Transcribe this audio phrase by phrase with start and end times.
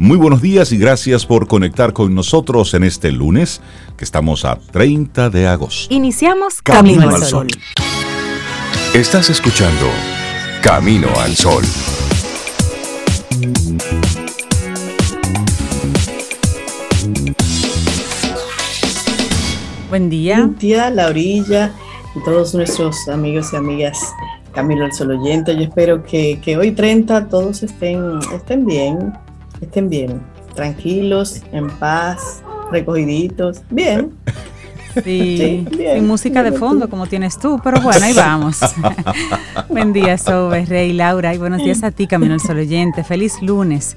[0.00, 3.60] Muy buenos días y gracias por conectar con nosotros en este lunes,
[3.96, 5.92] que estamos a 30 de agosto.
[5.92, 7.48] Iniciamos Camino, al Sol.
[8.94, 9.86] Estás escuchando
[10.62, 11.64] Camino al Sol.
[19.88, 20.36] Buen día.
[20.38, 21.72] Buen día, la orilla
[22.14, 23.98] y todos nuestros amigos y amigas
[24.54, 25.56] Camilo al Sol oyente.
[25.56, 29.12] Yo espero que, que, hoy 30 todos estén, estén bien,
[29.60, 30.20] estén bien,
[30.54, 34.12] tranquilos, en paz, recogiditos, bien.
[35.04, 38.58] Sí, sin música de fondo como tienes tú, pero bueno, ahí vamos.
[39.68, 43.04] Buen día, Sobe, Rey, Laura, y buenos días a ti, Camino al Sol oyente.
[43.04, 43.96] Feliz lunes.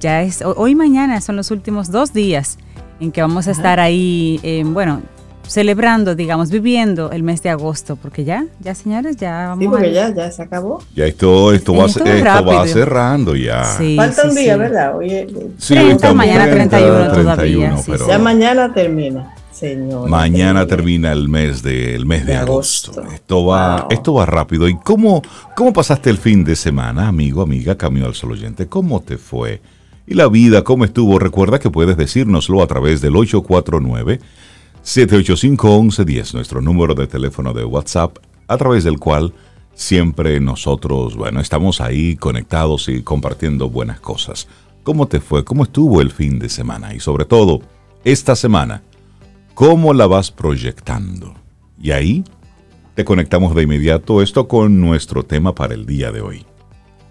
[0.00, 2.58] Ya es, hoy y mañana son los últimos dos días
[3.00, 5.00] en que vamos a estar ahí, eh, bueno,
[5.46, 9.64] celebrando, digamos, viviendo el mes de agosto, porque ya, ya señores, ya vamos.
[9.64, 10.82] Sí, porque ya, ya se acabó.
[10.94, 12.04] Ya esto, esto, va, esto
[12.44, 13.64] va cerrando ya.
[13.96, 14.96] Falta un día, ¿verdad?
[14.96, 15.26] Hoy,
[15.58, 17.76] sí, 30, mañana 31, todavía.
[17.86, 19.34] Pero ya mañana termina.
[19.52, 23.00] Señor, mañana termina el mes de, el mes de, agosto.
[23.12, 24.66] Esto va, esto va rápido.
[24.68, 25.22] ¿Y cómo,
[25.54, 28.66] cómo pasaste el fin de semana, amigo, amiga, Camino al Sol Oyente?
[28.66, 29.60] ¿Cómo te fue?
[30.06, 31.18] ¿Y la vida cómo estuvo?
[31.18, 34.20] Recuerda que puedes decírnoslo a través del 849
[34.84, 39.32] 785-1110, nuestro número de teléfono de WhatsApp, a través del cual
[39.74, 44.48] siempre nosotros, bueno, estamos ahí conectados y compartiendo buenas cosas.
[44.82, 45.44] ¿Cómo te fue?
[45.44, 46.94] ¿Cómo estuvo el fin de semana?
[46.94, 47.60] Y sobre todo,
[48.04, 48.82] esta semana,
[49.54, 51.34] ¿cómo la vas proyectando?
[51.80, 52.24] Y ahí
[52.94, 56.44] te conectamos de inmediato esto con nuestro tema para el día de hoy.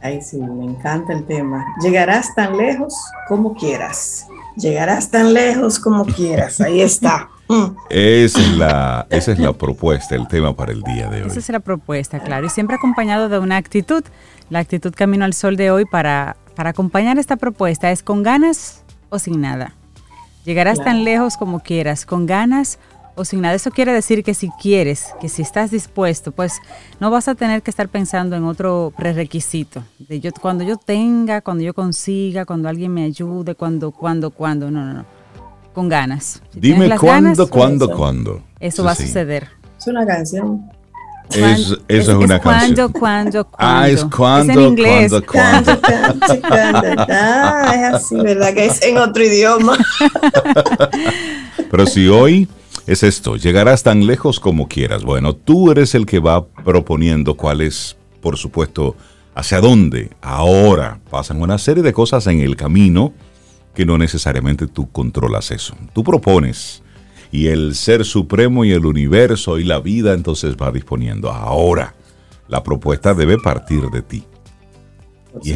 [0.02, 1.64] Ay, sí, me encanta el tema.
[1.81, 2.94] Llegarás tan lejos
[3.27, 4.27] como quieras.
[4.55, 6.61] Llegarás tan lejos como quieras.
[6.61, 7.30] Ahí está.
[7.89, 11.27] Esa es, la, esa es la propuesta, el tema para el día de hoy.
[11.27, 12.45] Esa es la propuesta, claro.
[12.45, 14.03] Y siempre acompañado de una actitud.
[14.49, 18.83] La actitud Camino al Sol de hoy para, para acompañar esta propuesta es con ganas
[19.09, 19.73] o sin nada.
[20.45, 22.80] Llegarás tan lejos como quieras, con ganas
[23.16, 23.56] o sin nada.
[23.56, 26.60] Eso quiere decir que si quieres, que si estás dispuesto, pues
[26.99, 29.83] no vas a tener que estar pensando en otro prerequisito.
[29.99, 34.71] De yo, cuando yo tenga, cuando yo consiga, cuando alguien me ayude, cuando, cuando, cuando.
[34.71, 35.21] No, no, no
[35.73, 36.42] con ganas.
[36.54, 38.44] Dime cuándo, cuándo, cuándo.
[38.60, 39.48] Eso va a suceder.
[39.77, 40.70] Es una canción.
[41.33, 42.92] Es, eso es, una canción.
[42.92, 43.58] Cuando, cuando, cuando.
[43.58, 45.14] Ah, es cuando, es en inglés.
[45.31, 45.81] cuando,
[46.47, 47.05] cuando.
[47.09, 48.53] Ah, es así, ¿verdad?
[48.53, 49.77] Que es en otro idioma.
[51.71, 52.47] Pero si hoy
[52.87, 55.03] es esto, llegarás tan lejos como quieras.
[55.03, 58.95] Bueno, tú eres el que va proponiendo cuál es, por supuesto,
[59.36, 60.09] hacia dónde.
[60.21, 63.14] Ahora pasan una serie de cosas en el camino
[63.73, 65.75] que no necesariamente tú controlas eso.
[65.93, 66.80] Tú propones
[67.31, 71.31] y el ser supremo y el universo y la vida entonces va disponiendo.
[71.31, 71.95] Ahora,
[72.47, 74.23] la propuesta debe partir de ti.
[75.43, 75.52] Y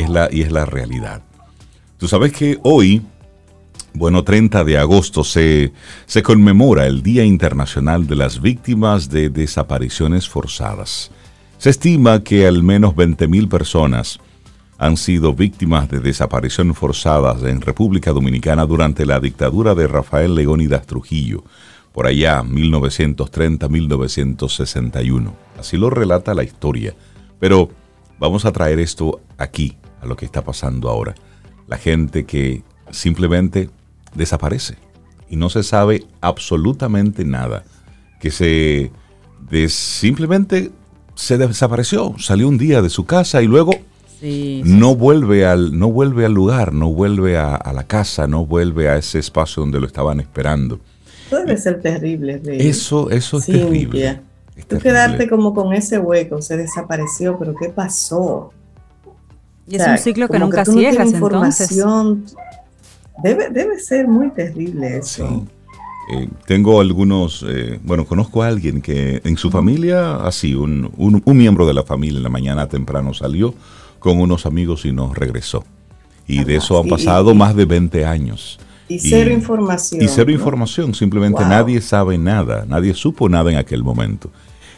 [0.00, 1.22] es, la, y es la realidad.
[1.96, 3.00] Tú sabes que hoy,
[3.94, 5.72] bueno, 30 de agosto se,
[6.04, 11.10] se conmemora el Día Internacional de las Víctimas de Desapariciones Forzadas.
[11.56, 14.20] Se estima que al menos 20.000 personas
[14.78, 20.86] han sido víctimas de desaparición forzadas en República Dominicana durante la dictadura de Rafael Leónidas
[20.86, 21.44] Trujillo,
[21.92, 25.32] por allá 1930-1961.
[25.58, 26.94] Así lo relata la historia.
[27.38, 27.68] Pero
[28.18, 31.14] vamos a traer esto aquí, a lo que está pasando ahora.
[31.68, 33.70] La gente que simplemente
[34.14, 34.76] desaparece
[35.28, 37.64] y no se sabe absolutamente nada.
[38.20, 38.90] Que se
[39.68, 40.72] simplemente
[41.14, 43.78] se desapareció, salió un día de su casa y luego
[44.64, 48.96] no, vuelve al, no vuelve al lugar, no vuelve a, la casa, no vuelve a
[48.96, 50.80] ese espacio donde lo estaban esperando.
[51.26, 52.40] Eso debe ser terrible.
[52.44, 54.20] Eso, eso es terrible.
[54.68, 58.52] Tú quedarte como con ese hueco, se desapareció, pero ¿qué pasó?
[59.66, 62.24] Y es un ciclo que nunca cierras, información.
[63.22, 65.46] Debe, debe ser muy terrible eso.
[66.12, 71.22] Eh, tengo algunos, eh, bueno, conozco a alguien que en su familia, así, un, un,
[71.24, 73.54] un, miembro de la familia en la mañana temprano salió
[74.04, 75.64] con unos amigos y nos regresó.
[76.26, 78.60] Y de eso han pasado más de 20 años.
[78.86, 80.02] Y cero información.
[80.02, 84.30] Y cero información, simplemente nadie sabe nada, nadie supo nada en aquel momento.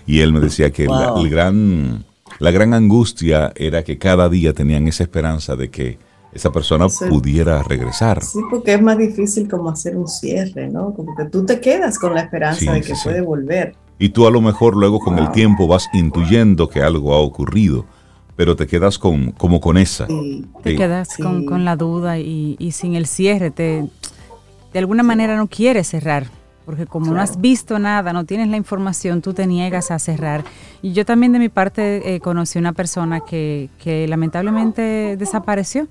[0.07, 2.05] Y él me decía que la, el gran,
[2.39, 5.99] la gran angustia era que cada día tenían esa esperanza de que
[6.33, 8.23] esa persona pudiera regresar.
[8.23, 10.95] Sí, porque es más difícil como hacer un cierre, ¿no?
[10.95, 13.75] Como que tú te quedas con la esperanza de que puede volver.
[13.99, 17.87] Y tú a lo mejor luego con el tiempo vas intuyendo que algo ha ocurrido
[18.37, 20.07] pero te quedas con, como con esa.
[20.63, 23.89] Te quedas con, la duda y, sin el cierre, te,
[24.73, 26.27] de alguna manera no quieres cerrar,
[26.67, 30.45] porque como no has visto nada, no tienes la información, tú te niegas a cerrar.
[30.83, 35.89] Y yo también de mi parte eh, conocí una persona que, que lamentablemente desapareció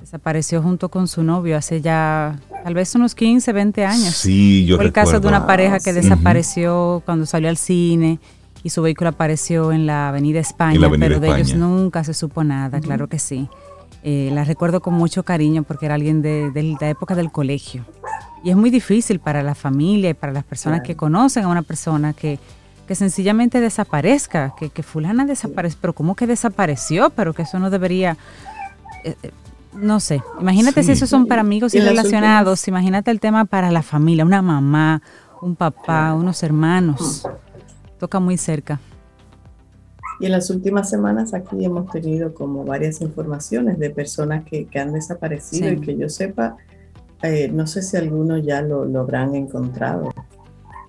[0.00, 4.14] desapareció junto con su novio hace ya tal vez unos 15, 20 años.
[4.14, 6.00] Sí, yo Fue el caso de una pareja que Sí.
[6.00, 8.20] desapareció cuando salió al cine
[8.64, 11.64] y su vehículo apareció en la Avenida España, En la Avenida pero de ellos España.
[11.66, 13.48] nunca se supo nada, claro que sí.
[14.02, 17.84] Eh, la recuerdo con mucho cariño porque era alguien de, de la época del colegio.
[18.42, 21.62] Y es muy difícil para la familia y para las personas que conocen a una
[21.62, 22.38] persona que,
[22.86, 27.08] que sencillamente desaparezca, que, que fulana desapareció, pero ¿cómo que desapareció?
[27.10, 28.18] Pero que eso no debería...
[29.04, 29.30] eh, eh,
[29.74, 30.86] no sé, imagínate Sí.
[30.88, 34.40] si esos son para amigos Y y relacionados, imagínate el tema para la familia, una
[34.42, 35.02] mamá,
[35.42, 37.26] un papá, unos hermanos.
[38.04, 38.80] Toca muy cerca.
[40.20, 44.78] Y en las últimas semanas aquí hemos tenido como varias informaciones de personas que, que
[44.78, 45.74] han desaparecido Sí.
[45.74, 46.58] y que yo sepa,
[47.22, 50.12] eh, no sé si algunos ya lo, lo habrán encontrado.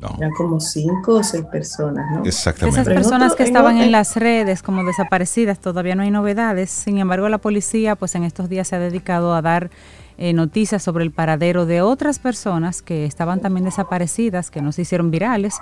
[0.10, 2.24] No, Eran como cinco o seis personas, ¿no?
[2.24, 2.90] Esas exactamente.
[2.90, 6.70] En personas que estaban en las redes como desaparecidas, todavía no hay novedades.
[6.70, 9.70] Sin embargo, la policía pues en estos días se ha dedicado a dar
[10.18, 14.84] eh, noticias sobre el paradero de otras personas que estaban también desaparecidas, que no se
[14.84, 15.56] hicieron virales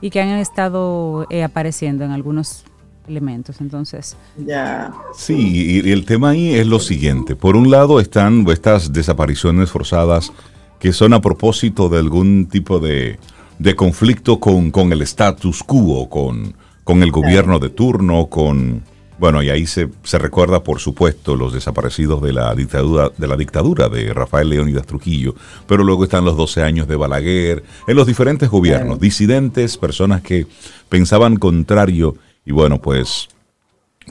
[0.00, 2.64] y que han estado eh, apareciendo en algunos
[3.06, 3.60] elementos.
[3.60, 7.36] Entonces, Ya, Sí, y y el tema ahí es lo siguiente.
[7.36, 10.32] Por un lado están estas desapariciones forzadas
[10.80, 13.18] que son a propósito de algún tipo de,
[13.60, 18.82] de conflicto con, con el status quo, con, con el gobierno de turno, con...
[19.18, 23.36] Bueno, y ahí se, se recuerda, por supuesto, los desaparecidos de la dictadura de la
[23.36, 25.34] dictadura de Rafael Leónidas Trujillo,
[25.66, 30.46] pero luego están los 12 años de Balaguer, en los diferentes gobiernos, disidentes, personas que
[30.88, 32.16] pensaban contrario,
[32.46, 33.28] y bueno, pues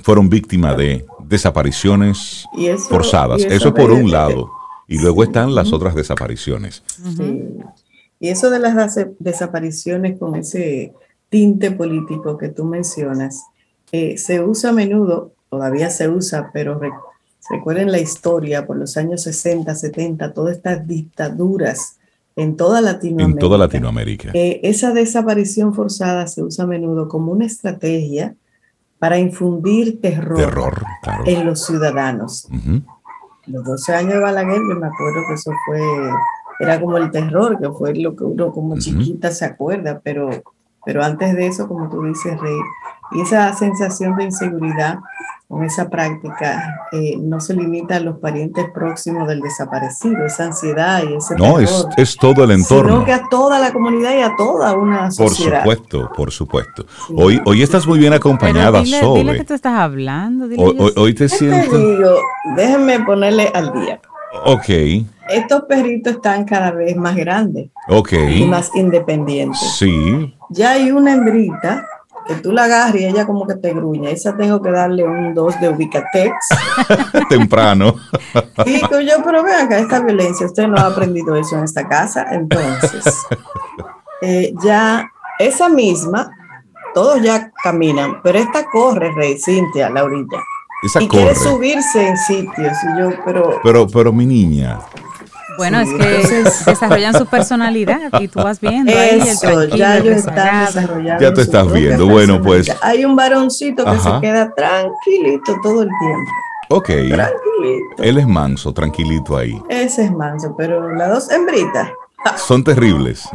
[0.03, 3.41] fueron víctimas de desapariciones Y eso- forzadas.
[3.41, 4.51] y Eso, eso es por un lado.
[4.87, 6.83] Y luego están las otras desapariciones.
[7.17, 7.39] sí.
[8.19, 10.93] Y eso de las desa- desapariciones con ese
[11.29, 13.43] tinte político que tú mencionas,
[13.91, 16.91] eh, se usa a menudo, todavía se usa, pero re-
[17.49, 21.97] recuerden la historia por los años 60, 70, todas estas dictaduras
[22.35, 23.31] en toda Latinoamérica.
[23.35, 24.31] En toda Latinoamérica.
[24.33, 28.35] Eh, esa desaparición forzada se usa a menudo como una estrategia
[28.97, 31.23] para infundir terror, Terror, claro.
[31.25, 32.45] en los ciudadanos.
[32.51, 32.81] Ujú.
[33.47, 35.79] Los 12 años de Balaguer, yo me acuerdo que eso fue,
[36.59, 40.29] era como el terror, que fue lo que uno como chiquita se acuerda, pero,
[40.85, 42.57] pero antes de eso, como tú dices, Rey,
[43.11, 44.99] y esa sensación de inseguridad
[45.47, 51.01] con esa práctica eh, no se limita a los parientes próximos del desaparecido, esa ansiedad
[51.09, 52.91] y ese No, es, terror, es todo el entorno.
[52.93, 55.61] sino que a toda la comunidad y a toda una Por sociedad.
[55.61, 56.85] supuesto, por supuesto.
[57.07, 57.15] Sí.
[57.17, 59.37] Hoy, hoy estás muy bien acompañada, dile, dile Sobe.
[59.37, 60.47] que tú estás hablando.
[60.47, 61.77] Dile Hoy, hoy- hoy te ¿Qué te siento.
[61.79, 62.11] digo?
[62.55, 63.99] Déjenme ponerle al día.
[64.45, 64.69] Ok,
[65.29, 68.13] Estos perritos están cada vez más grandes ok.
[68.13, 69.59] y más independientes.
[69.77, 71.85] Sí, Ya hay una hembrita
[72.27, 74.09] que tú la agarras y ella como que te gruña.
[74.11, 76.33] Esa tengo que darle un 2 de Ubicatex.
[77.29, 77.95] temprano.
[78.65, 82.25] Digo yo, pero vean acá esta violencia, usted no ha aprendido eso en esta casa.
[82.31, 83.25] Entonces,
[84.21, 85.09] eh, ya
[85.39, 86.29] esa misma,
[86.93, 90.37] todos ya caminan, pero esta corre, Rey, Cintia, Laurita.
[90.83, 91.39] Esa y quiere corre.
[91.39, 92.73] subirse en sitios.
[92.83, 94.79] Y yo, pero Pero, pero mi niña,
[95.59, 99.97] Bueno, Sí, es que entonces- desarrollan su personalidad y tú vas viendo ahí el ya
[99.97, 101.21] ellos están desarrollando.
[101.21, 102.07] Ya te estás viendo.
[102.07, 102.73] Bueno, pues-.
[102.81, 104.15] Hay un varoncito que Ajá.
[104.15, 106.31] se queda tranquilito todo el tiempo.
[106.69, 106.85] ok.
[106.85, 108.03] Tranquilito.
[108.03, 109.61] Él es manso, tranquilito ahí.
[109.69, 111.89] Ese es manso, pero las dos hembritas.
[112.37, 113.27] Son terribles.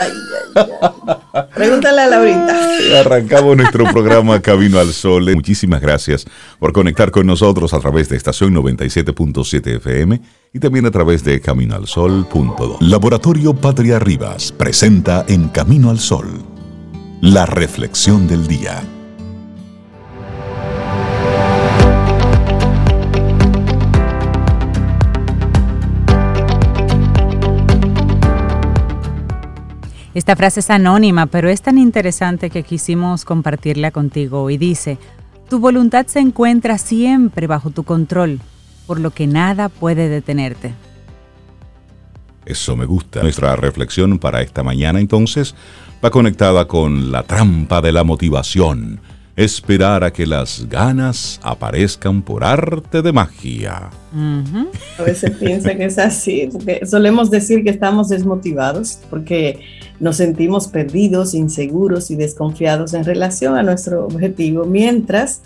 [0.00, 0.10] Ay,
[0.54, 0.66] ay,
[1.08, 1.16] ay.
[1.54, 3.00] Pregúntale a Laurita.
[3.00, 5.34] Arrancamos nuestro programa Camino al Sol.
[5.34, 6.26] Muchísimas gracias
[6.58, 10.20] por conectar con nosotros a través de estación 97.7 FM
[10.52, 12.78] y también a través de caminoalsol.do.
[12.80, 16.26] Laboratorio Patria Rivas presenta En Camino al Sol,
[17.22, 18.82] la reflexión del día.
[30.14, 34.98] Esta frase es anónima, pero es tan interesante que quisimos compartirla contigo y dice,
[35.48, 38.40] tu voluntad se encuentra siempre bajo tu control,
[38.86, 40.74] por lo que nada puede detenerte.
[42.44, 43.22] Eso me gusta.
[43.22, 45.54] Nuestra reflexión para esta mañana entonces
[46.04, 49.00] va conectada con la trampa de la motivación.
[49.34, 53.88] Esperar a que las ganas aparezcan por arte de magia.
[54.12, 54.68] Ujú.
[54.98, 59.60] A veces piensa que es así, porque solemos decir que estamos desmotivados porque
[60.00, 65.40] nos sentimos perdidos, inseguros y desconfiados en relación a nuestro objetivo, mientras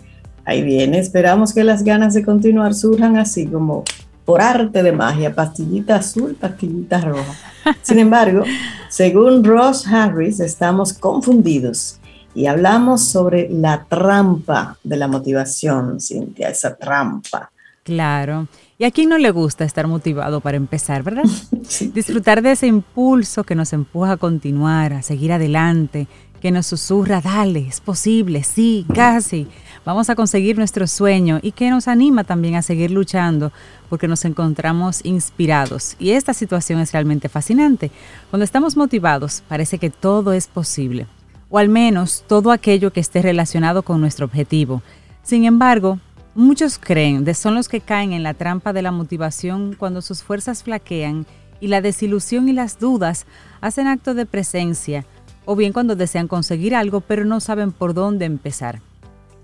[0.44, 3.84] ahí viene, esperamos que las ganas de continuar surjan así como
[4.24, 7.34] por arte de magia, pastillita azul, pastillita roja.
[7.82, 8.42] Sin embargo,
[8.88, 12.00] según Ross Harris, estamos confundidos
[12.36, 17.50] y hablamos sobre la trampa de la motivación, Cintia, esa trampa.
[17.82, 18.46] Claro.
[18.78, 21.24] ¿Y a quién no le gusta estar motivado para empezar, verdad?
[21.94, 26.08] Disfrutar de ese impulso que nos empuja a continuar, a seguir adelante,
[26.40, 29.48] que nos susurra, dale, es posible, sí, casi,
[29.86, 33.50] vamos a conseguir nuestro sueño y que nos anima también a seguir luchando
[33.88, 35.96] porque nos encontramos inspirados.
[35.98, 37.90] Y esta situación es realmente fascinante.
[38.28, 41.06] Cuando estamos motivados, parece que todo es posible,
[41.48, 44.82] o al menos todo aquello que esté relacionado con nuestro objetivo.
[45.22, 45.98] Sin embargo,
[46.34, 50.22] muchos creen de son los que caen en la trampa de la motivación cuando sus
[50.22, 51.26] fuerzas flaquean
[51.60, 53.26] y la desilusión y las dudas
[53.60, 55.04] hacen acto de presencia,
[55.44, 58.80] o bien cuando desean conseguir algo pero no saben por dónde empezar.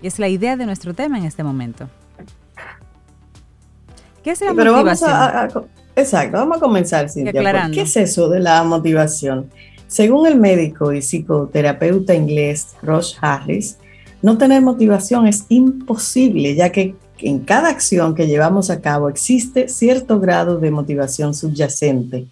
[0.01, 1.89] Y es la idea de nuestro tema en este momento.
[4.21, 5.69] ¿Qué es la motivación?
[5.95, 7.69] exacto, vamos a comenzar, Cintia.
[7.71, 9.49] ¿Qué es eso de la motivación?
[9.93, 13.77] Según el médico y psicoterapeuta inglés Ross Harris,
[14.23, 19.67] no tener motivación es imposible, ya que en cada acción que llevamos a cabo existe
[19.67, 22.25] cierto grado de motivación subyacente.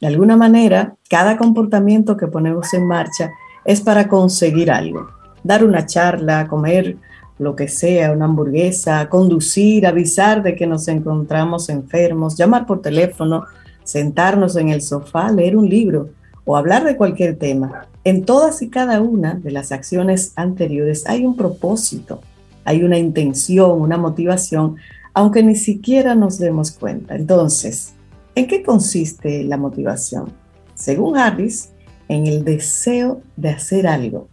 [0.00, 3.32] De alguna manera, cada comportamiento que ponemos en marcha
[3.64, 5.08] es para conseguir algo.
[5.42, 6.98] Dar una charla, comer
[7.40, 13.44] lo que sea, una hamburguesa, conducir, avisar de que nos encontramos enfermos, llamar por teléfono,
[13.82, 16.10] sentarnos en el sofá, leer un libro
[16.48, 17.88] o hablar de cualquier tema.
[18.04, 22.22] En todas y cada una de las acciones anteriores hay un propósito,
[22.64, 24.76] hay una intención, una motivación,
[25.12, 27.16] aunque ni siquiera nos demos cuenta.
[27.16, 27.92] Entonces,
[28.34, 30.32] ¿en qué consiste la motivación?
[30.74, 31.68] Según Harris,
[32.08, 34.28] en el deseo de hacer algo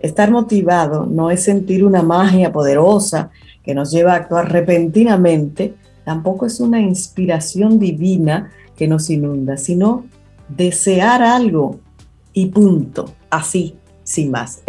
[0.00, 3.30] Estar motivado no es sentir una magia poderosa
[3.62, 5.74] que nos lleva a actuar repentinamente,
[6.04, 10.06] tampoco es una inspiración divina que nos inunda, sino
[10.56, 11.80] desear algo
[12.32, 14.62] y punto, así, sin más.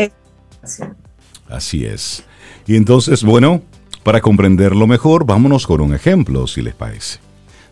[1.50, 2.24] Así es.
[2.68, 3.62] Y entonces, bueno,
[4.04, 7.20] para comprenderlo mejor, vámonos con un ejemplo, si les parece.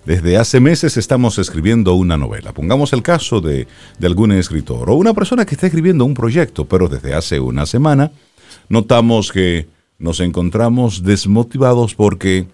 [0.06, 2.54] Desde hace meses estamos escribiendo una novela.
[2.54, 3.68] Pongamos el caso de,
[4.02, 8.12] algún escritor o una persona que está escribiendo un proyecto, pero desde hace una semana
[8.70, 12.48] notamos que nos encontramos desmotivados porque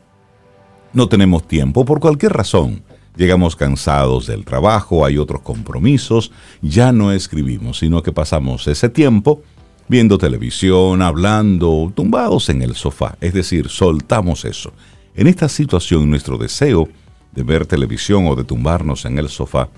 [0.94, 2.82] no tenemos tiempo, por cualquier razón.
[3.18, 6.32] Llegamos cansados del trabajo, hay otros compromisos,
[6.62, 9.42] ya no escribimos, sino que pasamos ese tiempo
[9.88, 14.74] viendo televisión, hablando, tumbados en el sofá, es decir, soltamos eso.
[15.16, 16.90] En esta situación nuestro deseo
[17.34, 19.70] de ver televisión o de tumbarnos en el sofá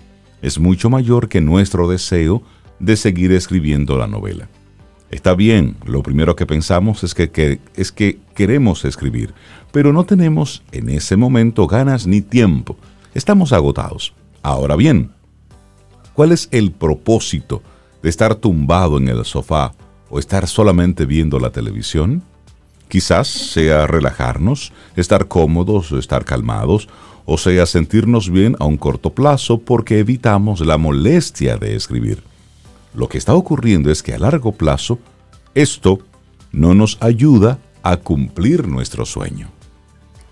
[0.41, 2.41] es mucho mayor que nuestro deseo
[2.79, 4.48] de seguir escribiendo la novela.
[5.10, 9.34] Está bien, lo primero que pensamos es que, es que queremos escribir,
[9.72, 12.77] pero no tenemos en ese momento ganas ni tiempo.
[13.17, 14.13] Estamos agotados.
[14.43, 15.09] Ahora bien,
[16.13, 17.63] ¿cuál es el propósito
[18.03, 19.74] de estar tumbado en el sofá
[20.12, 22.21] o estar solamente viendo la televisión?
[22.88, 26.89] Quizás sea relajarnos, estar cómodos, estar calmados,
[27.25, 32.21] o sea, sentirnos bien a un corto plazo porque evitamos la molestia de escribir.
[32.93, 35.00] Lo que está ocurriendo es que a largo plazo,
[35.55, 35.97] esto
[36.51, 39.56] no nos ayuda a cumplir nuestro sueño.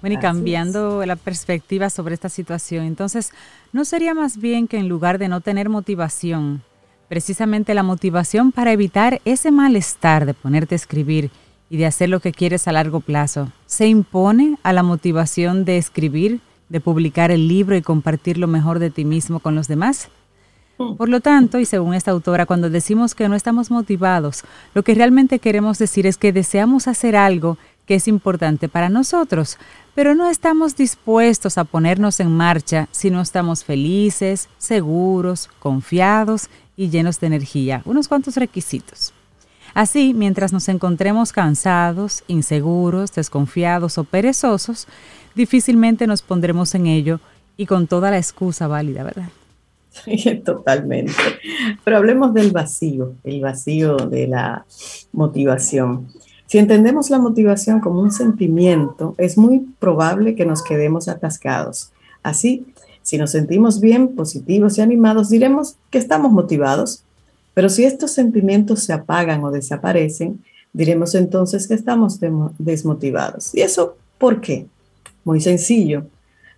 [0.06, 3.32] Bueno, y cambiando la perspectiva sobre esta situación, entonces,
[3.74, 6.62] ¿no sería más bien que en lugar de no tener motivación,
[7.10, 11.32] precisamente la motivación para evitar ese malestar de ponerte a escribir
[11.72, 15.80] y de hacer lo que quieres a largo plazo, se impone a la motivación de
[15.80, 20.10] escribir de publicar el libro y compartir lo mejor de ti mismo con los demás?
[20.78, 20.98] Mm.
[20.98, 24.44] Por lo tanto, y según esta autora, cuando decimos que no estamos motivados,
[24.76, 29.58] lo que realmente queremos decir es que deseamos hacer algo que es importante para nosotros,
[29.96, 36.90] pero no estamos dispuestos a ponernos en marcha si no estamos felices, seguros, confiados y
[36.90, 37.82] llenos de energía.
[37.86, 39.14] Unos cuantos requisitos.
[39.74, 44.88] Así, mientras nos encontremos cansados, inseguros, desconfiados o perezosos,
[45.34, 47.20] difícilmente nos pondremos en ello
[47.58, 49.30] y con toda la excusa válida, ¿verdad?
[50.46, 51.14] Totalmente.
[51.84, 54.66] Pero hablemos del vacío, el vacío de la
[55.14, 56.08] motivación.
[56.48, 61.92] Si entendemos la motivación como un sentimiento, es muy probable que nos quedemos atascados.
[62.22, 62.66] Así,
[63.02, 67.04] si nos sentimos bien, positivos y animados, diremos que estamos motivados.
[67.54, 72.20] Pero si estos sentimientos se apagan o desaparecen, diremos entonces que estamos
[72.60, 73.56] desmotivados.
[73.56, 74.68] ¿Y eso por qué?
[75.24, 76.06] Muy sencillo.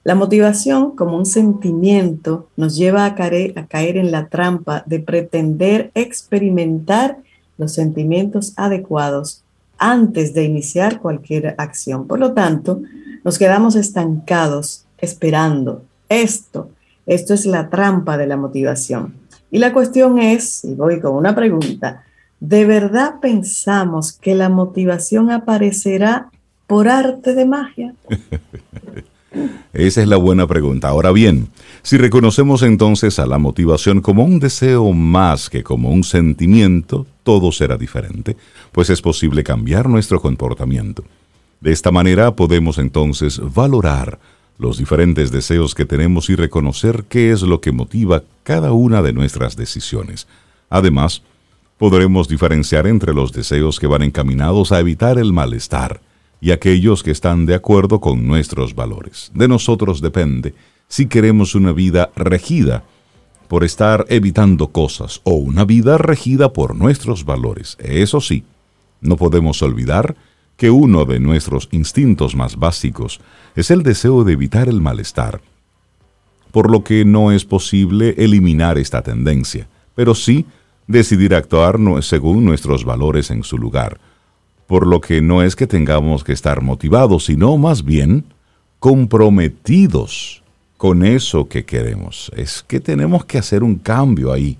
[0.03, 4.99] La motivación como un sentimiento nos lleva a caer, a caer en la trampa de
[4.99, 7.17] pretender experimentar
[7.57, 9.43] los sentimientos adecuados
[9.77, 12.07] antes de iniciar cualquier acción.
[12.07, 12.81] Por lo tanto,
[13.23, 15.83] nos quedamos estancados esperando.
[16.09, 16.69] Esto,
[17.05, 19.13] esto es la trampa de la motivación.
[19.51, 22.03] Y la cuestión es, y voy con una pregunta,
[22.39, 26.29] ¿de verdad pensamos que la motivación aparecerá
[26.67, 27.95] por arte de magia.
[29.73, 30.89] Esa es la buena pregunta.
[30.89, 31.47] Ahora bien,
[31.81, 37.51] si reconocemos entonces a la motivación como un deseo más que como un sentimiento, todo
[37.51, 38.37] será diferente,
[38.71, 41.03] pues es posible cambiar nuestro comportamiento.
[41.59, 44.17] De esta manera podemos entonces valorar
[44.57, 49.11] los diferentes deseos que tenemos y reconocer qué es lo que motiva cada una de
[49.11, 50.25] nuestras decisiones.
[50.69, 51.21] Además,
[51.77, 55.99] podremos diferenciar entre los deseos que van encaminados a evitar el malestar
[56.39, 59.33] y aquellos que están de acuerdo con nuestros valores.
[59.35, 60.53] De nosotros depende
[60.87, 62.85] si queremos una vida regida
[63.47, 67.77] por estar evitando cosas o una vida regida por nuestros valores.
[67.79, 68.43] Eso sí,
[69.01, 70.15] no podemos olvidar
[70.57, 73.21] que uno de nuestros instintos más básicos
[73.55, 75.41] es el deseo de evitar el malestar,
[76.51, 80.45] por lo que no es posible eliminar esta tendencia, pero sí
[80.87, 83.99] decidir actuar según nuestros valores en su lugar,
[84.65, 88.25] por lo que no es que tengamos que estar motivados, sino más bien
[88.79, 90.43] comprometidos
[90.77, 92.31] con eso que queremos.
[92.35, 94.57] Es que tenemos que hacer un cambio ahí.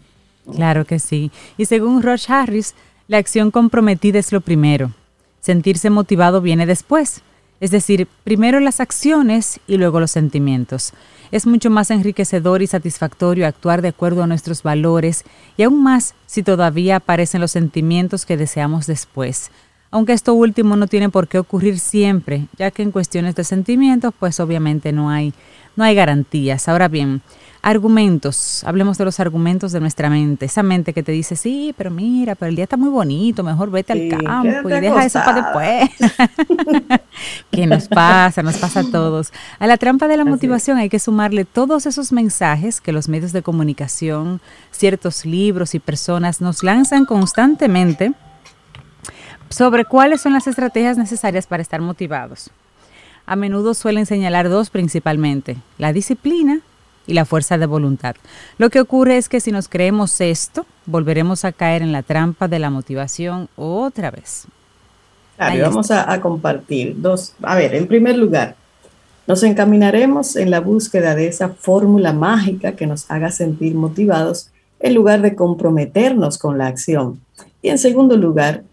[0.52, 1.32] Claro que sí.
[1.58, 2.74] Y según Roche Harris,
[3.08, 4.92] la acción comprometida es lo primero.
[5.40, 7.22] Sentirse motivado viene después.
[7.60, 10.94] Es decir, primero las acciones y luego los sentimientos.
[11.32, 15.24] Es mucho más enriquecedor y satisfactorio actuar de acuerdo a nuestros valores
[15.58, 19.52] y aún más si todavía aparecen los sentimientos que deseamos después.
[19.90, 24.14] Aunque esto último no tiene por qué ocurrir siempre, ya que en cuestiones de sentimientos
[24.18, 25.34] pues obviamente no hay,
[25.78, 26.68] no hay garantías.
[26.68, 27.22] Ahora bien,
[27.68, 31.92] Argumentos, hablemos de los argumentos de nuestra mente, esa mente que te dice, sí, pero
[31.92, 35.42] mira, pero el día está muy bonito, mejor vete al campo y deja eso para
[35.42, 37.02] después.
[37.52, 38.42] ¿Qué nos pasa?
[38.42, 39.34] Nos pasa a todos.
[39.60, 43.34] A la trampa de la motivación hay que sumarle todos esos mensajes que los medios
[43.34, 44.40] de comunicación,
[44.72, 48.14] ciertos libros y personas nos lanzan constantemente
[49.50, 52.50] sobre cuáles son las estrategias necesarias para estar motivados.
[53.28, 56.62] A menudo suelen señalar dos principalmente, la disciplina
[57.06, 58.16] y la fuerza de voluntad.
[58.58, 62.48] Lo que ocurre es que si nos creemos esto, volveremos a caer en la trampa
[62.48, 64.48] de la motivación otra vez.
[65.36, 67.34] Claro, vamos a, compartir dos.
[67.44, 68.56] A ver, en primer lugar,
[69.28, 74.94] nos encaminaremos en la búsqueda de esa fórmula mágica que nos haga sentir motivados en
[74.94, 77.20] lugar de comprometernos con la acción.
[77.62, 78.64] Y en segundo lugar,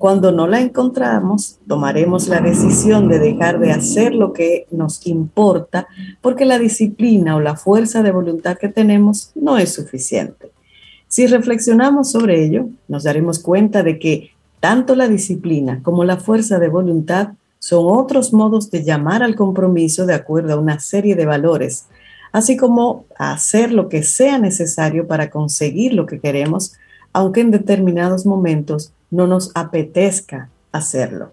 [0.00, 5.88] cuando no la encontramos, tomaremos la decisión de dejar de hacer lo que nos importa
[6.22, 10.52] porque la disciplina o la fuerza de voluntad que tenemos no es suficiente.
[11.06, 16.58] Si reflexionamos sobre ello, nos daremos cuenta de que tanto la disciplina como la fuerza
[16.58, 21.26] de voluntad son otros modos de llamar al compromiso de acuerdo a una serie de
[21.26, 21.88] valores,
[22.32, 26.72] así como a hacer lo que sea necesario para conseguir lo que queremos,
[27.12, 31.32] aunque en determinados momentos no nos apetezca hacerlo.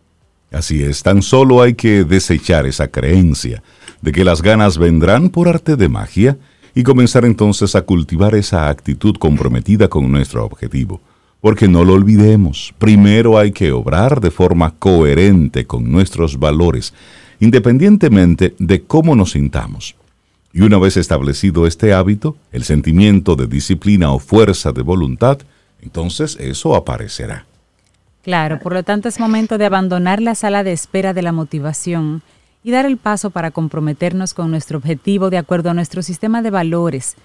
[0.52, 3.62] Así es, tan solo hay que desechar esa creencia
[4.02, 6.38] de que las ganas vendrán por arte de magia
[6.74, 11.02] y comenzar entonces a cultivar esa actitud comprometida con nuestro objetivo.
[11.42, 16.94] Porque no lo olvidemos, primero hay que obrar de forma coherente con nuestros valores,
[17.40, 19.96] independientemente de cómo nos sintamos.
[20.54, 25.40] Y una vez establecido este hábito, el sentimiento de disciplina o fuerza de voluntad,
[25.82, 27.46] entonces eso aparecerá.
[28.28, 32.22] Claro, por lo tanto es momento de abandonar la sala de espera de la motivación
[32.62, 36.50] y dar el paso para comprometernos con nuestro objetivo de acuerdo a nuestro sistema de
[36.50, 37.16] valores.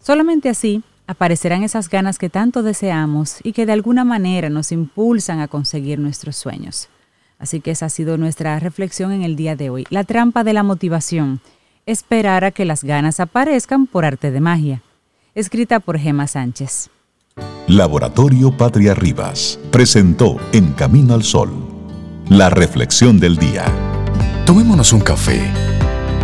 [0.00, 5.40] Solamente así aparecerán esas ganas que tanto deseamos y que de alguna manera nos impulsan
[5.40, 6.88] a conseguir nuestros sueños.
[7.38, 9.84] Así que esa ha sido nuestra reflexión en el día de hoy.
[9.90, 11.40] La trampa de la motivación.
[11.84, 14.82] Esperar a que las ganas aparezcan por arte de magia.
[15.34, 16.88] Escrita por Gema Sánchez.
[17.68, 21.50] Laboratorio Patria Rivas presentó En Camino al Sol,
[22.28, 23.64] la reflexión del día.
[24.44, 25.40] Tomémonos un café.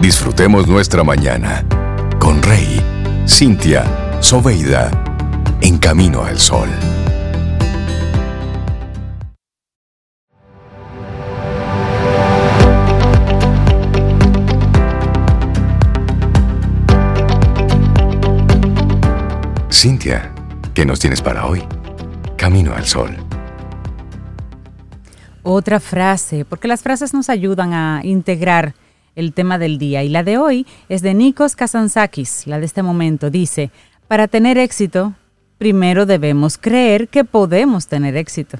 [0.00, 1.66] Disfrutemos nuestra mañana
[2.20, 2.80] con Rey,
[3.26, 4.92] Cintia, Soveida,
[5.60, 6.68] En Camino al Sol.
[19.70, 20.32] Cintia
[20.82, 21.62] ¿Qué nos tienes para hoy?
[22.36, 23.16] Camino al sol.
[25.44, 28.74] Otra frase, porque las frases nos ayudan a integrar
[29.14, 30.02] el tema del día.
[30.02, 33.30] Y la de hoy es de Nikos Kazantzakis, la de este momento.
[33.30, 33.70] Dice,
[34.08, 35.14] para tener éxito,
[35.56, 38.58] primero debemos creer que podemos tener éxito.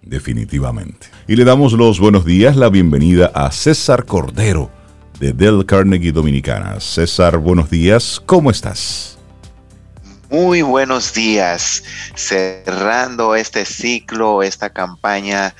[0.00, 1.08] Definitivamente.
[1.28, 4.70] Y le damos los buenos días, la bienvenida a César Cordero
[5.20, 6.80] de Del Carnegie Dominicana.
[6.80, 9.18] César, buenos días, ¿cómo estás?
[10.32, 15.54] Muy buenos días, cerrando este ciclo, esta campaña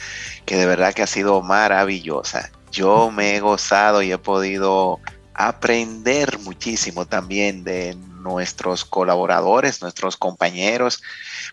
[0.47, 2.51] que de verdad que ha sido maravillosa.
[2.71, 4.99] yo me he gozado y he podido
[5.35, 11.03] aprender muchísimo también de nuestros colaboradores, nuestros compañeros,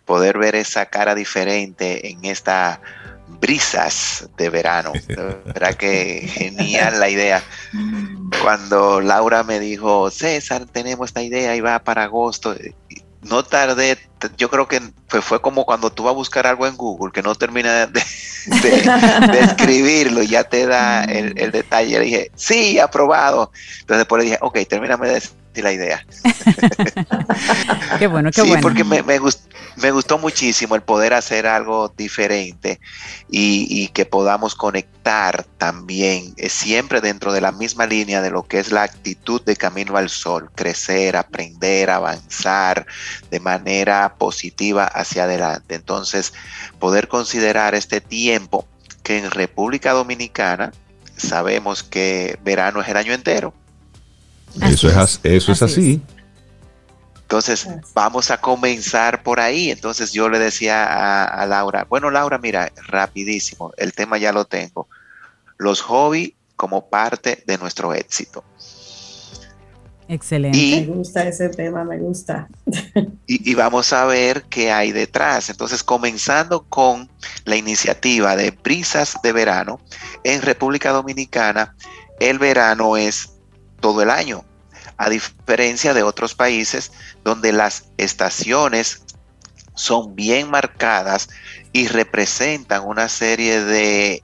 [0.05, 2.79] poder ver esa cara diferente en esta
[3.39, 4.93] brisas de verano.
[5.07, 7.43] verdad que genial la idea.
[8.41, 12.55] Cuando Laura me dijo, César, tenemos esta idea y va para agosto,
[13.21, 13.97] no tardé,
[14.37, 17.35] yo creo que fue, como cuando tú vas a buscar algo en Google, que no
[17.35, 18.01] termina de,
[19.41, 21.99] escribirlo y ya te da el, el, detalle.
[21.99, 23.51] Le dije, sí, aprobado.
[23.81, 25.21] Entonces después le dije, ok, termíname de
[25.55, 26.05] la idea.
[27.99, 28.61] qué bueno, qué sí, bueno.
[28.61, 29.19] porque me, me,
[29.77, 32.79] me, gustó muchísimo el poder hacer algo diferente
[33.29, 38.59] y, que podamos conectar también, eh, siempre dentro de la misma línea de lo que
[38.59, 42.85] es la actitud de camino al sol, crecer, aprender, avanzar
[43.31, 45.75] de manera positiva hacia adelante.
[45.75, 46.33] Entonces,
[46.79, 48.67] poder considerar este tiempo
[49.03, 50.71] que en República Dominicana
[51.17, 53.53] sabemos que verano es el año entero
[54.61, 56.01] eso es, eso es así.
[57.29, 59.69] Entonces, vamos a comenzar por ahí.
[59.69, 64.87] Entonces, yo le decía a, Laura, bueno, Laura, mira, rapidísimo, el tema ya lo tengo.
[65.59, 68.43] Los hobbies como parte de nuestro éxito.
[70.07, 70.57] Excelente.
[70.57, 72.49] me gusta ese tema, me gusta.
[73.27, 75.51] Y, y, vamos a ver qué hay detrás.
[75.51, 77.07] Entonces, comenzando con
[77.45, 79.79] la iniciativa de Brisas de Verano,
[80.23, 81.75] en República Dominicana,
[82.19, 83.38] el verano es
[83.79, 84.45] todo el año,
[84.97, 86.91] a diferencia de otros países
[87.23, 89.03] donde las estaciones
[89.75, 91.29] son bien marcadas
[91.71, 94.23] y representan una serie de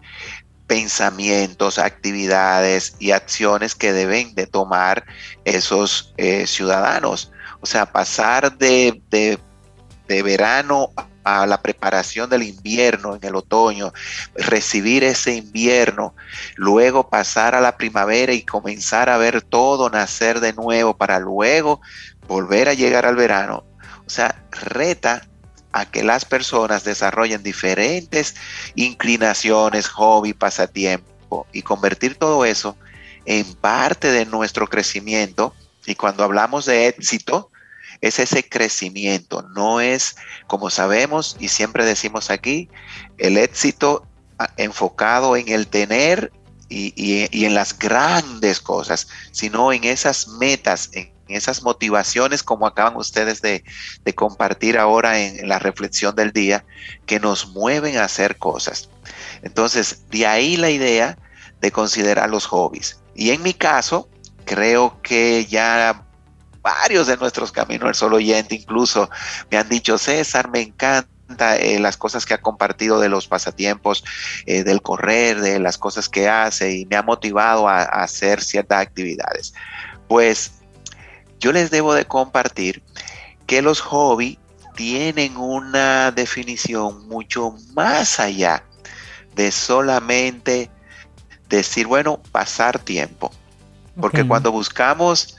[0.68, 5.06] pensamientos, actividades y acciones que deben de tomar
[5.46, 7.32] esos eh, ciudadanos.
[7.62, 9.40] O sea, pasar de, de,
[10.08, 10.92] de verano
[11.26, 13.92] a la preparación del invierno en el otoño,
[14.36, 16.16] recibir ese invierno,
[16.56, 21.82] luego pasar a la primavera y comenzar a ver todo nacer de nuevo para luego
[22.28, 23.66] volver a llegar al verano.
[24.06, 25.28] O sea, reta
[25.72, 28.36] a que las personas desarrollen diferentes
[28.76, 32.78] inclinaciones, hobby, pasatiempo y convertir todo eso
[33.26, 35.56] en parte de nuestro crecimiento.
[35.88, 37.50] Y cuando hablamos de éxito,
[38.06, 40.16] es ese crecimiento, no es,
[40.46, 42.70] como sabemos y siempre decimos aquí,
[43.18, 44.06] el éxito
[44.38, 46.32] ah, enfocado en el tener
[46.70, 53.42] y, en las grandes cosas, sino en esas metas, en esas motivaciones como acaban ustedes
[53.42, 53.64] de,
[54.14, 56.64] compartir ahora en, la reflexión del día,
[57.08, 58.88] que nos mueven a hacer cosas.
[59.42, 61.18] Entonces, de ahí la idea
[61.60, 63.00] de considerar los hobbies.
[63.16, 64.08] Y en mi caso,
[64.46, 66.05] creo que ya
[66.66, 69.08] varios de nuestros caminos al solo oyente incluso
[69.52, 74.04] me han dicho, César, me encanta eh, las cosas que ha compartido de los pasatiempos,
[74.48, 78.44] eh, del correr, de las cosas que hace y me ha motivado a, a, hacer
[78.44, 79.54] ciertas actividades.
[80.08, 80.54] Pues
[81.40, 82.82] yo les debo de compartir
[83.46, 84.40] que los hobbies
[84.76, 88.64] tienen una definición mucho más allá
[89.36, 90.72] de solamente
[91.48, 93.32] decir, bueno, pasar tiempo.
[94.02, 94.28] Porque okay.
[94.28, 95.38] cuando buscamos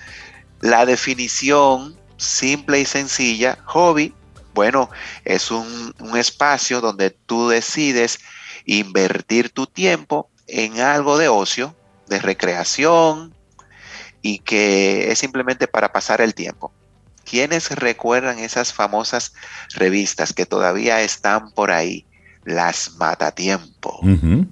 [0.61, 4.15] la definición simple y sencilla, hobby,
[4.55, 4.89] bueno,
[5.25, 8.21] es un, espacio donde tú decides
[8.65, 11.77] invertir tu tiempo en algo de ocio,
[12.09, 13.35] de recreación
[14.23, 16.73] y que es simplemente para pasar el tiempo.
[17.25, 19.35] ¿Quiénes recuerdan esas famosas
[19.75, 22.07] revistas que todavía están por ahí?
[22.45, 24.01] Las Matatiempo.
[24.03, 24.47] Uh.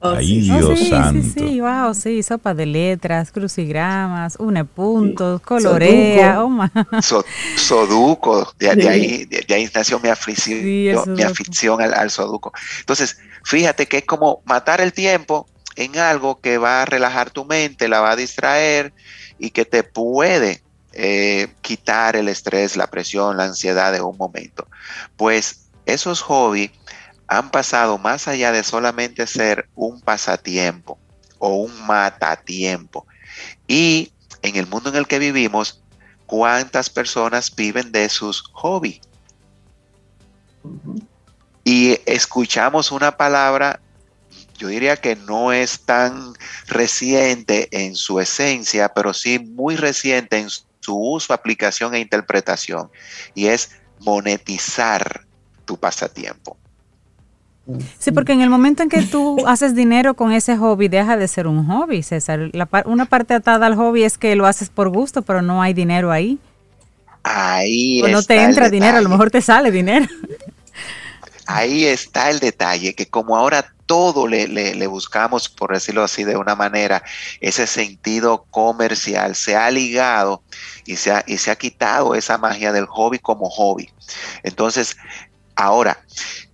[0.00, 0.40] Oh, Ay, sí.
[0.42, 1.22] Dios oh, sí, santo.
[1.22, 6.70] Sí, sí, wow, sí, sopa de letras, crucigramas, une puntos, colorea, oh, man.
[7.02, 7.24] So,
[7.56, 10.62] soduco, de, de, ahí, de, de, ahí nació mi afición,
[11.14, 12.52] mi afición al, al soduco.
[12.78, 17.44] Entonces, fíjate que es como matar el tiempo en algo que va a relajar tu
[17.44, 18.92] mente, la va a distraer
[19.38, 24.68] y que te puede eh, quitar el estrés, la presión, la ansiedad de un momento.
[25.16, 26.70] Pues esos hobbies
[27.28, 30.98] han pasado más allá de solamente ser un pasatiempo
[31.38, 33.06] o un matatiempo.
[33.66, 34.12] Y
[34.42, 35.82] en el mundo en el que vivimos,
[36.26, 39.00] ¿cuántas personas viven de sus hobbies?
[41.64, 43.80] Y escuchamos una palabra,
[44.56, 46.32] yo diría que no es tan
[46.66, 52.90] reciente en su esencia, pero sí muy reciente en su uso, aplicación e interpretación,
[53.34, 55.26] y es monetizar
[55.66, 56.56] tu pasatiempo.
[57.98, 61.28] Sí, porque en el momento en que tú haces dinero con ese hobby, deja de
[61.28, 62.50] ser un hobby, César.
[62.52, 65.62] La par una parte atada al hobby es que lo haces por gusto, pero no
[65.62, 66.38] hay dinero ahí.
[67.22, 70.06] Ahí O no te entra dinero, a lo mejor te sale dinero.
[71.46, 76.54] ahí está el detalle, que como ahora todo le, buscamos, por decirlo así de una
[76.54, 77.02] manera,
[77.40, 80.42] ese sentido comercial se ha ligado
[80.84, 83.90] y se ha, y se ha quitado esa magia del hobby como hobby.
[84.42, 84.98] Entonces,
[85.56, 86.04] ahora,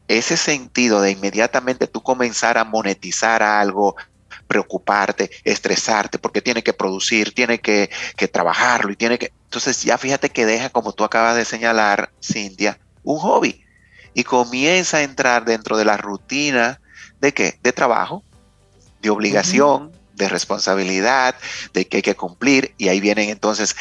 [0.08, 3.96] ese sentido de inmediatamente tú comenzar a monetizar algo,
[4.46, 9.32] preocuparte, estresarte, porque tiene que producir, tiene que, que, trabajarlo y tiene que...
[9.44, 13.64] Entonces ya fíjate que deja, como tú acabas de señalar, Cintia, un hobby
[14.12, 16.80] y comienza a entrar dentro de la rutina
[17.24, 17.58] ¿De qué?
[17.62, 18.22] De trabajo,
[19.00, 21.34] de obligación, de responsabilidad,
[21.72, 22.74] de que hay que cumplir.
[22.76, 23.76] Y ahí vienen entonces,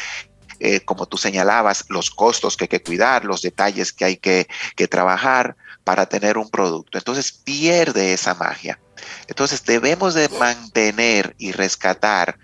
[0.60, 4.48] eh, como tú señalabas, los costos que hay que cuidar, los detalles que hay que,
[4.76, 6.98] que trabajar para tener un producto.
[6.98, 8.80] Entonces pierde esa magia.
[9.28, 12.38] Entonces debemos de mantener y rescatar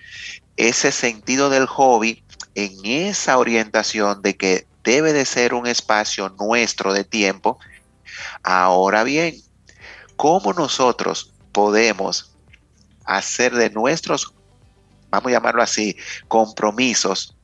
[0.56, 2.22] ese sentido del hobby
[2.54, 7.58] en esa orientación de que debe de ser un espacio nuestro de tiempo.
[8.42, 9.40] Ahora bien,
[10.16, 12.36] cómo nosotros podemos
[13.04, 14.34] hacer de nuestros,
[15.10, 15.96] vamos a llamarlo así,
[16.28, 17.36] compromisos,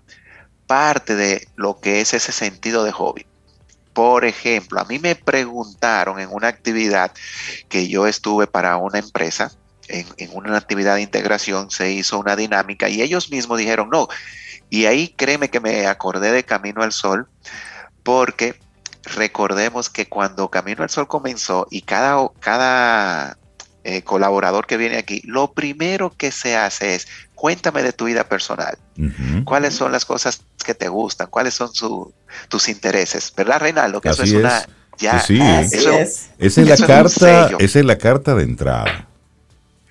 [0.67, 3.27] parte de lo que es ese sentido de hobby.
[3.97, 7.13] Por ejemplo, a mí me preguntaron en una actividad
[7.71, 9.53] que yo estuve para una empresa,
[9.89, 14.07] en, una actividad de integración se hizo una dinámica y ellos mismos dijeron no.
[14.69, 17.27] Y ahí créeme que me acordé de Camino al Sol
[18.03, 18.61] porque
[19.15, 23.39] recordemos que cuando Camino al Sol comenzó y cada, cada
[23.89, 28.29] eh, colaborador que viene aquí, lo primero que se hace es, cuéntame de tu vida
[28.29, 28.77] personal.
[29.45, 31.29] ¿Cuáles son las cosas que te gustan?
[31.29, 31.71] ¿Cuáles son
[32.49, 33.33] tus intereses?
[33.37, 34.01] ¿Verdad, Reinaldo?
[34.01, 34.67] Que eso es, una...
[34.99, 36.31] Ya, sí, es.
[36.37, 39.07] Esa es la carta, esa es la carta de entrada.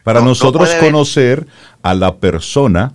[0.03, 1.47] Para nosotros conocer
[1.81, 2.93] a la persona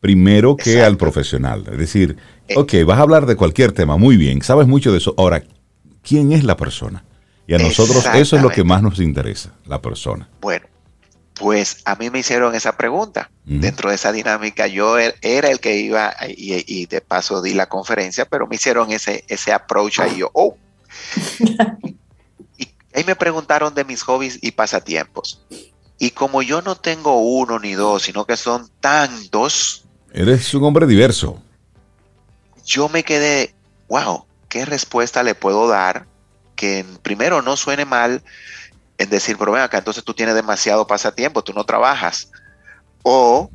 [0.00, 1.66] primero que al profesional.
[1.70, 2.16] Es decir,
[2.48, 5.14] eh, ok, vas a hablar de cualquier tema, muy bien, sabes mucho de eso.
[5.18, 5.42] Ahora,
[6.02, 7.04] ¿quién es la persona?
[7.46, 10.28] Y a nosotros eso es lo que más nos interesa, la persona.
[10.40, 10.66] Bueno,
[11.34, 13.30] pues a mí me hicieron esa pregunta.
[13.44, 17.68] Dentro de esa dinámica, yo er, era el que iba y, de paso di la
[17.68, 20.18] conferencia, pero me hicieron ese, ese approach ahí.
[20.18, 20.56] Yo, oh.
[22.56, 25.44] y ahí me preguntaron de mis hobbies y pasatiempos.
[25.98, 29.84] Y como yo no tengo uno ni dos, sino que son tantos.
[30.12, 31.42] Eres un hombre diverso
[32.64, 33.54] yo me quedé,
[33.88, 36.06] wow, ¿qué respuesta le puedo dar
[36.64, 38.22] que primero no suene mal
[38.96, 42.30] en decir, pero ven acá, entonces tú tienes demasiado pasatiempo, tú no trabajas?
[43.02, 43.50] O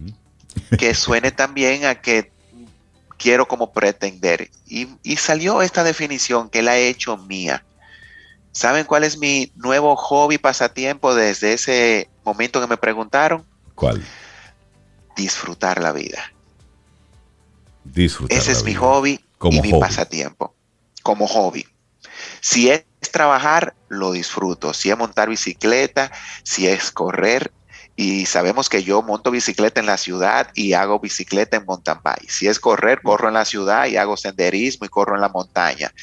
[0.77, 2.31] que suene también a que
[3.17, 4.51] quiero como pretender.
[4.67, 7.65] Y, y, salió esta definición que la he hecho mía.
[8.51, 13.43] ¿Saben cuál es mi nuevo hobby pasatiempo desde ese momento que me preguntaron?
[13.73, 14.03] ¿Cuál?
[15.15, 16.31] Disfrutar la vida.
[17.83, 19.19] Disfrutar Ese es mi hobby
[19.49, 20.53] y mi pasatiempo,
[21.01, 21.65] como hobby.
[22.41, 24.73] Si es trabajar, lo disfruto.
[24.73, 26.11] Si es montar bicicleta,
[26.43, 27.51] si es correr,
[27.95, 32.29] y sabemos que yo monto bicicleta en la ciudad y hago bicicleta en mountain bike.
[32.29, 35.93] Si es correr, corro en la ciudad y hago senderismo y corro en la montaña.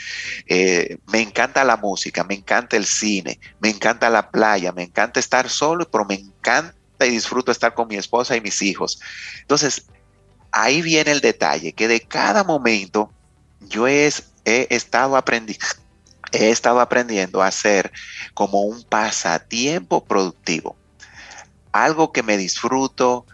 [0.46, 5.20] Eh, me encanta la música, me encanta el cine, me encanta la playa, me encanta
[5.20, 9.00] estar solo, pero me encanta y disfruto estar con mi esposa y mis hijos.
[9.40, 9.86] Entonces,
[10.52, 13.10] ahí viene el detalle, que de cada momento
[13.60, 14.12] yo he,
[14.44, 15.64] estado aprendiendo
[16.32, 17.92] he estado aprendiendo a hacer
[18.34, 20.76] como un pasatiempo productivo.
[21.72, 23.26] Algo que me disfruto,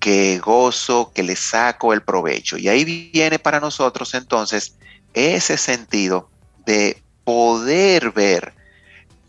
[0.00, 2.58] que gozo, que le saco el provecho.
[2.58, 4.76] Y ahí viene para nosotros entonces
[5.14, 6.28] ese sentido
[6.66, 8.52] de poder ver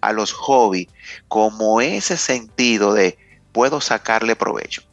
[0.01, 0.88] a los hobbies
[1.28, 3.17] como ese sentido de
[3.51, 4.84] puedo sacarle provecho.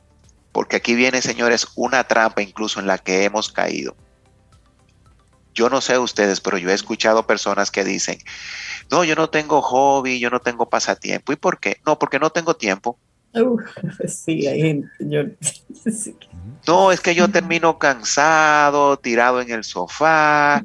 [0.52, 3.96] Porque aquí viene, señores, una trampa incluso en la que hemos caído.
[5.54, 8.18] Yo no sé ustedes, pero yo he escuchado personas que dicen,
[8.90, 11.32] no, yo no tengo hobby, yo no tengo pasatiempo.
[11.32, 11.78] ¿Y por qué?
[11.86, 12.98] No, porque no tengo tiempo.
[14.08, 14.84] sí, hay
[16.66, 20.62] No, es que yo termino cansado, tirado en el sofá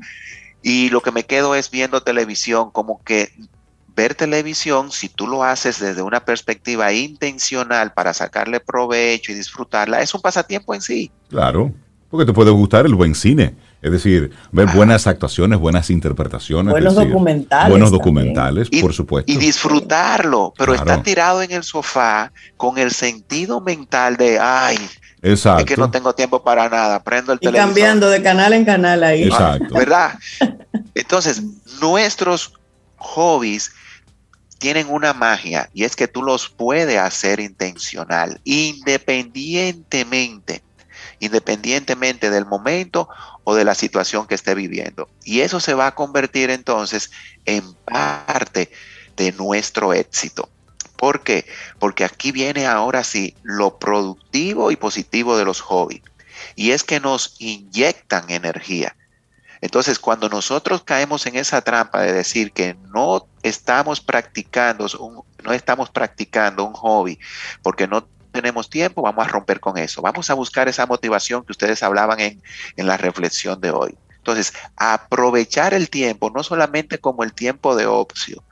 [0.61, 3.31] y lo que me quedo es viendo televisión, como que
[3.95, 10.01] ver televisión, si tú lo haces desde una perspectiva intencional para sacarle provecho y disfrutarla,
[10.01, 11.11] es un pasatiempo en sí.
[11.29, 11.73] Claro,
[12.09, 13.55] porque te puede gustar el buen cine.
[13.81, 16.71] Es decir, ver buenas actuaciones, buenas interpretaciones.
[16.71, 17.69] Buenos documentales.
[17.69, 19.31] Buenos documentales, por supuesto.
[19.31, 24.77] Y disfrutarlo, pero está tirado en el sofá con el sentido mental de, ay,
[25.21, 25.59] Exacto.
[25.59, 29.03] es que no tengo tiempo para nada, prendo el y cambiando de canal en canal
[29.03, 29.23] ahí.
[29.23, 29.75] Exacto.
[29.75, 30.13] ¿Verdad?
[30.95, 31.43] Entonces,
[31.79, 32.53] nuestros
[32.97, 33.71] hobbies
[34.57, 40.63] tienen una magia y es que tú los puedes hacer intencional, independientemente.
[41.19, 43.09] independientemente del momento
[43.49, 45.07] o de la situación que esté viviendo.
[45.23, 47.11] Y eso se va a convertir entonces
[47.45, 48.69] en parte
[49.15, 50.49] de nuestro éxito.
[50.97, 51.45] ¿Por qué?
[51.79, 56.01] Porque aquí viene ahora sí lo productivo y positivo de los hobbies.
[56.57, 58.97] Y es que nos inyectan energía.
[59.61, 65.53] Entonces, cuando nosotros caemos en esa trampa de decir que no estamos practicando un, no
[65.53, 67.17] estamos practicando un hobby
[67.61, 70.03] porque no tenemos tiempo, vamos a romper con eso.
[70.03, 72.39] Vamos a buscar esa motivación que ustedes hablaban en,
[72.75, 73.97] en la reflexión de hoy.
[74.17, 78.43] Entonces, aprovechar el tiempo, no solamente como el tiempo de ocio.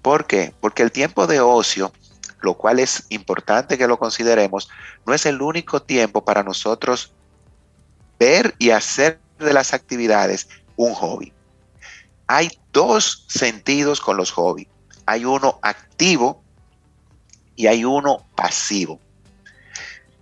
[0.00, 0.54] ¿Por qué?
[0.60, 1.92] Porque el tiempo de ocio,
[2.40, 4.68] lo cual es importante que lo consideremos,
[5.06, 7.12] no es el único tiempo para nosotros
[8.20, 11.32] ver y hacer de las actividades un hobby.
[12.28, 14.68] Hay dos sentidos con los hobbies.
[15.06, 16.44] Hay uno activo
[17.56, 19.00] y hay uno pasivo.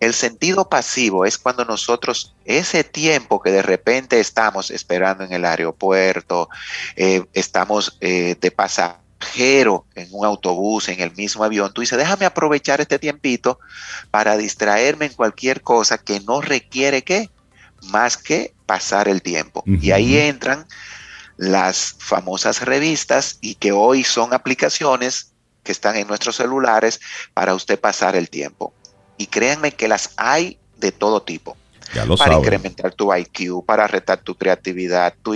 [0.00, 5.44] El sentido pasivo es cuando nosotros, ese tiempo que de repente estamos esperando en el
[5.44, 6.48] aeropuerto,
[6.96, 12.24] eh, estamos eh, de pasajero en un autobús, en el mismo avión, tú dices, déjame
[12.24, 13.60] aprovechar este tiempito
[14.10, 17.30] para distraerme en cualquier cosa que no requiere qué,
[17.90, 19.62] más que pasar el tiempo.
[19.66, 20.66] Y ahí entran
[21.36, 25.32] las famosas revistas y que hoy son aplicaciones
[25.62, 27.00] que están en nuestros celulares
[27.34, 28.72] para usted pasar el tiempo.
[29.20, 31.58] Y créanme que las hay de todo tipo.
[32.16, 35.34] para incrementar tu IQ, para retar tu creatividad, tu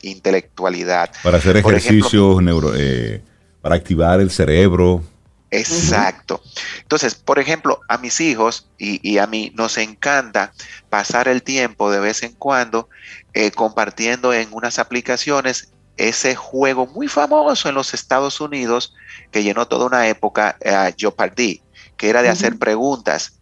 [0.00, 1.10] intelectualidad.
[1.22, 3.20] Para hacer ejercicios, neuro, eh,
[3.60, 5.04] para activar el cerebro.
[5.50, 6.42] Exacto.
[6.80, 10.52] Entonces, por ejemplo, a mis hijos y, a mí nos encanta
[10.88, 12.88] pasar el tiempo de vez en cuando
[13.34, 18.94] eh, compartiendo en unas aplicaciones ese juego muy famoso en los Estados Unidos
[19.32, 21.60] que llenó toda una época, eh, Jeopardy,
[21.98, 23.34] que era de hacer preguntas.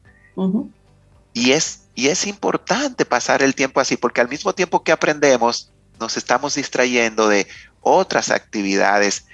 [1.32, 5.70] y, es, y es importante pasar el tiempo así, porque al mismo tiempo que aprendemos,
[6.00, 7.46] nos estamos distrayendo de
[7.80, 9.26] otras actividades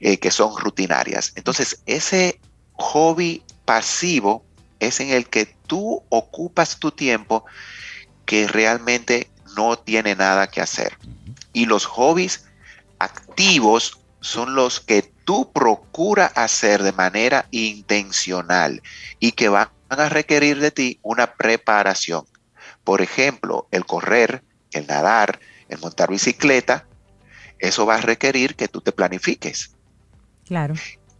[0.00, 1.32] eh, que son rutinarias.
[1.34, 2.40] Entonces, ese
[2.72, 4.44] hobby pasivo
[4.80, 7.44] es en el que tú ocupas tu tiempo
[8.24, 10.96] que realmente no tiene nada que hacer.
[11.52, 12.44] Y los hobbies
[12.98, 18.82] activos son los que tú procuras hacer de manera intencional
[19.18, 22.24] y que van a requerir de ti una preparación.
[22.84, 26.86] Por ejemplo, el correr, el nadar, el montar bicicleta,
[27.58, 29.72] eso va a requerir que tú te planifiques.
[30.44, 30.74] Claro.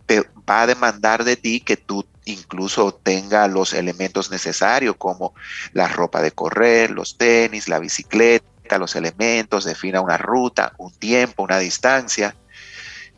[0.06, 5.34] Te va a demandar de ti que tú incluso tengas los elementos necesarios como
[5.72, 11.42] la ropa de correr, los tenis, la bicicleta, los elementos, defina una ruta, un tiempo,
[11.42, 12.36] una distancia.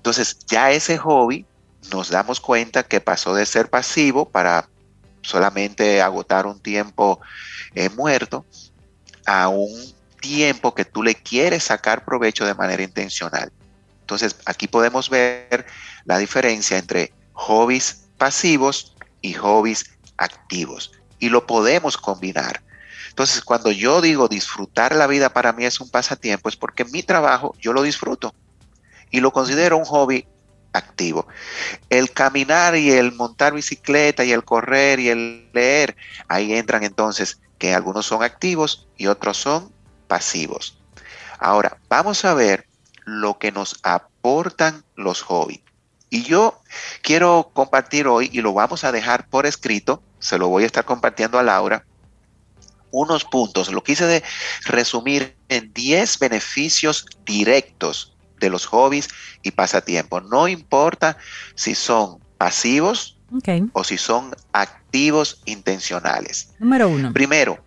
[0.04, 1.46] Entonces ya ese hobby
[1.90, 4.68] nos damos cuenta que pasó de ser pasivo para
[5.22, 7.22] solamente agotar un tiempo
[7.74, 8.44] eh, muerto
[9.24, 9.72] a un
[10.20, 13.50] tiempo que tú le quieres sacar provecho de manera intencional.
[14.02, 15.64] Entonces, aquí podemos ver
[16.04, 19.86] la diferencia entre hobbies pasivos y hobbies
[20.18, 20.92] activos.
[21.18, 22.62] Y lo podemos combinar.
[23.08, 27.02] Entonces, cuando yo digo disfrutar la vida para mí es un pasatiempo, es porque mi
[27.02, 28.34] trabajo yo lo disfruto
[29.14, 30.26] y lo considero un hobby
[30.72, 31.28] activo.
[31.88, 35.96] El caminar y el montar bicicleta y el correr y el leer,
[36.26, 39.72] ahí entran entonces que algunos son activos y otros son
[40.08, 40.76] pasivos.
[41.38, 42.66] Ahora, vamos a ver
[43.04, 45.60] lo que nos aportan los hobbies.
[46.10, 46.60] Y yo
[47.00, 50.84] quiero compartir hoy, y lo vamos a dejar por escrito, se lo voy a estar
[50.84, 51.84] compartiendo a Laura,
[52.90, 53.70] unos puntos.
[53.72, 54.24] Lo quise de
[54.64, 58.13] resumir en 10 beneficios directos
[58.44, 59.08] de los hobbies
[59.42, 60.24] y pasatiempos.
[60.26, 61.16] No importa
[61.54, 63.16] si son pasivos
[63.72, 66.50] o si son activos intencionales.
[66.58, 67.12] Número uno.
[67.12, 67.58] Primero,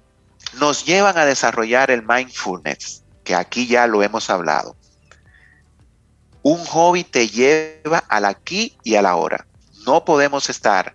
[0.60, 4.78] nos llevan a desarrollar el mindfulness, que aquí ya lo hemos hablado.
[6.44, 9.46] Un hobby te lleva al aquí y a la hora.
[9.86, 10.94] No podemos estar,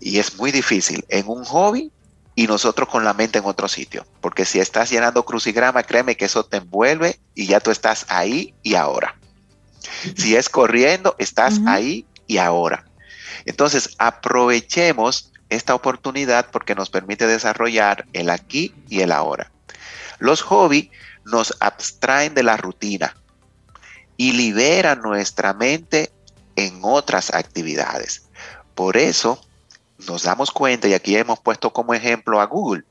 [0.00, 1.92] y es muy difícil, en un hobby
[2.40, 4.06] y nosotros con la mente en otro sitio.
[4.22, 8.54] Porque si estás llenando crucigrama, créeme que eso te envuelve y ya tú estás ahí
[8.62, 9.14] y ahora.
[10.16, 12.86] Si es corriendo, estás ahí y ahora.
[13.44, 19.50] Entonces, aprovechemos esta oportunidad porque nos permite desarrollar el aquí y el ahora.
[20.18, 20.88] Los hobbies
[21.26, 23.14] nos abstraen de la rutina
[24.16, 26.10] y liberan nuestra mente
[26.56, 28.22] en otras actividades.
[28.74, 29.42] Por eso
[30.06, 32.84] nos damos cuenta, y aquí hemos puesto como ejemplo a Google,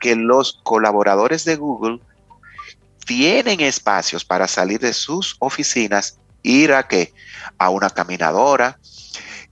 [0.00, 2.00] que los colaboradores de Google
[3.06, 7.12] tienen espacios para salir de sus oficinas, ir a qué?
[7.58, 8.78] A una caminadora,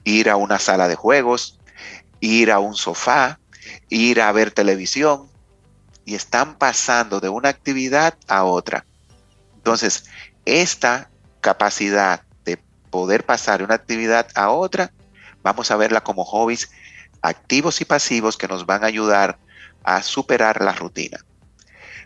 [0.03, 1.59] ir a una sala de juegos,
[2.21, 3.39] ir a un sofá,
[3.89, 5.29] ir a ver televisión
[6.05, 8.85] y están pasando de una actividad a otra.
[9.57, 10.05] Entonces,
[10.45, 11.11] esta
[11.41, 12.59] capacidad de
[12.91, 14.93] poder pasar de una actividad a otra,
[15.45, 16.71] vamos a verla como hobbies
[17.23, 19.39] activos y pasivos que nos van a ayudar
[19.85, 21.19] a superar la rutina.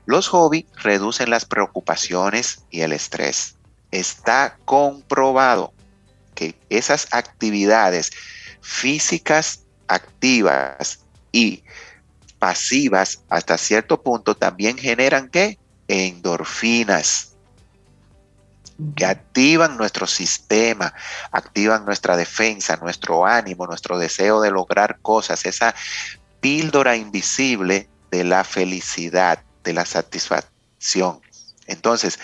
[0.04, 3.56] Los hobbies reducen las preocupaciones y el estrés.
[3.90, 5.72] Está comprobado
[6.34, 8.10] que esas actividades
[8.60, 11.00] físicas activas
[11.32, 11.62] y
[12.38, 15.58] pasivas hasta cierto punto también generan qué?
[15.88, 17.27] Endorfinas
[18.94, 20.94] que activan nuestro sistema,
[21.32, 25.74] activan nuestra defensa, nuestro ánimo, nuestro deseo de lograr cosas, esa
[26.40, 31.20] píldora invisible de la felicidad, de la satisfacción.
[31.66, 32.18] Entonces,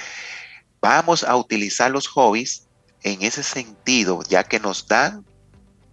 [0.80, 2.66] vamos a utilizar los hobbies
[3.02, 5.24] en ese sentido, ya que nos dan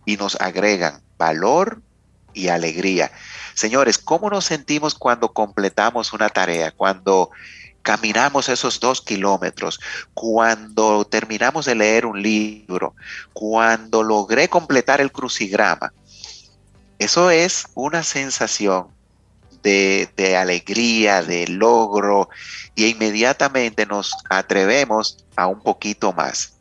[0.05, 1.81] y nos agregan valor
[2.33, 3.11] y alegría.
[3.55, 6.71] Señores, ¿cómo nos sentimos cuando completamos una tarea?
[6.71, 7.31] Cuando
[7.81, 9.79] caminamos esos dos kilómetros,
[10.13, 12.95] cuando terminamos de leer un libro,
[13.33, 15.93] cuando logré completar el crucigrama.
[16.99, 18.87] Eso es una sensación
[19.63, 22.29] de, alegría, de logro,
[22.75, 26.53] y inmediatamente nos atrevemos a un poquito más.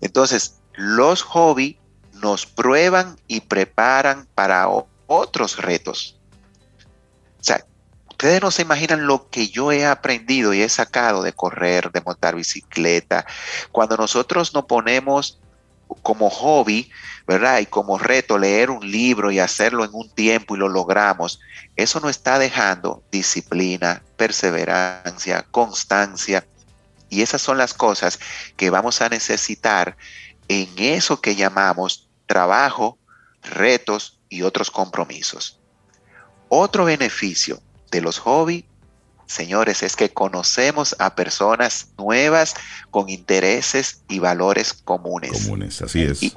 [0.00, 1.76] Entonces, los hobbies
[2.12, 4.68] nos prueban y preparan para
[5.06, 6.18] otros retos.
[7.40, 7.64] O sea,
[8.14, 12.00] ustedes no se imaginan lo que yo he aprendido y he sacado de correr, de
[12.00, 13.26] montar bicicleta.
[13.72, 15.40] Cuando nosotros nos ponemos
[16.02, 16.90] como hobby,
[17.26, 17.58] ¿verdad?
[17.58, 21.40] Y como reto leer un libro y hacerlo en un tiempo y lo logramos,
[21.74, 26.46] eso nos está dejando disciplina, perseverancia, constancia.
[27.10, 28.20] Y esas son las cosas
[28.56, 29.96] que vamos a necesitar
[30.46, 32.96] en eso que llamamos trabajo,
[33.42, 35.58] retos y otros compromisos.
[36.48, 37.60] Otro beneficio
[37.94, 38.64] de los hobbies,
[39.26, 42.54] señores, es que conocemos a personas nuevas
[42.90, 45.44] con intereses y valores comunes.
[45.44, 46.22] Comunes, así es.
[46.22, 46.34] Y,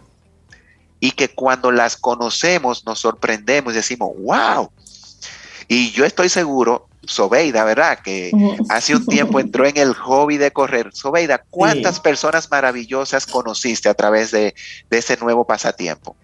[1.00, 4.72] y que cuando las conocemos nos sorprendemos y decimos, wow.
[5.68, 8.00] Y yo estoy seguro Sobeida, ¿verdad?
[8.00, 8.32] Que
[8.70, 10.90] hace un tiempo entró en el hobby de correr.
[10.94, 14.54] Sobeida, ¿cuántas personas maravillosas conociste a través de,
[14.92, 16.16] ese nuevo pasatiempo?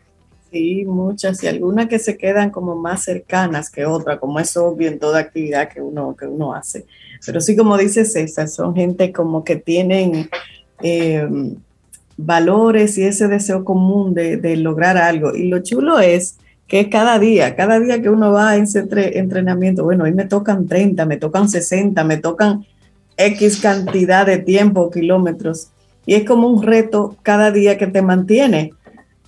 [0.53, 4.87] Sí, muchas, y algunas que se quedan como más cercanas que otras, como es obvio
[4.87, 6.85] en toda actividad que uno, que uno hace.
[7.25, 10.29] Pero sí, como dice César, son gente como que tienen
[10.83, 11.27] eh,
[12.17, 15.35] valores y ese deseo común de, de lograr algo.
[15.35, 16.37] Y lo chulo es
[16.67, 18.87] que cada día, cada día que uno va a ese
[19.17, 22.63] entrenamiento, bueno, hoy me tocan 30, me tocan 60, me tocan
[23.17, 25.69] X cantidad de tiempo, kilómetros,
[26.05, 28.73] y es como un reto cada día que te mantiene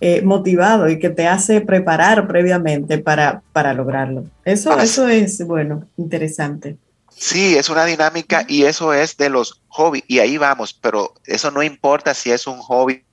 [0.08, 4.26] eh, motivado y que te hace preparar previamente para, para lograrlo.
[4.44, 6.78] Eso, eso es, bueno, interesante.
[7.10, 11.50] Sí, es una dinámica y eso es de los hobbies y ahí vamos, pero eso
[11.50, 13.04] no importa si es un hobby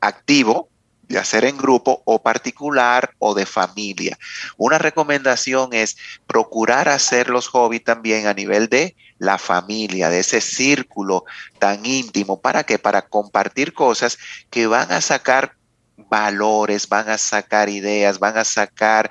[0.00, 0.70] activo,
[1.06, 4.18] de hacer en grupo o particular o de familia.
[4.56, 10.40] Una recomendación es procurar hacer los hobbies también a nivel de la familia, de ese
[10.40, 11.24] círculo
[11.60, 12.40] tan íntimo.
[12.40, 12.80] ¿Para qué?
[12.80, 14.18] Para compartir cosas
[14.50, 15.54] que van a sacar
[15.96, 19.10] valores, van a sacar ideas, van a sacar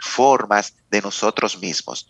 [0.00, 2.06] formas de nosotros mismos.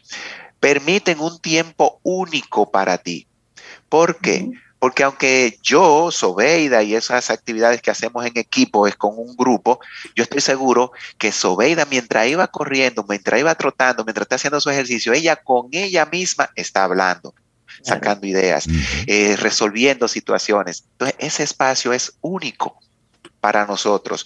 [0.60, 3.26] Permiten un tiempo único para ti.
[3.88, 4.50] ¿Por qué?
[4.78, 9.78] Porque aunque yo, Sobeida, y esas actividades que hacemos en equipo es con un grupo,
[10.16, 14.70] yo estoy seguro que Sobeida, mientras iba corriendo, mientras iba trotando, mientras está haciendo su
[14.70, 17.32] ejercicio, ella con ella misma está hablando,
[17.82, 18.66] sacando ideas,
[19.06, 20.84] eh, resolviendo situaciones.
[20.92, 22.80] Entonces, ese espacio es único
[23.43, 24.24] para nosotros.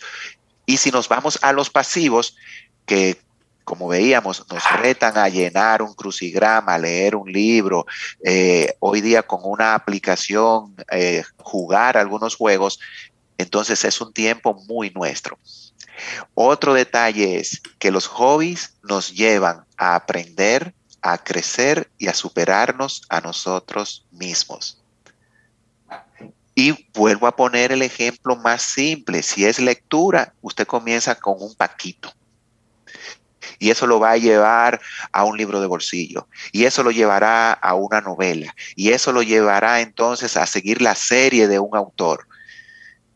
[0.66, 2.36] Y si nos vamos a los pasivos,
[2.84, 3.18] que
[3.64, 7.84] como veíamos, nos retan a llenar un crucigrama, a leer un libro,
[8.22, 12.78] eh, hoy día con una aplicación, eh, jugar algunos juegos,
[13.38, 15.36] entonces es un tiempo muy nuestro.
[16.34, 23.02] Otro detalle es que los hobbies nos llevan a aprender, a crecer y a superarnos
[23.08, 24.80] a nosotros mismos.
[26.56, 29.22] Y vuelvo a poner el ejemplo más simple.
[29.22, 32.12] Si es lectura, usted comienza con un paquito
[33.58, 34.80] y eso lo va a llevar
[35.12, 39.22] a un libro de bolsillo y eso lo llevará a una novela y eso lo
[39.22, 42.26] llevará entonces a seguir la serie de un autor.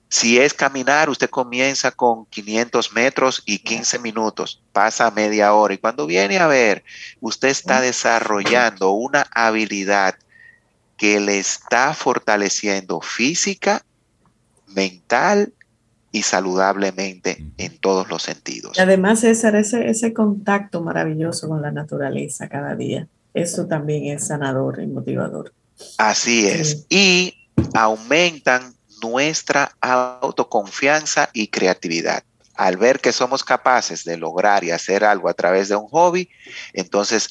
[0.09, 5.79] Si es caminar, usted comienza con 500 metros y 15 minutos, pasa media hora y
[5.79, 6.83] cuando viene a ver,
[7.21, 10.17] usted está desarrollando una habilidad
[11.01, 13.83] que le está fortaleciendo física,
[14.67, 15.55] mental
[16.13, 18.77] y saludablemente en todos los sentidos.
[18.77, 23.09] Y además, César, ese, ese contacto maravilloso con la naturaleza cada día.
[23.33, 25.55] eso también es sanador y motivador.
[25.97, 26.85] Así es.
[26.91, 32.25] Y aumentan nuestra autoconfianza y creatividad.
[32.57, 36.29] Al ver que somos capaces de lograr y hacer algo a través de un hobby,
[36.75, 37.31] entonces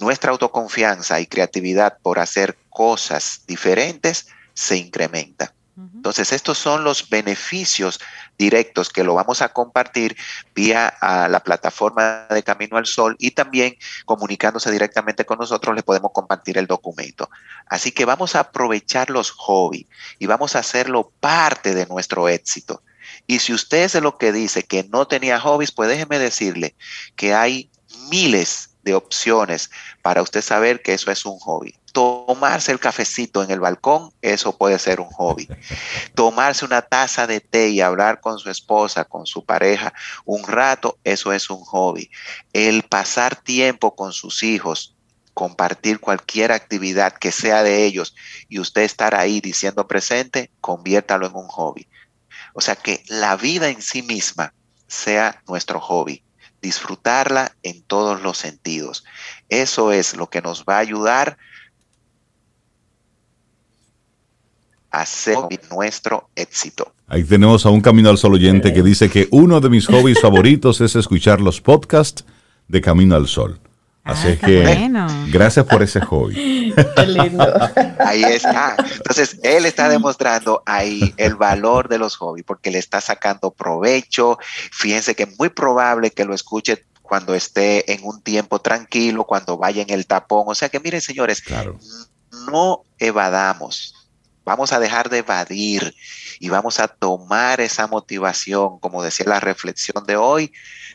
[0.00, 5.52] nuestra autoconfianza y creatividad por hacer cosas diferentes se incrementa.
[5.76, 8.00] Entonces, estos son los beneficios
[8.38, 10.16] directos que lo vamos a compartir
[10.54, 13.76] vía a la plataforma de Camino al Sol y también
[14.06, 17.28] comunicándose directamente con nosotros le podemos compartir el documento.
[17.66, 19.86] Así que vamos a aprovechar los hobbies
[20.18, 22.82] y vamos a hacerlo parte de nuestro éxito.
[23.26, 26.74] Y si usted es de lo que dice que no tenía hobbies, pues déjeme decirle
[27.16, 27.70] que hay
[28.08, 29.68] miles de opciones
[30.00, 31.74] para usted saber que eso es un hobby.
[31.92, 35.48] Tomarse el cafecito en el balcón, eso puede ser un hobby.
[36.14, 39.92] Tomarse una taza de té y hablar con su esposa, con su pareja
[40.24, 42.10] un rato, eso es un hobby.
[42.52, 44.94] El pasar tiempo con sus hijos,
[45.34, 48.14] compartir cualquier actividad que sea de ellos
[48.48, 51.88] y usted estar ahí diciendo presente, conviértalo en un hobby.
[52.54, 54.54] O sea que la vida en sí misma
[54.86, 56.22] sea nuestro hobby
[56.66, 59.04] disfrutarla en todos los sentidos.
[59.48, 61.38] Eso es lo que nos va a ayudar
[64.90, 65.38] a hacer
[65.70, 66.92] nuestro éxito.
[67.06, 70.20] Ahí tenemos a un Camino al Sol oyente que dice que uno de mis hobbies
[70.26, 72.24] favoritos es escuchar los podcasts
[72.66, 73.60] de Camino al Sol.
[74.06, 74.90] Así ah, que
[75.32, 76.72] gracias por ese hobby.
[76.96, 77.44] Qué lindo.
[77.98, 78.76] Ahí está.
[78.78, 84.38] Entonces, él está demostrando ahí el valor de los hobbies porque le está sacando provecho.
[84.70, 89.56] Fíjense que es muy probable que lo escuche cuando esté en un tiempo tranquilo, cuando
[89.56, 90.44] vaya en el tapón.
[90.46, 91.42] O sea que miren, señores,
[92.50, 93.94] no evadamos.
[94.44, 95.96] Vamos a dejar de evadir
[96.38, 100.52] y vamos a tomar esa motivación, como decía la reflexión de hoy,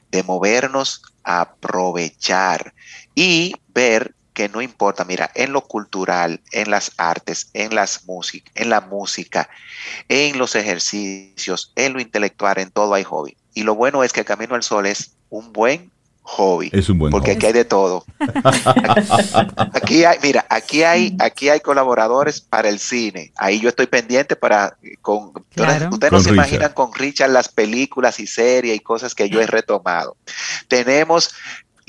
[0.09, 2.73] de movernos a aprovechar
[3.15, 8.49] y ver que no importa, mira, en lo cultural, en las artes, en las música,
[8.55, 9.49] en la música,
[10.07, 13.35] en los ejercicios, en lo intelectual, en todo hay hobby.
[13.53, 15.91] Y lo bueno es que Camino al Sol es un buen
[16.23, 16.69] hobby.
[16.71, 18.05] Es un buen porque aquí hay de todo.
[19.73, 23.33] aquí hay, mira, aquí hay, aquí hay colaboradores para el cine.
[23.35, 25.33] Ahí yo estoy pendiente para con
[25.91, 29.47] ustedes no se imaginan con Richard las películas y series y cosas que yo he
[29.47, 30.15] retomado.
[30.67, 31.31] Tenemos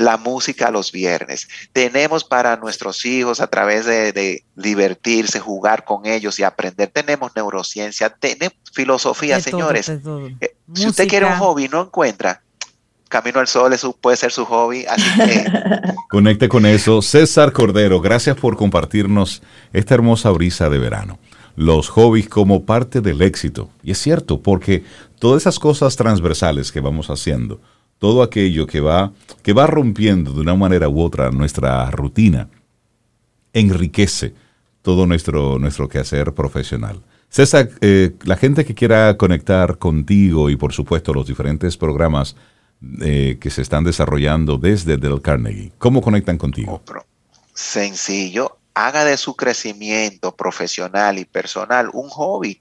[0.03, 1.49] la música los viernes.
[1.73, 6.89] Tenemos para nuestros hijos a través de, divertirse, jugar con ellos y aprender.
[6.89, 9.89] Tenemos neurociencia, tenemos filosofía, señores.
[9.89, 12.43] Eh, si usted quiere un hobby y no encuentra,
[13.09, 14.87] Camino al Sol eso puede ser su hobby.
[14.87, 15.45] Así que...
[16.09, 17.03] Conecte con eso.
[17.03, 19.43] César Cordero, gracias por compartirnos
[19.73, 21.19] esta hermosa brisa de verano.
[21.55, 23.69] Los hobbies como parte del éxito.
[23.83, 24.85] Y es cierto, porque
[25.19, 27.61] todas esas cosas transversales que vamos haciendo,
[28.03, 29.13] todo aquello que va,
[29.45, 32.49] que va rompiendo de una manera u otra nuestra rutina,
[33.53, 34.35] enriquece
[34.83, 37.01] todo nuestro, nuestro quehacer profesional.
[37.29, 42.35] César, eh, la gente que quiera conectar contigo y por supuesto los diferentes programas
[43.03, 46.83] eh, que se están desarrollando desde Del Carnegie, ¿cómo conectan contigo?
[47.55, 52.61] Sencillo, haga de su crecimiento profesional y personal un hobby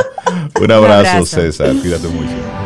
[0.60, 1.72] Un abrazo, César.
[1.80, 2.65] Cuídate mucho.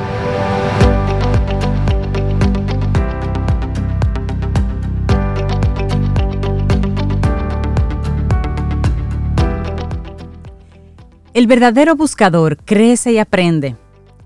[11.33, 13.77] El verdadero buscador crece y aprende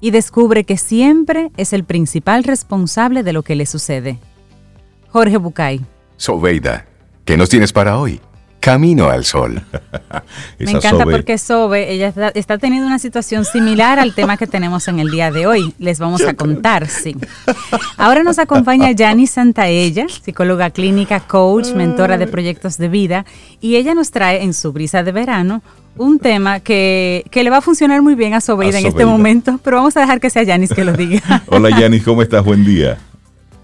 [0.00, 4.18] y descubre que siempre es el principal responsable de lo que le sucede.
[5.10, 5.84] Jorge Bucay.
[6.16, 6.86] Sobeida,
[7.26, 8.20] ¿qué nos tienes para hoy?
[8.64, 9.62] Camino al Sol.
[10.58, 15.00] Me encanta porque Sobe, ella está, teniendo una situación similar al tema que tenemos en
[15.00, 15.74] el día de hoy.
[15.78, 17.14] Les vamos a contar, sí.
[17.98, 23.26] Ahora nos acompaña Yani Santaella, psicóloga clínica, coach, mentora de proyectos de vida,
[23.60, 25.62] y ella nos trae en su brisa de verano
[25.98, 29.76] un tema que, le va a funcionar muy bien a Sobeida, en este momento, pero
[29.76, 31.42] vamos a dejar que sea Yanis que lo diga.
[31.48, 32.42] Hola Yanis, ¿cómo estás?
[32.42, 32.96] Buen día.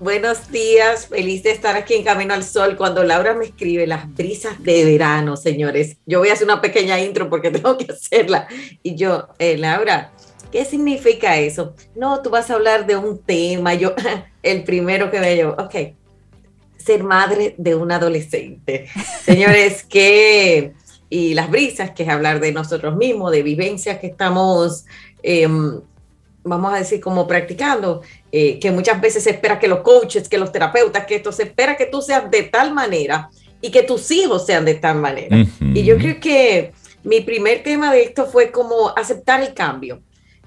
[0.01, 2.75] Buenos días, feliz de estar aquí en Camino al Sol.
[2.75, 6.99] Cuando Laura me escribe las brisas de verano, señores, yo voy a hacer una pequeña
[6.99, 8.49] intro porque tengo que hacerla.
[8.83, 10.11] Y yo, eh, Laura,
[10.51, 11.75] ¿qué significa eso?
[11.95, 13.75] No, tú vas a hablar de un tema.
[13.75, 13.93] Yo,
[14.43, 15.75] el primero que veo, ok,
[16.79, 18.89] ser madre de un adolescente.
[19.23, 20.73] Señores, que
[21.11, 24.87] y las brisas, que es hablar de nosotros mismos, de vivencias que estamos,
[25.23, 25.79] em,
[26.43, 28.01] vamos a decir, como practicando,
[28.33, 31.45] eh, que muchas veces se espera que los coaches, que los terapeutas, que esto se
[31.45, 35.37] espera que tú seas de tal manera y que tus hijos sean de tal manera.
[35.61, 36.73] Y yo creo que
[37.03, 40.01] mi primer tema de esto fue como aceptar el cambio.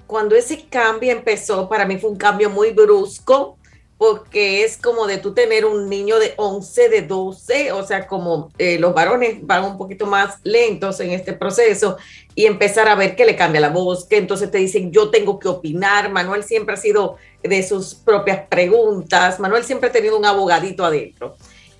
[0.06, 3.58] Cuando ese cambio empezó, para mí fue un cambio muy brusco,
[3.96, 8.50] porque es como de tú tener un niño de 11, de 12, o sea, como
[8.58, 11.96] eh, los varones van un poquito más lentos en este proceso
[12.34, 15.38] y empezar a ver que le cambia la voz, que entonces te dicen, yo tengo
[15.38, 16.10] que opinar.
[16.10, 21.36] Manuel siempre ha sido de sus propias preguntas, Manuel siempre ha tenido un abogadito adentro.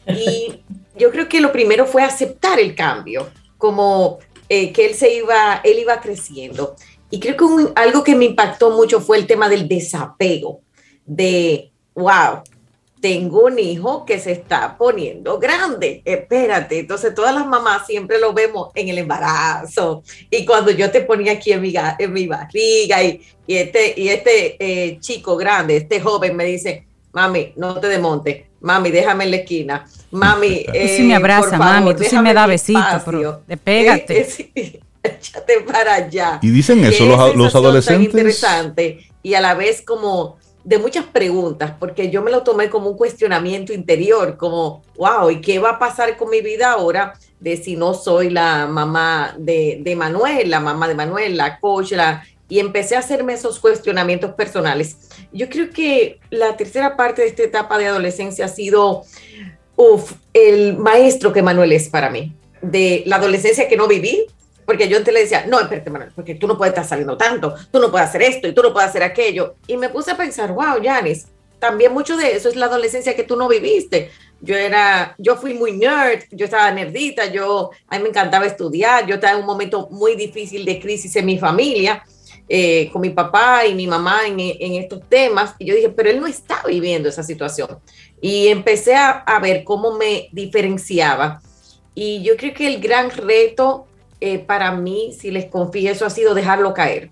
[0.06, 0.62] Y
[0.96, 5.60] yo creo que lo primero fue aceptar el cambio, como eh, que él se iba,
[5.64, 6.76] él iba creciendo.
[7.10, 7.44] Y creo que
[7.76, 10.60] algo que me impactó mucho fue el tema del desapego,
[11.06, 12.42] de wow,
[13.04, 16.78] tengo un hijo que se está poniendo grande, espérate.
[16.78, 21.32] Entonces todas las mamás siempre lo vemos en el embarazo y cuando yo te ponía
[21.32, 26.00] aquí en mi, en mi barriga y, y este, y este eh, chico grande, este
[26.00, 30.64] joven me dice, mami, no te demonte, mami, déjame en la esquina, mami.
[30.64, 34.26] tú sí me eh, abraza, mami, tú sí me da besitos, pero despégate.
[35.02, 36.38] échate para allá.
[36.40, 38.06] Y dicen eso los, los adolescentes.
[38.06, 42.88] interesante y a la vez como de muchas preguntas, porque yo me lo tomé como
[42.88, 47.58] un cuestionamiento interior, como, wow, ¿y qué va a pasar con mi vida ahora de
[47.58, 51.92] si no soy la mamá de, de Manuel, la mamá de Manuel, la coach,
[52.48, 54.96] y empecé a hacerme esos cuestionamientos personales.
[55.32, 59.02] Yo creo que la tercera parte de esta etapa de adolescencia ha sido,
[60.32, 64.26] el maestro que Manuel es para mí, de la adolescencia que no viví,
[64.64, 67.54] porque yo antes le decía, no, espérate, Manuel, porque tú no puedes estar saliendo tanto,
[67.70, 69.56] tú no puedes hacer esto y tú no puedes hacer aquello.
[69.66, 71.26] Y me puse a pensar, wow, Janis,
[71.58, 74.10] también mucho de eso es la adolescencia que tú no viviste.
[74.40, 79.06] Yo era, yo fui muy nerd, yo estaba nerdita, yo, a mí me encantaba estudiar,
[79.06, 82.04] yo estaba en un momento muy difícil de crisis en mi familia,
[82.46, 85.54] eh, con mi papá y mi mamá en, en, estos temas.
[85.58, 87.78] Y yo dije, pero él no está viviendo esa situación.
[88.20, 91.40] Y empecé a, a ver cómo me diferenciaba.
[91.94, 93.86] Y yo creo que el gran reto
[94.26, 97.10] eh, para mí, si les confieso, ha sido dejarlo caer.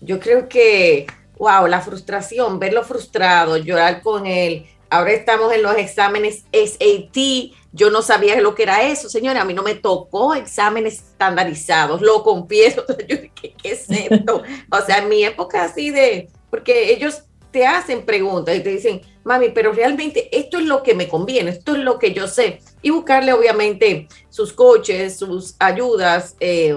[0.00, 1.06] Yo creo que,
[1.36, 4.64] wow, la frustración, verlo frustrado, llorar con él.
[4.88, 7.52] Ahora estamos en los exámenes SAT.
[7.72, 9.42] Yo no sabía lo que era eso, señora.
[9.42, 12.82] A mí no me tocó exámenes estandarizados, lo confieso.
[13.08, 14.42] Yo, ¿qué, ¿qué, es esto?
[14.70, 19.02] o sea, en mi época así de, porque ellos te hacen preguntas y te dicen,
[19.22, 22.60] mami, pero realmente esto es lo que me conviene, esto es lo que yo sé.
[22.84, 26.76] Y buscarle obviamente sus coches, sus ayudas eh,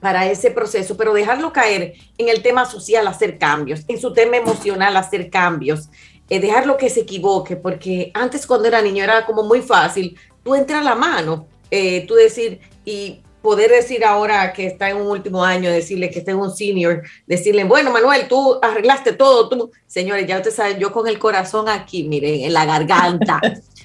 [0.00, 4.36] para ese proceso, pero dejarlo caer en el tema social, hacer cambios, en su tema
[4.36, 5.88] emocional, hacer cambios,
[6.28, 10.54] eh, dejarlo que se equivoque, porque antes cuando era niño era como muy fácil, tú
[10.54, 15.44] entras la mano, eh, tú decir, y poder decir ahora que está en un último
[15.44, 20.26] año, decirle que está en un senior, decirle, bueno, Manuel, tú arreglaste todo, tú, señores,
[20.26, 23.40] ya ustedes saben, yo con el corazón aquí, miren, en la garganta.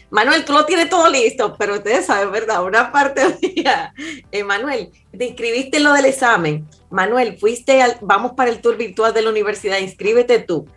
[0.10, 2.64] Manuel, tú lo tienes todo listo, pero ustedes saben, ¿verdad?
[2.64, 3.94] Una parte mía.
[4.32, 6.68] Eh, Manuel, te inscribiste en lo del examen.
[6.90, 10.68] Manuel, fuiste al, vamos para el tour virtual de la universidad, inscríbete tú.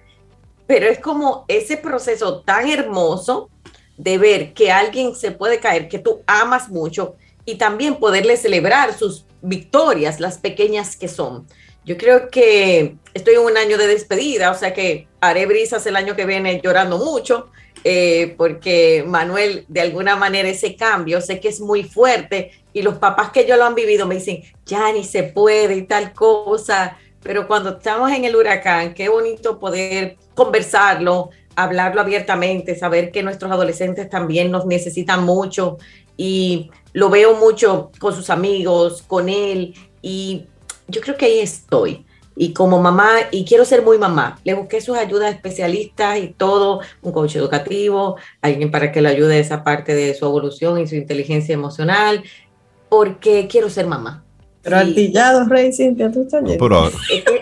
[0.66, 3.50] Pero es como ese proceso tan hermoso
[3.96, 8.92] de ver que alguien se puede caer, que tú amas mucho, y también poderle celebrar
[8.92, 11.46] sus victorias, las pequeñas que son.
[11.88, 15.96] Yo creo que estoy en un año de despedida, o sea que haré brisas el
[15.96, 17.48] año que viene llorando mucho,
[17.82, 22.98] eh, porque Manuel, de alguna manera ese cambio, sé que es muy fuerte y los
[22.98, 26.98] papás que yo lo han vivido me dicen, ya ni se puede y tal cosa,
[27.22, 33.50] pero cuando estamos en el huracán, qué bonito poder conversarlo, hablarlo abiertamente, saber que nuestros
[33.50, 35.78] adolescentes también nos necesitan mucho
[36.18, 39.72] y lo veo mucho con sus amigos, con él,
[40.02, 40.44] y
[40.88, 42.04] yo creo que ahí estoy.
[42.40, 46.80] Y como mamá, y quiero ser muy mamá, le busqué sus ayudas especialistas y todo,
[47.02, 50.94] un coach educativo, alguien para que le ayude esa parte de su evolución y su
[50.94, 52.22] inteligencia emocional.
[52.88, 54.24] porque quiero ser mamá.
[54.62, 56.58] Pero altillado, Rey, Cintia, tú estás bien.
[56.58, 56.90] Pero,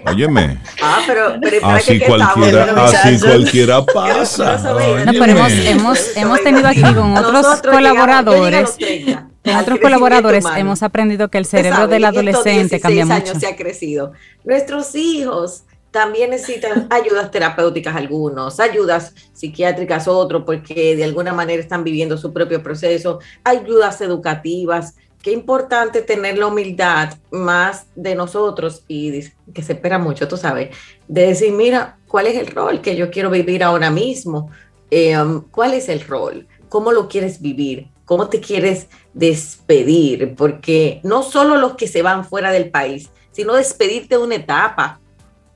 [0.07, 4.57] óyeme, Ah, pero, pero ¿para así que cualquiera, así cualquiera pasa.
[4.59, 4.77] No,
[5.13, 9.59] pero No, hemos, hemos, hemos tenido aquí con otros Nosotros colaboradores, llegamos- yo llegué a
[9.59, 10.61] los 30, con otros colaboradores humano.
[10.61, 13.41] hemos aprendido que el cerebro sabe, del adolescente 16 cambia años mucho.
[13.41, 14.13] se ha crecido.
[14.45, 15.65] Nuestros hijos
[15.97, 22.35] también necesitan ayudas terapéuticas algunos, ayudas psiquiátricas otros, porque de alguna manera están viviendo su
[22.35, 24.95] propio proceso, ayudas educativas.
[25.23, 29.23] Qué importante tener la humildad más de nosotros y
[29.55, 30.77] que se espera mucho, tú sabes,
[31.09, 34.51] de decir, mira, ¿cuál es el rol que yo quiero vivir ahora mismo?
[34.91, 36.47] Eh, um, ¿Cuál es el rol?
[36.69, 37.89] ¿Cómo lo quieres vivir?
[38.07, 40.35] ¿Cómo te quieres despedir?
[40.35, 45.01] Porque no solo los que se van fuera del país, sino despedirte de una etapa.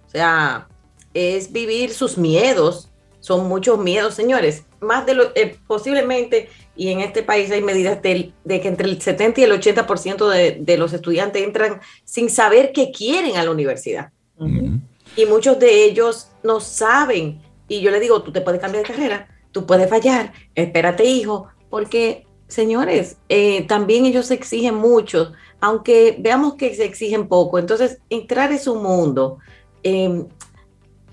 [0.06, 0.68] O sea,
[1.14, 2.90] es vivir sus miedos.
[3.20, 4.64] Son muchos miedos, señores.
[4.80, 8.88] Más de lo eh, posiblemente, y en este país hay medidas del- de, que entre
[8.88, 13.44] el 70 y el 80% de, de los estudiantes entran sin saber qué quieren a
[13.44, 14.10] la universidad.
[14.38, 14.80] Ujú.
[15.16, 17.40] Y muchos de ellos no saben.
[17.68, 21.48] Y yo le digo, tú te puedes cambiar de carrera, tú puedes fallar, espérate hijo,
[21.68, 27.58] porque señores, eh, también ellos exigen mucho, aunque veamos que se exigen poco.
[27.58, 29.38] Entonces, entrar en su mundo
[29.82, 30.26] eh,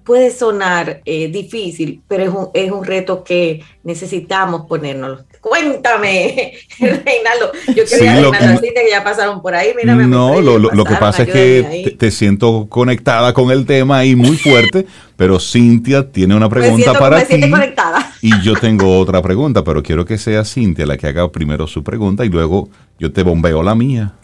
[0.08, 5.26] puede sonar eh, difícil, pero es un, es un reto que necesitamos ponernos.
[5.42, 7.52] Cuéntame, Reinaldo.
[7.76, 9.74] Yo Sí, quería lo- Reinaldo, decirte que ya pasaron por ahí.
[9.76, 13.66] Mírame, No, lo, lo- lo que pasa es que te, te siento conectada con el
[13.66, 14.88] tema y muy fuerte,
[15.18, 18.12] pero Cintia tiene una me pregunta para ti conectada.
[18.22, 21.84] y yo tengo otra pregunta, pero quiero que sea Cintia la que haga primero su
[21.84, 24.14] pregunta y luego yo te bombeo la mía.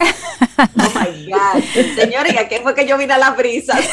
[0.58, 1.13] Oh my
[1.96, 3.80] Señores, ¿a qué fue que yo vine a las brisas?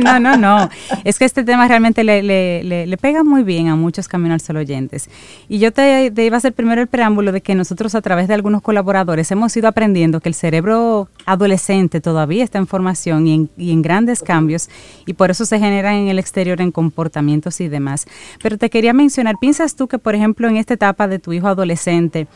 [0.00, 0.68] No, no, no.
[1.04, 4.34] Es que este tema realmente le, le- le- le pega muy bien a muchos Camino
[4.34, 5.08] al Sol oyentes.
[5.48, 8.26] Y yo te, te iba a hacer primero el preámbulo de que nosotros a través
[8.28, 13.34] de algunos colaboradores hemos ido aprendiendo que el cerebro adolescente todavía está en formación y
[13.34, 14.68] en, y en grandes cambios
[15.06, 18.06] y por eso se generan en el exterior en comportamientos y demás.
[18.42, 21.46] Pero te quería mencionar, ¿piensas tú que por ejemplo en esta etapa de tu hijo
[21.48, 22.26] adolescente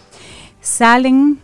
[0.61, 1.39] salen,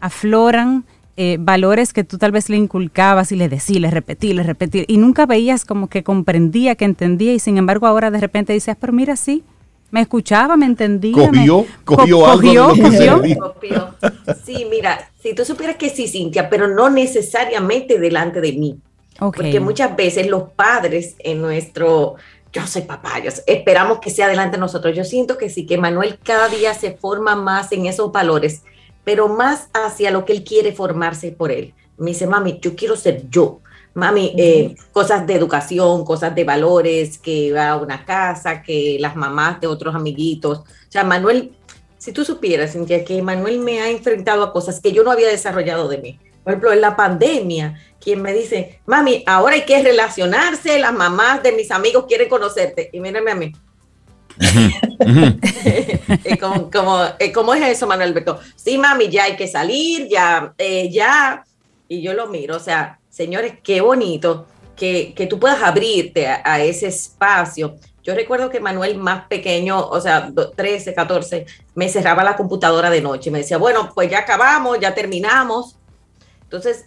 [0.00, 0.84] afloran
[1.16, 4.84] eh, valores que tú tal vez le inculcabas y le decías, le repetí, le repetí,
[4.86, 8.76] y nunca veías como que comprendía, que entendía, y sin embargo ahora de repente dices,
[8.80, 9.42] pero mira, sí,
[9.90, 11.12] me escuchaba, me entendía.
[11.14, 13.18] Cogió, me, cogió co- algo de lo que se cogió.
[13.20, 13.40] dijo.
[13.40, 13.94] Copió.
[14.44, 18.78] Sí, mira, si tú supieras que sí, Cintia, pero no necesariamente delante de mí.
[19.20, 19.36] Ok.
[19.36, 22.16] Porque muchas veces los padres en nuestro,
[22.52, 24.94] yo soy papá, yo esperamos que sea delante de nosotros.
[24.94, 28.62] Yo siento que sí, que Manuel cada día se forma más en esos valores,
[29.06, 31.72] pero más hacia lo que él quiere formarse por él.
[31.96, 33.60] Me dice, mami, yo quiero ser yo.
[33.94, 39.14] Mami, eh, cosas de educación, cosas de valores, que va a una casa, que las
[39.14, 40.58] mamás de otros amiguitos.
[40.58, 41.52] O sea, Manuel,
[41.98, 45.28] si tú supieras, Cintia, que Manuel me ha enfrentado a cosas que yo no había
[45.28, 46.18] desarrollado de mí.
[46.42, 51.44] Por ejemplo, en la pandemia, quien me dice, mami, ahora hay que relacionarse, las mamás
[51.44, 52.90] de mis amigos quieren conocerte.
[52.92, 53.52] Y mírame a mí.
[57.18, 58.40] Eh, ¿Cómo es eso, Manuel Alberto?
[58.54, 61.44] Sí, mami, ya hay que salir, ya, eh, ya.
[61.88, 66.60] Y yo lo miro, o sea, señores, qué bonito que, que tú puedas abrirte a,
[66.62, 67.76] ese espacio.
[68.02, 72.90] Yo recuerdo que Manuel más pequeño, o sea, do- 13, 14, me cerraba la computadora
[72.90, 75.76] de noche y me decía, bueno, pues ya acabamos, ya terminamos.
[76.42, 76.86] Entonces,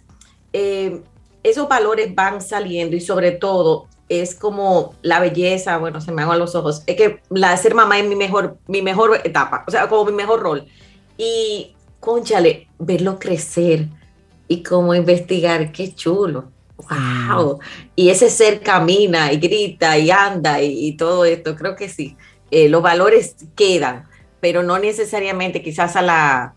[0.52, 1.02] eh,
[1.42, 6.40] esos valores van saliendo y sobre todo es como la belleza, bueno, se me hagan
[6.40, 9.70] los ojos, es que la de ser mamá es mi mejor, mi mejor etapa, o
[9.70, 10.66] sea, como mi mejor rol.
[11.16, 13.86] Y, conchale, verlo crecer
[14.48, 16.50] y como investigar, qué chulo.
[16.76, 17.60] ¡Wow!
[17.94, 22.16] Y ese ser camina y grita y anda y, todo esto, creo que sí.
[22.50, 24.08] Eh, los valores quedan,
[24.40, 26.54] pero no necesariamente quizás a la,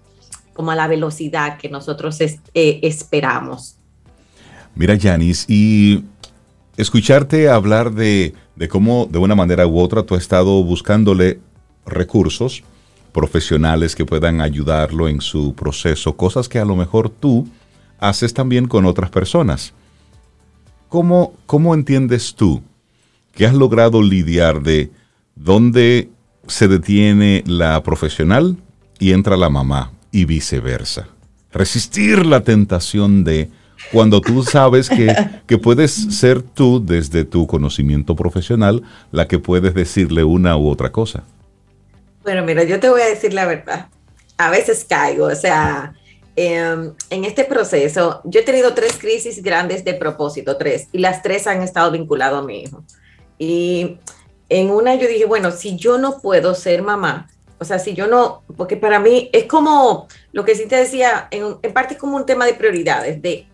[0.53, 2.39] como a la velocidad que nosotros eh,
[2.81, 3.77] esperamos.
[4.73, 6.03] Mira, Yanis, y
[6.77, 11.39] escucharte hablar de, de cómo de una manera u otra tú has estado buscándole
[11.85, 12.63] recursos
[13.11, 17.47] profesionales que puedan ayudarlo en su proceso, cosas que a lo mejor tú
[17.99, 19.73] haces también con otras personas.
[20.89, 22.61] ¿Cómo, cómo entiendes tú
[23.33, 24.91] que has logrado lidiar de
[25.35, 26.09] dónde
[26.47, 28.57] se detiene la profesional
[28.99, 31.07] y entra la mamá y viceversa?
[31.51, 33.49] Resistir la tentación de
[33.91, 35.15] cuando tú sabes que,
[35.47, 40.91] que puedes ser tú desde tu conocimiento profesional la que puedes decirle una u otra
[40.91, 41.23] cosa.
[42.23, 43.87] Bueno, mira, yo te voy a decir la verdad.
[44.37, 45.93] A veces caigo, o sea,
[46.35, 51.21] em, en este proceso, yo he tenido tres crisis grandes de propósito, tres, y las
[51.21, 52.83] tres han estado vinculadas a mi hijo.
[53.37, 53.97] Y
[54.49, 57.27] en una yo dije, bueno, si yo no puedo ser mamá,
[57.59, 61.27] O sea, si yo no, porque para mí es como lo que sí te decía,
[61.31, 63.47] en, en parte es como un tema de prioridades, de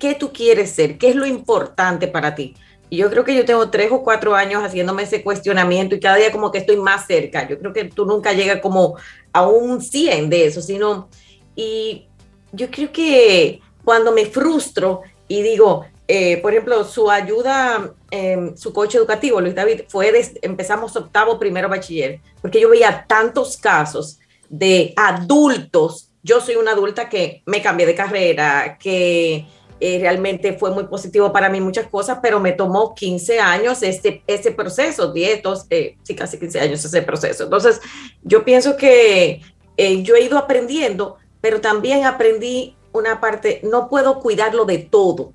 [0.00, 2.56] qué tú quieres ser, qué es lo importante para ti.
[2.88, 6.16] Y yo creo que yo tengo tres o cuatro años haciéndome ese cuestionamiento y cada
[6.16, 7.48] día como que estoy más cerca.
[7.48, 8.96] Yo creo que tú nunca llegas como
[9.32, 11.08] a un 100 de eso, sino...
[11.54, 12.08] Y
[12.52, 18.72] yo creo que cuando me frustro y digo, eh, por ejemplo, su ayuda, eh, su
[18.72, 24.92] coche educativo, Luis David, fue, empezamos octavo, primero bachiller, porque yo veía tantos casos de
[24.96, 26.10] adultos.
[26.24, 29.46] Yo soy una adulta que me cambié de carrera, que
[29.82, 34.22] eh, realmente fue muy positivo para mí muchas cosas, pero me tomó 15 años este,
[34.26, 37.44] ese proceso, 10, eh, sí, casi 15 años ese proceso.
[37.44, 37.80] Entonces,
[38.22, 39.40] yo pienso que
[39.78, 45.32] eh, yo he ido aprendiendo, pero también aprendí una parte, no puedo cuidarlo de todo.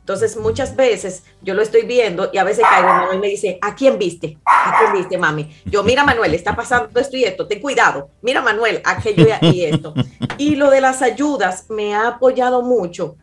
[0.00, 3.74] Entonces, muchas veces yo lo estoy viendo y a veces caigo y me dice, ¿a
[3.74, 4.38] quién viste?
[4.44, 5.50] ¿A quién viste, mami?
[5.64, 8.10] Yo, mira, Manuel, está pasando esto y esto, ten cuidado.
[8.20, 9.94] Mira, Manuel, aquello y esto.
[10.36, 13.16] Y lo de las ayudas me ha apoyado mucho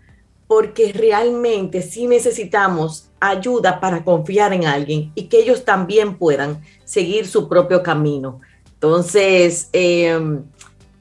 [0.54, 7.26] porque realmente sí necesitamos ayuda para confiar en alguien y que ellos también puedan seguir
[7.26, 8.40] su propio camino.
[8.76, 10.44] Entonces, em,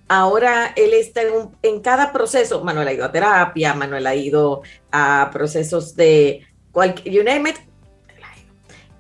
[0.08, 1.20] ahora él está
[1.62, 7.14] en, cada proceso, Manuel ha ido a terapia, Manuel ha ido a procesos de cualquier,
[7.14, 7.56] you name it,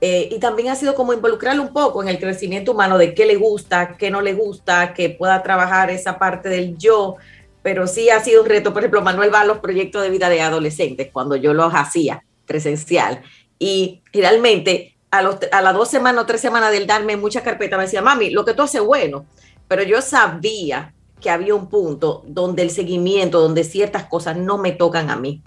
[0.02, 3.24] eh, y también ha sido como involucrarlo un poco en el crecimiento humano de qué
[3.24, 7.16] le gusta, qué no le gusta, que pueda trabajar esa parte del yo,
[7.62, 8.72] pero sí ha sido un reto.
[8.72, 12.24] Por ejemplo, Manuel va a los proyectos de vida de adolescentes cuando yo los hacía
[12.46, 13.22] presencial.
[13.58, 17.76] Y realmente a, los, a las dos semanas o tres semanas del darme mucha carpeta
[17.76, 19.26] me decía, mami, lo que tú haces bueno.
[19.68, 24.72] Pero yo sabía que había un punto donde el seguimiento, donde ciertas cosas no me
[24.72, 25.42] tocan a mí.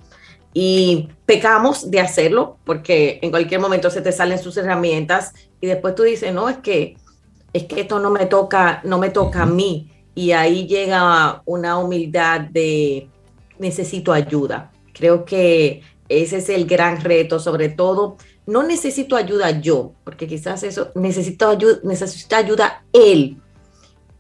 [0.54, 5.96] Y pecamos de hacerlo porque en cualquier momento se te salen sus herramientas y después
[5.96, 6.96] tú dices, no, es que,
[7.52, 11.78] es que esto no me toca, no me toca a mí y ahí llega una
[11.78, 13.10] humildad de
[13.60, 14.72] necesito ayuda.
[14.94, 18.16] Creo que ese es el gran reto, sobre todo,
[18.48, 23.38] no necesito ayuda yo, porque quizás eso, necesito ayuda, necesita ayuda él.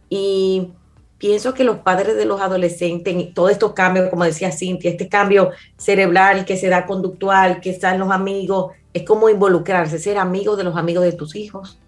[0.09, 0.73] Y
[1.17, 5.51] pienso que los padres de los adolescentes, todos estos cambios, como decía Cintia, este cambio
[5.77, 10.63] cerebral que se da conductual, que están los amigos, es como involucrarse, ser amigo de
[10.63, 11.79] los amigos de tus hijos,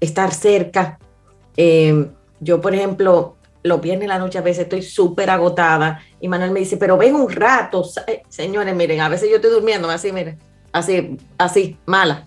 [0.00, 0.98] estar cerca.
[1.56, 6.28] Eh, yo, por ejemplo, los viernes en la noche a veces estoy súper agotada y
[6.28, 7.84] Manuel me dice, pero ven un rato.
[8.06, 10.38] Eh, señores, miren, a veces yo estoy durmiendo así, miren,
[10.72, 12.24] así, así, mala.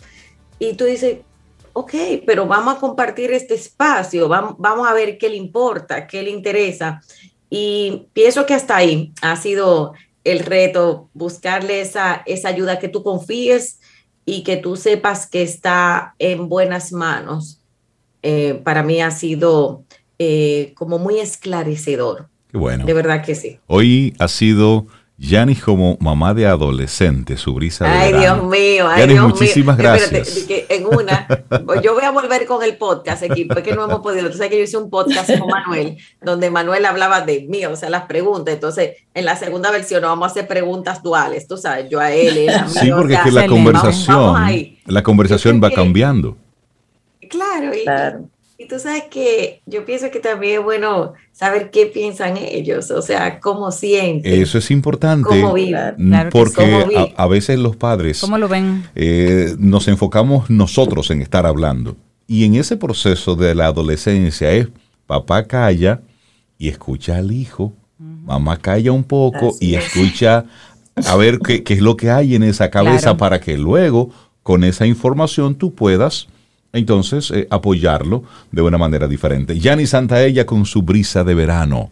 [0.59, 1.19] Y tú dices,
[1.73, 1.93] ok,
[2.25, 6.29] pero vamos a compartir este espacio, vamos, vamos a ver qué le importa, qué le
[6.29, 7.01] interesa.
[7.49, 9.93] Y pienso que hasta ahí ha sido
[10.23, 13.79] el reto, buscarle esa, esa ayuda que tú confíes
[14.25, 17.59] y que tú sepas que está en buenas manos.
[18.21, 19.83] Eh, para mí ha sido
[20.19, 22.27] eh, como muy esclarecedor.
[22.51, 22.85] Qué bueno.
[22.85, 23.59] De verdad que sí.
[23.67, 24.85] Hoy ha sido
[25.17, 29.77] Yanis como mamá de adolescente, su brisa de Ay, Dios mío, ay, Yanis, Dios muchísimas
[29.77, 29.83] mío.
[29.87, 30.37] gracias.
[30.37, 31.27] Espérate, en una,
[31.83, 34.29] yo voy a volver con el podcast, equipo, es que no hemos podido.
[34.29, 37.75] Tú sabes que yo hice un podcast con Manuel, donde Manuel hablaba de mí, o
[37.75, 38.53] sea, las preguntas.
[38.53, 42.35] Entonces, en la segunda versión vamos a hacer preguntas duales, tú sabes, yo a él,
[42.37, 42.69] él a mí.
[42.71, 44.51] Sí, porque o es que la conversación, vamos
[44.85, 46.37] la conversación va que- cambiando.
[47.29, 48.29] Claro, y, Claro.
[48.63, 53.01] Y tú sabes que yo pienso que también es bueno saber qué piensan ellos, o
[53.01, 55.95] sea, cómo sienten, Eso es importante cómo viven.
[55.97, 58.83] mm, Claro que porque a, a veces los padres ¿Cómo lo ven?
[58.95, 61.95] eh, nos enfocamos nosotros en estar hablando.
[62.27, 64.67] Y en ese proceso de la adolescencia es
[65.07, 66.01] papá calla
[66.57, 69.85] y escucha al hijo, mamá calla un poco Así y es.
[69.85, 70.45] escucha
[71.07, 73.17] a ver qué, qué es lo que hay en esa cabeza Claro.
[73.17, 74.11] para que luego
[74.43, 76.27] con esa información tú puedas
[76.73, 79.57] entonces eh, apoyarlo de una manera diferente.
[79.57, 81.91] Yani Santaella con su brisa de verano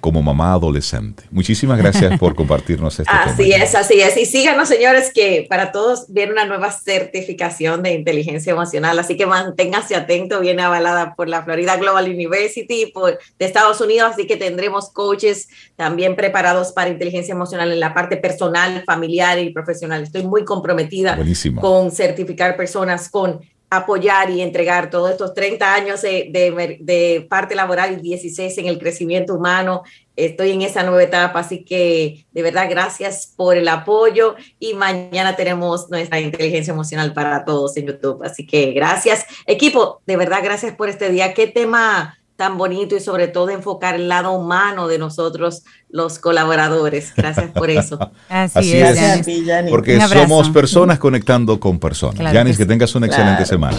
[0.00, 1.24] como mamá adolescente.
[1.30, 3.12] Muchísimas gracias por compartirnos este.
[3.12, 4.16] Así es, así es.
[4.16, 9.26] Y síganos, señores, que para todos viene una nueva certificación de inteligencia emocional, así que
[9.26, 14.36] manténganse atentos, viene avalada por la Florida Global University por, de Estados Unidos, así que
[14.36, 20.02] tendremos coaches también preparados para inteligencia emocional en la parte personal, familiar y profesional.
[20.02, 21.60] Estoy muy comprometida Buenísimo.
[21.60, 23.40] con certificar personas, con
[23.70, 28.66] apoyar y entregar todos estos 30 años de, de- de parte laboral y 16 en
[28.66, 29.82] el crecimiento humano.
[30.14, 35.36] Estoy en esa nueva etapa, así que de verdad gracias por el apoyo y mañana
[35.36, 38.22] tenemos nuestra inteligencia emocional para todos en YouTube.
[38.24, 41.34] Así que gracias, equipo, de verdad gracias por este día.
[41.34, 47.12] Qué tema tan bonito y sobre todo enfocar el lado humano de nosotros los colaboradores.
[47.16, 47.98] Gracias por eso.
[48.28, 48.74] Así, Así es.
[48.74, 48.80] es.
[48.80, 49.26] Gracias a Yanis.
[49.26, 49.70] ti, Yanni.
[49.70, 52.16] Porque somos personas conectando con personas.
[52.20, 53.46] Claro Yanis, que tengas una excelente Claro.
[53.48, 53.76] semana.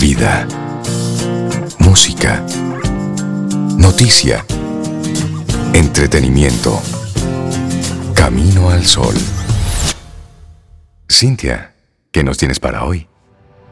[0.00, 0.46] Vida.
[1.78, 2.44] música,
[3.76, 4.44] noticia,
[5.72, 6.80] entretenimiento.
[8.14, 9.14] Camino al sol.
[11.10, 11.74] Cintia,
[12.10, 13.06] ¿qué nos tienes para hoy?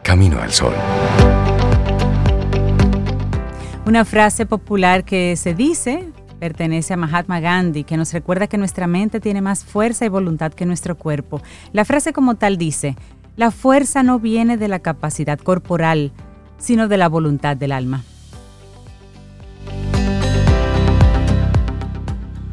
[0.02, 0.74] Camino al sol.
[3.84, 6.08] Una frase popular que se dice
[6.38, 10.52] pertenece a Mahatma Gandhi, que nos recuerda que nuestra mente tiene más fuerza y voluntad
[10.52, 11.42] que nuestro cuerpo.
[11.72, 12.96] La frase como tal dice,
[13.36, 16.12] la fuerza no viene de la capacidad corporal,
[16.58, 18.04] sino de la voluntad del alma.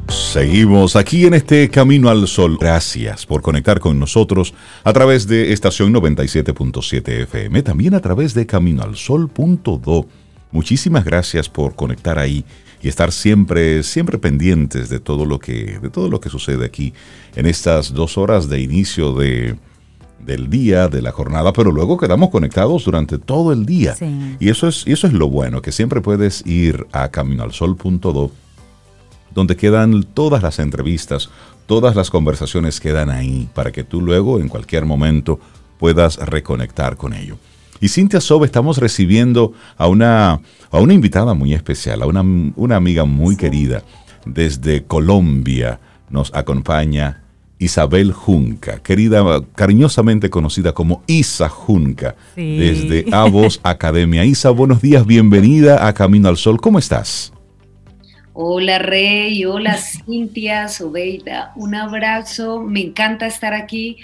[0.08, 2.58] Seguimos aquí en este Camino al Sol.
[2.60, 8.48] Gracias por conectar con nosotros a través de estación 97.7 FM, también a través de
[8.48, 10.08] caminoalsol.do.
[10.52, 12.43] Muchísimas gracias por conectar ahí
[12.82, 16.93] y estar siempre, siempre pendientes de todo lo que, de todo lo que sucede aquí
[17.36, 19.58] en estas dos horas de inicio de,
[20.26, 23.95] del día, de la jornada, pero luego quedamos conectados durante todo el día.
[24.39, 28.32] Y eso es, y eso es lo bueno, que siempre puedes ir a caminoalsol.do,
[29.34, 31.30] donde quedan todas las entrevistas,
[31.66, 35.39] todas las conversaciones quedan ahí, para que tú luego, en cualquier momento,
[35.78, 37.38] puedas reconectar con ello.
[37.82, 42.22] Y Cintia Sobe, estamos recibiendo a una, a una invitada muy especial, a una,
[42.56, 43.84] una amiga muy querida.
[44.26, 47.24] Desde Colombia nos acompaña
[47.58, 49.24] Isabel Junca, querida,
[49.56, 54.26] cariñosamente conocida como Isa Junca, desde Avos Academia.
[54.26, 56.60] Isa, buenos días, bienvenida a Camino al Sol.
[56.60, 57.32] ¿Cómo estás?
[58.34, 63.98] Hola Rey, hola Cintia, Sobeida, un abrazo, me encanta estar aquí.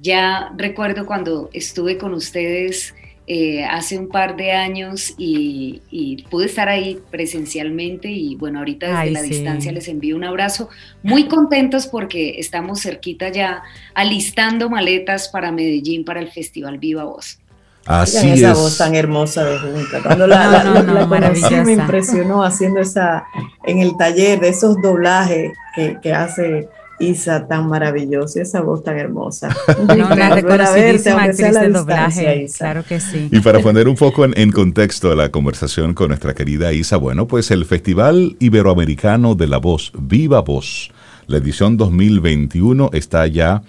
[0.00, 2.94] Ya recuerdo cuando estuve con ustedes
[3.34, 5.80] eh, hace un par de años y,
[6.28, 10.68] pude estar ahí presencialmente y bueno, ahorita desde la distancia les envío un abrazo.
[11.02, 13.62] Muy contentos porque estamos cerquita ya
[13.94, 17.38] alistando maletas para Medellín para el Festival Viva Voz.
[17.86, 20.02] Así esa voz tan hermosa de Junta.
[20.02, 23.24] Cuando la, me impresionó haciendo esa
[23.64, 26.68] en el taller de esos doblajes que, que hace
[27.02, 29.54] Isa tan maravillosa, esa voz tan hermosa.
[29.78, 33.28] una reconocidísima actriz de doblaje, claro que sí.
[33.30, 37.50] Y para poner un poco en, contexto la conversación con nuestra querida Isa, bueno, pues
[37.50, 40.90] el Festival Iberoamericano de la Voz, Viva Voz,
[41.26, 43.62] la edición 2021 está ya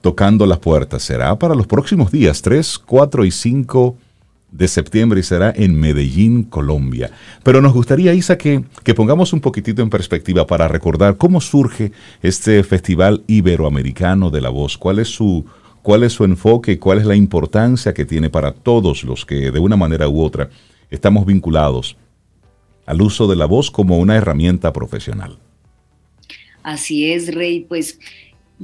[0.00, 1.02] tocando las puertas.
[1.02, 3.96] Será para los próximos días, 3, 4 y 5
[4.52, 7.10] de septiembre y será en Medellín, Colombia.
[7.42, 11.90] Pero nos gustaría, Isa, que, que pongamos un poquitito en perspectiva para recordar cómo surge
[12.22, 15.46] este Festival Iberoamericano de la Voz, cuál es su,
[15.82, 19.58] cuál es su enfoque, cuál es la importancia que tiene para todos los que de
[19.58, 20.50] una manera u otra
[20.90, 21.96] estamos vinculados
[22.84, 25.38] al uso de la voz como una herramienta profesional.
[26.62, 27.98] Así es, Rey, pues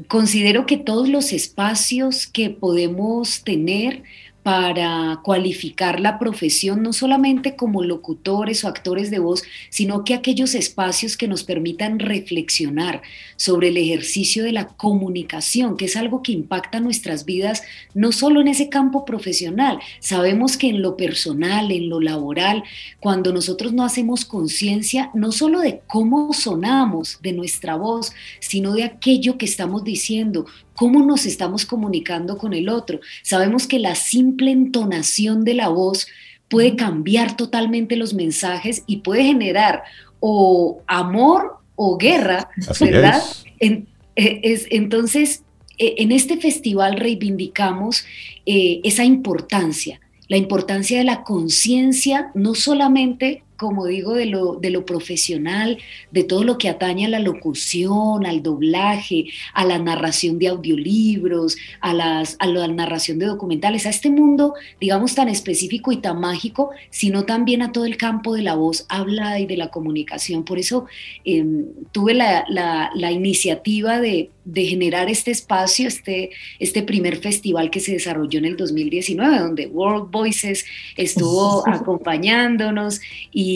[0.07, 4.03] considero que todos los espacios que podemos tener
[4.43, 10.55] para cualificar la profesión, no solamente como locutores o actores de voz, sino que aquellos
[10.55, 13.03] espacios que nos permitan reflexionar
[13.37, 17.63] sobre el ejercicio de la comunicación, que es algo que impacta nuestras vidas,
[17.95, 22.63] no solo en ese campo profesional, sabemos que en lo personal, en lo laboral,
[23.01, 28.85] cuando nosotros no hacemos conciencia, no solo de cómo sonamos, de nuestra voz, sino de
[28.85, 30.47] aquello que estamos diciendo,
[30.79, 33.01] cómo nos estamos comunicando con el otro.
[33.25, 36.07] Sabemos que la simple entonación de la voz
[36.49, 39.83] puede cambiar totalmente los mensajes y puede generar
[40.21, 42.49] o amor o guerra,
[42.79, 43.21] ¿verdad?
[43.59, 44.69] E, es.
[44.71, 45.43] entonces,
[45.79, 48.05] e, en este festival reivindicamos
[48.47, 54.71] eh, esa importancia, la importancia de la conciencia, no solamente como digo, de lo, de
[54.71, 55.79] lo profesional,
[56.13, 61.57] de todo lo que atañe a la locución, al doblaje, a la narración de audiolibros,
[61.81, 66.21] a, las, a la narración de documentales, a este mundo, digamos, tan específico y tan
[66.21, 70.45] mágico, sino también a todo el campo de la voz hablada y de la comunicación.
[70.45, 70.87] Por eso
[71.25, 77.81] em, tuve la, la iniciativa de, de generar este espacio, este, este primer festival que
[77.81, 80.65] se desarrolló en el 2019, donde World Voices
[80.97, 83.01] estuvo acompañándonos
[83.31, 83.48] y,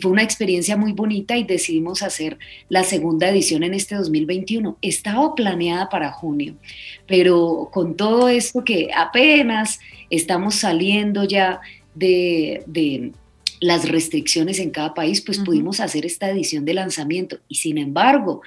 [0.00, 2.38] fue una experiencia muy bonita y decidimos hacer
[2.68, 4.76] la segunda edición en este 2021.
[4.82, 6.56] Estaba planeada para junio,
[7.06, 9.80] pero con todo esto que apenas
[10.10, 11.60] estamos saliendo ya
[11.94, 13.12] de,
[13.60, 17.38] las restricciones en cada país, pues pudimos hacer esta edición de lanzamiento.
[17.48, 18.42] Y sin embargo,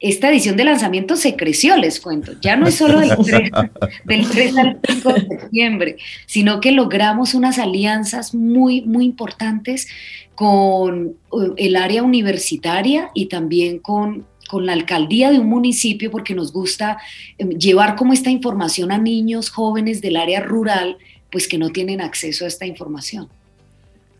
[0.00, 2.32] esta edición de lanzamiento se creció, les cuento.
[2.40, 3.10] Ya no es solo del
[4.30, 5.96] 3, al 5 de septiembre,
[6.26, 9.88] sino que logramos unas alianzas muy, muy importantes
[10.34, 16.34] con uh, el área universitaria y también con, con la alcaldía de un municipio, porque
[16.34, 16.96] nos gusta
[17.36, 20.96] em, llevar como esta información a niños, jóvenes del área rural,
[21.30, 23.28] pues que no tienen acceso a esta información.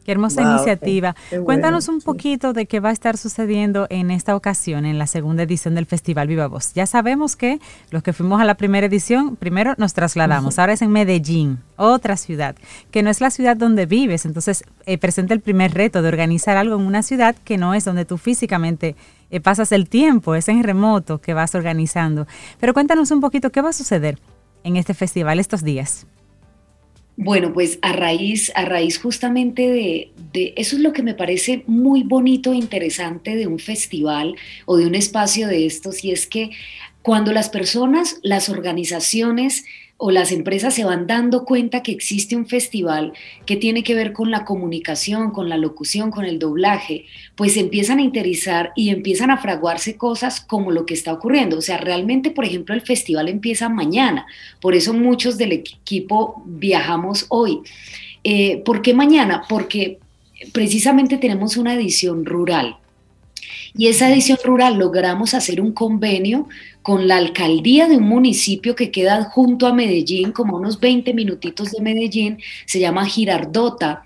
[0.05, 1.14] Qué hermosa iniciativa.
[1.44, 5.42] Cuéntanos un poquito de qué va a estar sucediendo en esta ocasión, en la segunda
[5.42, 6.72] edición del Festival Viva Voz.
[6.74, 10.82] Ya sabemos que los que fuimos a la primera edición, primero nos trasladamos, ahora es
[10.82, 12.57] en Medellín, otra ciudad,
[12.90, 16.57] que no es la ciudad donde vives, entonces eh, presenta el primer reto de organizar
[16.57, 18.96] algo en una ciudad que no es donde tú físicamente
[19.30, 22.26] eh, pasas el tiempo, es en remoto que vas organizando.
[22.59, 24.18] Pero cuéntanos un poquito qué va a suceder
[24.64, 26.07] en este festival estos días.
[27.23, 29.68] Bueno, pues a raíz, a raíz justamente
[30.33, 34.79] de, eso es lo que me parece muy bonito e interesante de un festival o
[34.79, 36.49] de un espacio de estos, y es que
[37.03, 39.66] cuando las personas, las organizaciones
[40.03, 43.12] o las empresas se van dando cuenta que existe un festival
[43.44, 47.05] que tiene que ver con la comunicación, con la locución, con el doblaje,
[47.36, 51.59] pues empiezan a interesar y empiezan a fraguarse cosas como lo que está ocurriendo.
[51.59, 54.24] O sea, realmente, por ejemplo, el festival empieza mañana,
[54.59, 57.61] por eso muchos del equipo viajamos hoy.
[58.24, 59.42] Eh, ¿Por qué mañana?
[59.51, 59.98] Porque
[60.53, 62.80] precisamente tenemos una edición rural.
[63.77, 66.49] Y esa edición rural logramos hacer un convenio
[66.83, 71.73] con la alcaldía de un municipio que queda junto a Medellín, como unos 20 minutitos
[71.73, 74.05] de Medellín, se llama Girardota,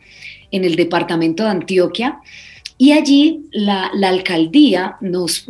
[0.51, 2.21] en el departamento de Antioquia.
[2.79, 5.47] Y allí la, alcaldía nos,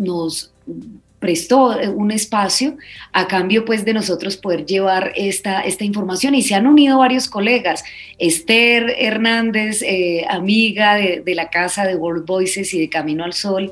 [1.19, 2.77] prestó un espacio
[3.13, 7.83] a cambio pues de nosotros poder llevar esta, información y se han unido varios colegas.
[8.19, 13.71] Esther Hernández, eh, amiga de, la casa de World Voices y de Camino al Sol.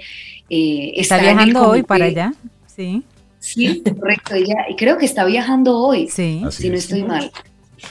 [0.55, 2.35] Eh, está, viajando hoy para allá,
[2.67, 3.03] sí.
[3.39, 4.35] Sí, correcto.
[4.35, 6.43] Ella creo que está viajando hoy, sí.
[6.51, 7.33] si no estoy mal.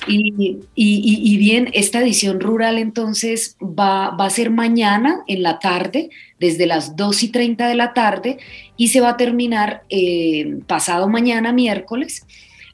[0.08, 6.68] Y, bien, esta edición rural entonces va, va, a ser mañana en la tarde, desde
[6.68, 8.38] las 2 y 30 de la tarde,
[8.78, 12.28] y se va a terminar eh, pasado mañana, miércoles,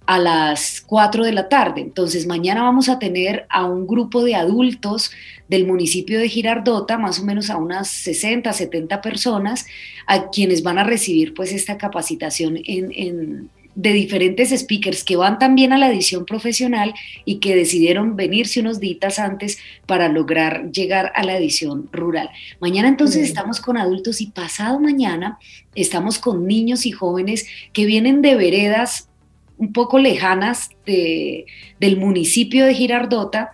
[0.08, 1.82] a las 4 de la tarde.
[1.82, 5.12] Entonces, mañana vamos a tener a un grupo de adultos
[5.50, 9.66] del municipio de Girardota, más o menos a unas 60, 70 personas,
[10.08, 15.74] a quienes van a recibir pues esta capacitación en, de diferentes speakers que van también
[15.74, 16.94] a la edición profesional
[17.26, 22.30] y que decidieron venirse unos días antes para lograr llegar a la edición rural.
[22.62, 25.38] Mañana entonces estamos con adultos y pasado mañana
[25.76, 29.10] estamos con niños y jóvenes que vienen de veredas
[29.58, 33.52] un poco lejanas del municipio de Girardota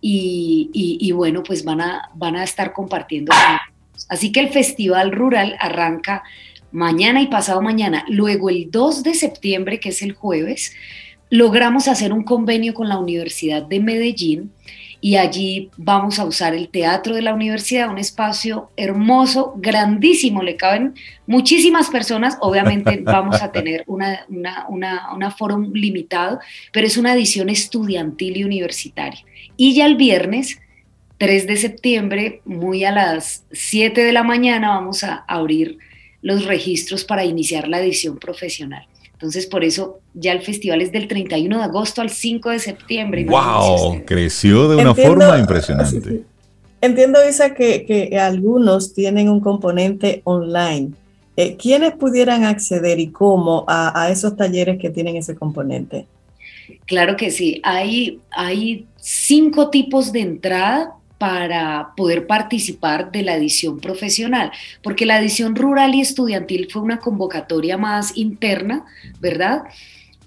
[0.00, 3.32] y, bueno, pues van a, van a estar compartiendo.
[4.08, 6.22] Así que el Festival Rural arranca
[6.70, 8.04] mañana y pasado mañana.
[8.08, 10.74] Luego el 2 de septiembre, que es el jueves,
[11.30, 14.52] logramos hacer un convenio con la Universidad de Medellín
[15.00, 20.56] y allí vamos a usar el teatro de la universidad, un espacio hermoso, grandísimo, le
[20.56, 20.94] caben
[21.26, 26.40] muchísimas personas, obviamente vamos a tener una, una, una, foro limitado,
[26.72, 29.20] pero es una edición estudiantil y universitaria.
[29.56, 30.60] Y ya el viernes,
[31.18, 35.78] 3 de septiembre, muy a las 7 de la mañana, vamos a abrir
[36.22, 38.86] los registros para iniciar la edición profesional.
[39.16, 43.24] Entonces, por eso ya el festival es del 31 de agosto al 5 de septiembre.
[43.24, 44.04] ¡Wow!
[44.04, 46.22] Creció de una forma impresionante.
[46.82, 50.90] Entiendo, Isa, que, algunos tienen un componente online.
[51.34, 56.06] Eh, ¿Quiénes pudieran acceder y cómo a, esos talleres que tienen ese componente?
[56.84, 57.58] Claro que sí.
[57.64, 64.52] Hay, hay cinco tipos de entrada para poder participar de la edición profesional,
[64.82, 68.84] porque la edición rural y estudiantil fue una convocatoria más interna,
[69.20, 69.64] ¿verdad?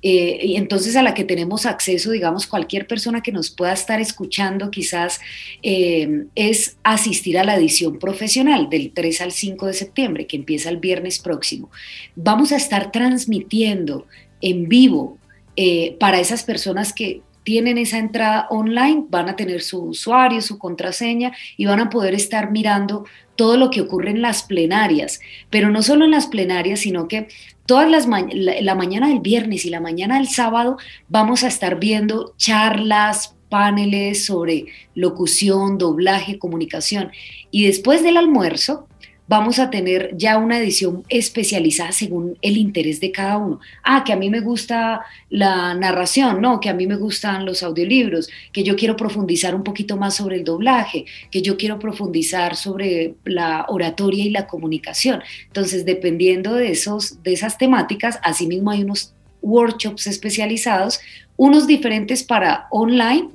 [0.02, 4.00] Eh, y entonces a la que tenemos acceso, digamos, cualquier persona que nos pueda estar
[4.00, 5.20] escuchando quizás
[5.62, 10.70] eh, es asistir a la edición profesional del 3 al 5 de septiembre, que empieza
[10.70, 11.70] el viernes próximo.
[12.16, 14.08] Vamos a estar transmitiendo
[14.42, 15.18] en vivo
[15.58, 20.58] eh, para esas personas que tienen esa entrada online, van a tener su usuario, su
[20.58, 23.06] contraseña y van a poder estar mirando
[23.36, 27.30] todo lo que ocurre en las plenarias, pero no solo en las plenarias, sino que
[27.66, 32.34] todas las la, mañana del viernes y la mañana del sábado vamos a estar viendo
[32.36, 37.12] charlas, paneles sobre locución, doblaje, comunicación.
[37.50, 38.89] Y después del almuerzo
[39.30, 43.60] vamos a tener ya una edición especializada según el interés de cada uno.
[43.84, 47.62] Ah, que a mí me gusta la narración, no, que a mí me gustan los
[47.62, 52.56] audiolibros, que yo quiero profundizar un poquito más sobre el doblaje, que yo quiero profundizar
[52.56, 55.22] sobre la oratoria y la comunicación.
[55.46, 61.02] Entonces, dependiendo de, esos, de esas temáticas, asimismo hay unos workshops especializados,
[61.38, 63.30] unos diferentes para online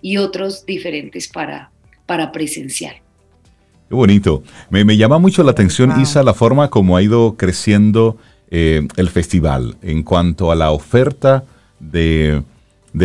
[0.00, 1.70] y otros diferentes para,
[2.06, 3.03] para presencial.
[3.88, 4.42] Qué bonito.
[4.70, 8.16] Me, llama mucho la atención, Isa, la forma como ha ido creciendo
[8.50, 11.44] eh, el festival en cuanto a la oferta
[11.80, 12.42] de,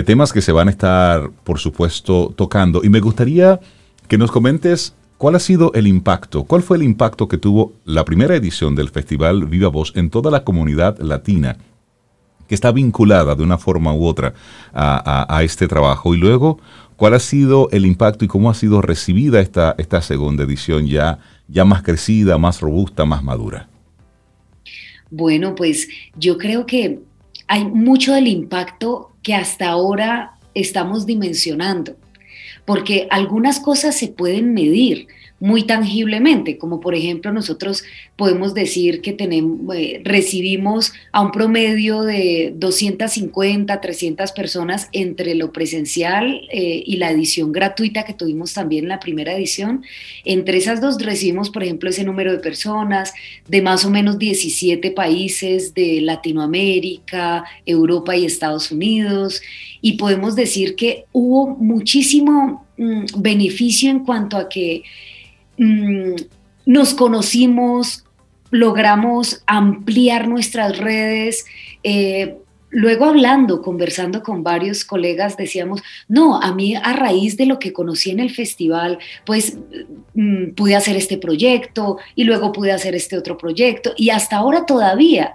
[0.06, 2.82] temas que se van a estar, por supuesto, tocando.
[2.84, 3.60] Y me gustaría
[4.08, 8.06] que nos comentes cuál ha sido el impacto, cuál fue el impacto que tuvo la
[8.06, 11.58] primera edición del Festival Viva Voz en toda la comunidad latina
[12.50, 14.34] que está vinculada de una forma u otra
[14.74, 16.16] a, este trabajo.
[16.16, 16.60] Y luego,
[17.00, 21.20] ¿cuál ha sido el impacto y cómo ha sido recibida esta, esta segunda edición ya,
[21.48, 23.70] ya más crecida, más robusta, más madura?
[25.10, 27.00] Bueno, pues yo creo que
[27.48, 31.96] hay mucho del impacto que hasta ahora estamos dimensionando,
[32.66, 35.08] porque algunas cosas se pueden medir,
[35.40, 37.84] muy tangiblemente, como por ejemplo nosotros
[38.16, 45.54] podemos decir que tenemos, eh, recibimos a un promedio de 250, 300 personas entre lo
[45.54, 49.84] presencial eh, y la edición gratuita que tuvimos también en la primera edición.
[50.26, 53.14] Entre esas dos recibimos, por ejemplo, ese número de personas
[53.48, 59.42] de más o menos 17 países de Latinoamérica, Europa y Estados Unidos.
[59.82, 64.84] Y podemos decir que hubo muchísimo mm, beneficio en cuanto a que
[65.60, 66.16] Mm,
[66.66, 68.06] nos conocimos,
[68.50, 71.46] logramos ampliar nuestras redes.
[71.84, 72.38] Eh,
[72.70, 77.74] luego hablando, conversando con varios colegas, decíamos, no, a mí a raíz de lo que
[77.74, 79.58] conocí en el festival, pues
[80.14, 84.66] mm, pude hacer este proyecto y luego pude hacer este otro proyecto y hasta ahora
[84.66, 85.34] todavía,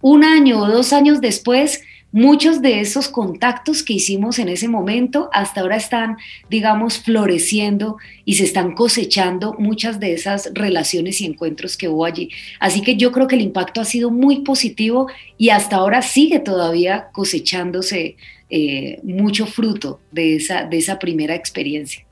[0.00, 1.82] un año o dos años después,
[2.12, 6.18] Muchos de esos contactos que hicimos en ese momento hasta ahora están,
[6.50, 12.28] digamos, floreciendo y se están cosechando muchas de esas relaciones y encuentros que hubo allí.
[12.60, 15.08] Así que yo creo que el impacto ha sido muy positivo
[15.38, 18.16] y hasta ahora sigue todavía cosechándose
[18.50, 22.04] eh, mucho fruto de esa, de esa primera experiencia.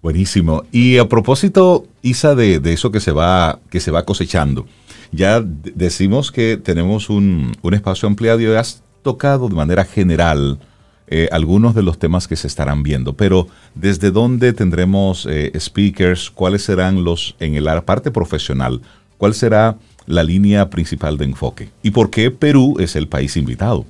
[0.00, 0.64] Buenísimo.
[0.70, 4.66] Y a propósito, Isa, de, de eso que se va, que se va cosechando.
[5.12, 10.58] Ya decimos que tenemos un, espacio ampliado y has tocado de manera general
[11.06, 16.30] eh, algunos de los temas que se estarán viendo, pero ¿desde dónde tendremos eh, speakers?
[16.30, 18.80] ¿Cuáles serán los en la parte profesional?
[19.18, 19.76] ¿Cuál será
[20.06, 21.68] la línea principal de enfoque?
[21.82, 23.84] ¿Y por qué Perú es el país invitado?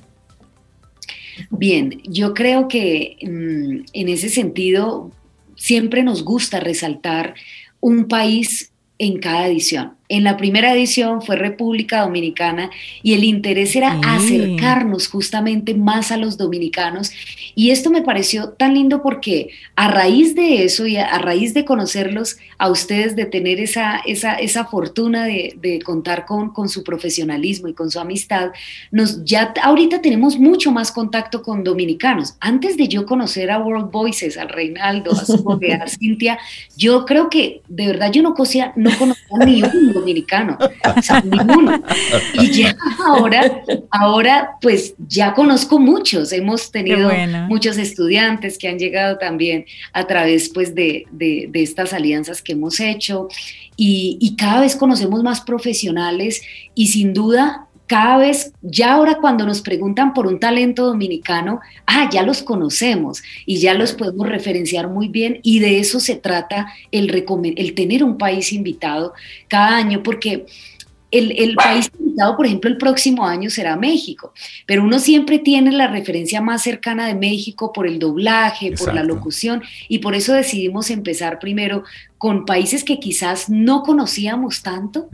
[1.49, 5.11] Bien, yo creo que mm, en ese sentido
[5.55, 7.35] siempre nos gusta resaltar
[7.79, 9.93] un país en cada edición.
[10.13, 12.69] En la primera edición fue República Dominicana
[13.01, 17.11] y el interés era acercarnos justamente más a los dominicanos.
[17.55, 21.65] Y esto me pareció tan lindo porque a raíz de eso y a, raíz de
[21.65, 26.83] conocerlos a ustedes, de tener esa, esa, esa fortuna de, de, contar con, con su
[26.83, 28.51] profesionalismo y con su amistad,
[28.91, 32.35] nos, ya ahorita tenemos mucho más contacto con dominicanos.
[32.39, 36.37] Antes de yo conocer a World Voices, al Reinaldo, a, su, a Cintia,
[36.77, 40.57] yo creo que de verdad yo no conocía, no conocía ni uno dominicano,
[41.23, 41.81] ninguno.
[42.33, 42.75] Y ya
[43.05, 47.09] ahora, ahora pues ya conozco muchos, hemos tenido
[47.47, 52.79] muchos estudiantes que han llegado también a través pues de, de, estas alianzas que hemos
[52.79, 53.27] hecho.
[53.75, 56.41] Y, y cada vez conocemos más profesionales
[56.75, 62.09] y sin duda cada vez, ya ahora cuando nos preguntan por un talento dominicano, ah,
[62.11, 66.73] ya los conocemos y ya los podemos referenciar muy bien y de eso se trata
[66.91, 67.23] el,
[67.55, 69.13] el tener un país invitado
[69.47, 70.47] cada año, porque
[71.13, 74.33] el, país invitado, por ejemplo, el próximo año será México,
[74.65, 79.03] pero uno siempre tiene la referencia más cercana de México por el doblaje, por la
[79.03, 81.83] locución, y por eso decidimos empezar primero
[82.17, 85.09] con países que quizás no conocíamos tanto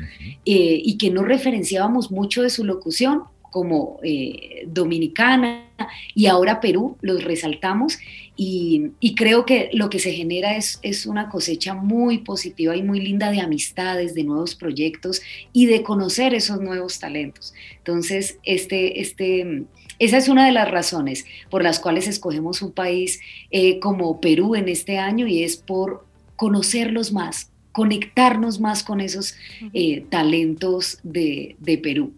[0.45, 5.65] eh, y que no referenciábamos mucho de su locución, como eh, Dominicana
[6.13, 7.97] y ahora Perú, los resaltamos
[8.41, 13.01] y, creo que lo que se genera es, es, una cosecha muy positiva y muy
[13.01, 15.21] linda de amistades, de nuevos proyectos
[15.51, 17.53] y de conocer esos nuevos talentos.
[17.79, 19.65] Entonces, este, este,
[19.99, 23.19] esa es una de las razones por las cuales escogemos un país
[23.51, 26.05] eh, como Perú en este año y es por
[26.37, 29.35] conocerlos más, conectarnos más con esos
[29.73, 32.13] eh, talentos de, de Perú.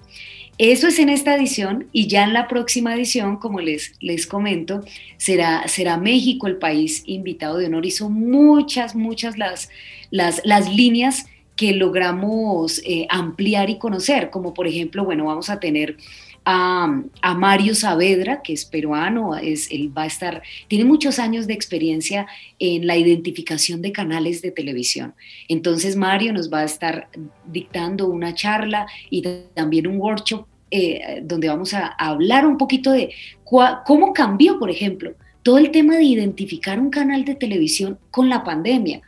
[0.62, 4.86] Eso es en esta edición y ya en la próxima edición, como les, les comento,
[5.18, 9.70] será, será México el país invitado de honor y son muchas, muchas las,
[10.12, 11.26] las, las líneas
[11.56, 15.98] que logramos eh, ampliar y conocer, como por ejemplo, bueno, vamos a tener
[16.46, 17.04] a,
[17.36, 22.28] Mario Saavedra, que es peruano, es, él va a estar, tiene muchos años de experiencia
[22.60, 25.16] en la identificación de canales de televisión.
[25.48, 27.10] Entonces Mario nos va a estar
[27.46, 29.24] dictando una charla y
[29.56, 35.14] también un workshop eh, donde vamos a, hablar un poquito de cómo cambió, por ejemplo,
[35.44, 39.02] todo el tema de identificar un canal de televisión con la pandemia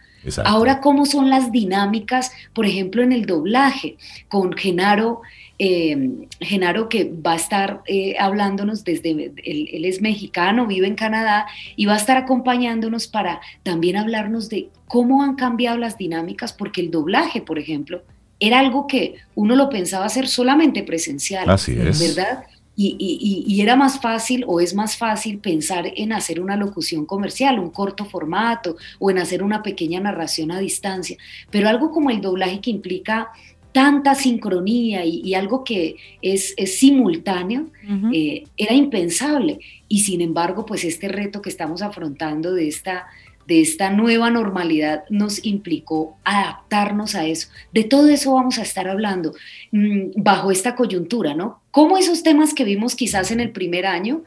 [0.45, 3.97] Ahora, ¿cómo son las dinámicas, por ejemplo, en el doblaje?
[4.29, 5.21] Con Genaro,
[5.59, 10.95] eh, Genaro que va a estar eh, hablándonos desde, él, él, es mexicano, vive en
[10.95, 16.53] Canadá y va a estar acompañándonos para también hablarnos de cómo han cambiado las dinámicas,
[16.53, 18.03] porque el doblaje, por ejemplo,
[18.45, 22.15] era algo que uno lo pensaba hacer solamente presencial, Así es.
[22.15, 22.43] ¿verdad?
[22.75, 27.69] Y, era más fácil o es más fácil pensar en hacer una locución comercial, un
[27.69, 31.15] corto formato o en hacer una pequeña narración a distancia.
[31.51, 33.29] Pero algo como el doblaje que implica
[33.71, 37.67] tanta sincronía y, algo que es, simultáneo,
[38.11, 39.59] eh, era impensable.
[39.87, 43.07] Y sin embargo, pues este reto que estamos afrontando de esta
[43.47, 47.49] de esta nueva normalidad nos implicó adaptarnos a eso.
[47.73, 49.33] De todo eso vamos a estar hablando
[49.71, 51.61] mm, bajo esta coyuntura, ¿no?
[51.71, 54.23] ¿Cómo esos temas que vimos quizás en el primer año,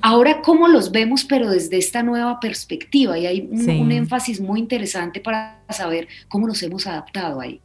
[0.00, 3.18] ahora cómo los vemos, pero desde esta nueva perspectiva?
[3.18, 7.60] Y hay un, énfasis muy interesante para saber cómo nos hemos adaptado ahí.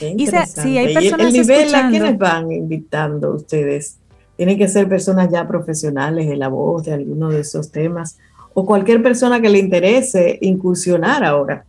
[0.00, 3.98] Y si hay personas el nivel a quienes van invitando ustedes,
[4.36, 8.18] tienen que ser personas ya profesionales de la voz, de alguno de esos temas
[8.58, 11.64] o cualquier persona que le interese incursionar ahora?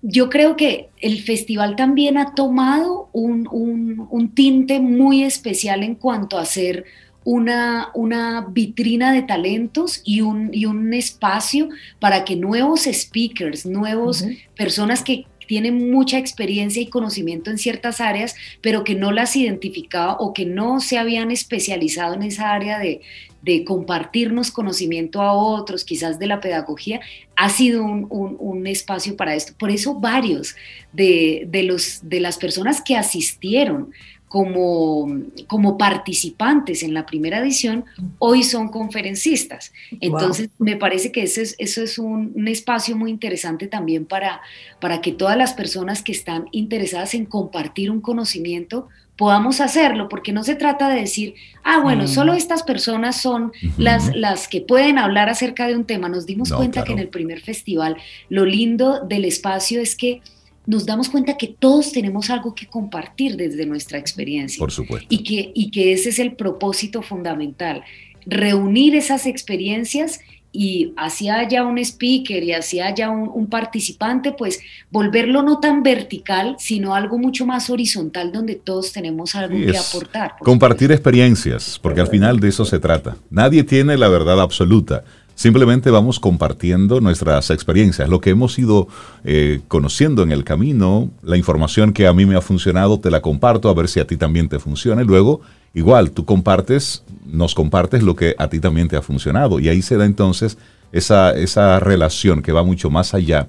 [0.00, 6.46] Yo creo que el festival también ha tomado un, tinte muy especial en cuanto a
[6.46, 6.84] ser
[7.22, 11.68] una, una, vitrina de talentos y un, y un, espacio
[12.00, 14.24] para que nuevos speakers, nuevos
[14.56, 20.16] personas que tienen mucha experiencia y conocimiento en ciertas áreas, pero que no las identificaba
[20.18, 23.02] o que no se habían especializado en esa área de,
[23.46, 27.00] de compartirnos conocimiento a otros, quizás de la pedagogía,
[27.36, 29.52] ha sido un, espacio para esto.
[29.56, 30.56] Por eso varios
[30.92, 33.92] de, los, de las personas que asistieron
[34.26, 35.06] como,
[35.46, 37.84] como participantes en la primera edición,
[38.18, 39.72] hoy son conferencistas.
[40.00, 44.40] Entonces, me parece que eso es, eso es un, espacio muy interesante también para,
[44.80, 50.32] para que todas las personas que están interesadas en compartir un conocimiento podamos hacerlo, porque
[50.32, 51.34] no se trata de decir,
[51.64, 56.08] ah, bueno, solo estas personas son las, las que pueden hablar acerca de un tema.
[56.08, 57.96] Nos dimos cuenta que en el primer festival
[58.28, 60.20] lo lindo del espacio es que
[60.66, 64.58] nos damos cuenta que todos tenemos algo que compartir desde nuestra experiencia.
[64.58, 65.06] Por supuesto.
[65.08, 67.84] Y que, y que ese es el propósito fundamental,
[68.26, 70.20] reunir esas experiencias
[70.56, 74.60] y así haya un speaker y así haya un, participante, pues
[74.90, 80.34] volverlo no tan vertical, sino algo mucho más horizontal donde todos tenemos algo que aportar.
[80.40, 83.16] Compartir experiencias, porque al final de eso se trata.
[83.30, 85.04] Nadie tiene la verdad absoluta.
[85.36, 88.88] Simplemente vamos compartiendo nuestras experiencias, lo que hemos ido
[89.22, 93.20] eh, conociendo en el camino, la información que a mí me ha funcionado, te la
[93.20, 95.42] comparto a ver si a ti también te funciona y luego
[95.74, 99.82] igual tú compartes, nos compartes lo que a ti también te ha funcionado y ahí
[99.82, 100.56] se da entonces
[100.90, 103.46] esa, esa relación que va mucho más allá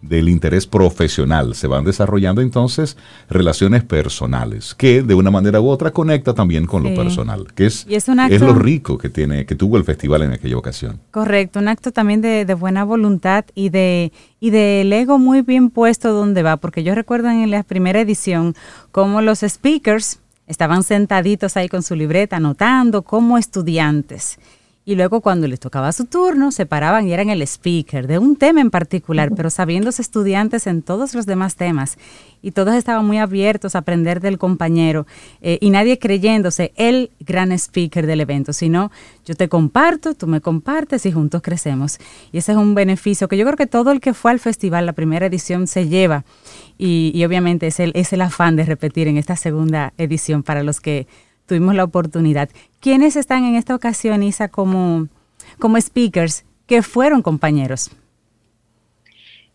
[0.00, 1.54] del interés profesional.
[1.54, 2.96] Se van desarrollando entonces
[3.28, 7.86] relaciones personales, que de una manera u otra conecta también con lo personal, que es,
[7.88, 8.06] es,
[8.40, 11.00] lo rico que tiene, que tuvo el festival en aquella ocasión.
[11.10, 15.70] Correcto, un acto también de, de buena voluntad y de y del ego muy bien
[15.70, 18.54] puesto donde va, porque yo recuerdo en la primera edición
[18.92, 24.38] como los speakers estaban sentaditos ahí con su libreta anotando como estudiantes
[24.88, 28.36] y luego cuando les tocaba su turno se paraban y eran el speaker de un
[28.36, 31.98] tema en particular, pero sabiéndose estudiantes en todos los demás temas
[32.40, 35.06] y todos estaban muy abiertos a aprender del compañero
[35.42, 38.90] eh, y nadie creyéndose el gran speaker del evento, sino
[39.26, 41.98] yo te comparto, tú me compartes y juntos crecemos.
[42.32, 44.86] Y ese es un beneficio que yo creo que todo el que fue al festival,
[44.86, 46.24] la primera edición, se lleva
[46.78, 50.62] y, y obviamente es el, es el afán de repetir en esta segunda edición para
[50.62, 51.06] los que
[51.48, 52.48] tuvimos la oportunidad.
[52.78, 55.08] ¿Quiénes están en esta ocasión, Isa, como,
[55.58, 57.90] como speakers que fueron compañeros?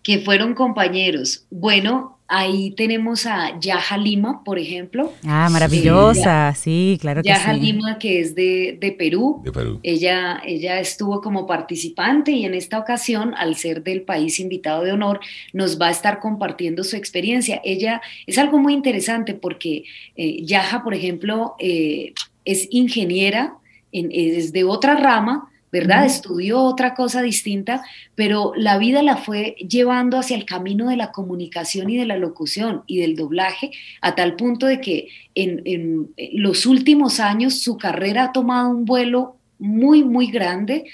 [0.02, 1.46] Que fueron compañeros.
[1.50, 5.12] Bueno, Ahí tenemos a Yaja Lima, por ejemplo.
[5.26, 9.42] Ah, maravillosa, sí, claro que Yaja Lima, que es de, Perú.
[9.44, 9.80] De Perú.
[9.84, 14.94] Ella, ella estuvo como participante y en esta ocasión, al ser del país invitado de
[14.94, 15.20] honor,
[15.52, 17.62] nos va a estar compartiendo su experiencia.
[17.64, 19.84] Ella es algo muy interesante porque
[20.16, 22.14] eh, Yaja, por ejemplo, eh,
[22.46, 23.58] es ingeniera,
[23.92, 26.06] es de otra rama, ¿verdad?
[26.06, 27.84] Estudió otra cosa distinta,
[28.14, 32.16] pero la vida la fue llevando hacia el camino de la comunicación y de la
[32.16, 38.26] locución y del doblaje, a tal punto de que en, los últimos años su carrera
[38.26, 40.86] ha tomado un vuelo muy, muy grande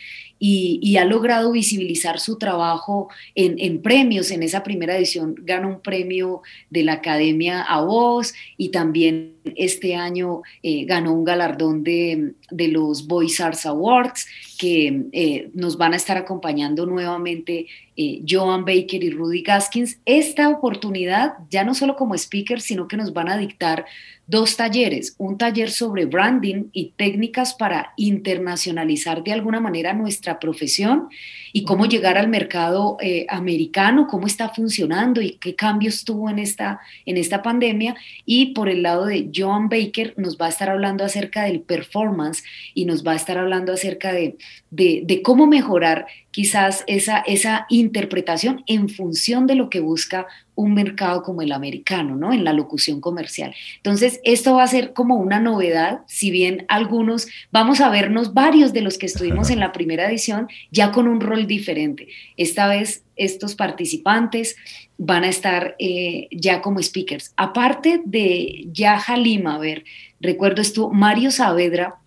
[0.41, 4.31] y, ha logrado visibilizar su trabajo en, premios.
[4.31, 9.95] En esa primera edición ganó un premio de la Academia a Voz y también este
[9.95, 14.25] año eh, ganó un galardón de, los Voice Arts Awards
[14.59, 17.67] que eh, nos van a estar acompañando nuevamente
[18.01, 19.99] eh, Joan Baker y Rudy Gaskins.
[20.05, 23.85] Esta oportunidad, ya no solo como speaker, sino que nos van a dictar
[24.25, 31.09] dos talleres, un taller sobre branding y técnicas para internacionalizar de alguna manera nuestra profesión
[31.51, 36.37] y cómo llegar al mercado eh, americano, cómo está funcionando y qué cambios tuvo en
[36.37, 37.95] esta, en esta pandemia.
[38.23, 42.43] Y por el lado de Joan Baker nos va a estar hablando acerca del performance
[42.73, 44.37] y nos va a estar hablando acerca de,
[44.69, 51.23] de, cómo mejorar quizás esa, esa interpretación en función de lo que busca un mercado
[51.23, 52.33] como el americano, ¿no?
[52.33, 53.55] En la locución comercial.
[53.77, 58.73] Entonces, esto va a ser como una novedad, si bien algunos, vamos a vernos varios
[58.73, 62.09] de los que estuvimos en la primera edición ya con un rol diferente.
[62.35, 64.55] Esta vez estos participantes
[64.97, 67.33] van a estar eh, ya como speakers.
[67.37, 69.85] Aparte de Yaja Lima, a ver,
[70.19, 71.99] recuerdo esto, Mario Saavedra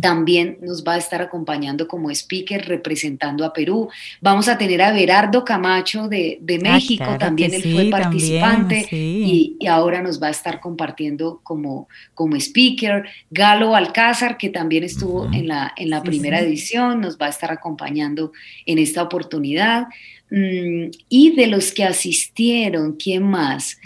[0.00, 3.88] también nos va a estar acompañando como speaker representando a Perú.
[4.20, 10.02] Vamos a tener a Berardo Camacho de, ah, México, también él fue participante y, ahora
[10.02, 13.04] nos va a estar compartiendo como, como speaker.
[13.30, 17.52] Galo Alcázar, que también estuvo en la, en la primera edición, nos va a estar
[17.52, 18.32] acompañando
[18.66, 19.86] en esta oportunidad.
[20.30, 23.78] Mm, y de los que asistieron, ¿quién más?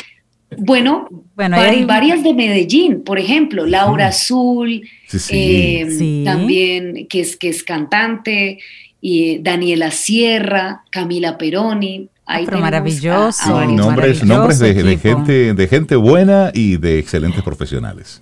[0.56, 4.82] Bueno, bueno hay varias de Medellín, por ejemplo, Laura Azul,
[5.30, 8.58] eh, también que es, que es cantante,
[9.00, 12.08] y Daniela Sierra, Camila Peroni.
[12.26, 13.64] Ah, pero maravilloso.
[13.66, 18.20] nombres, nombres de, gente, de gente buena y de excelentes profesionales.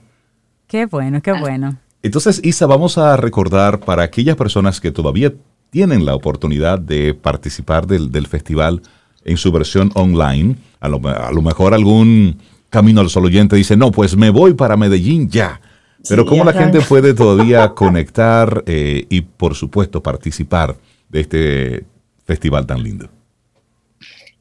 [0.66, 1.78] Qué bueno, qué bueno.
[2.02, 5.32] Entonces, Isa, vamos a recordar para aquellas personas que todavía
[5.70, 8.82] tienen la oportunidad de participar del, del festival
[9.24, 11.00] en su versión online, a lo,
[11.42, 12.38] mejor algún
[12.68, 15.60] camino al sol oyente dice, no, pues me voy para Medellín ya.
[16.08, 20.76] Pero ¿cómo la gente puede todavía conectar eh, y, por supuesto, participar
[21.08, 21.84] de este
[22.24, 23.08] festival tan lindo?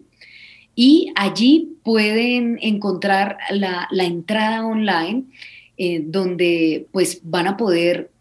[0.75, 5.23] y allí pueden encontrar la, entrada online
[5.77, 8.11] eh, donde pues van a poder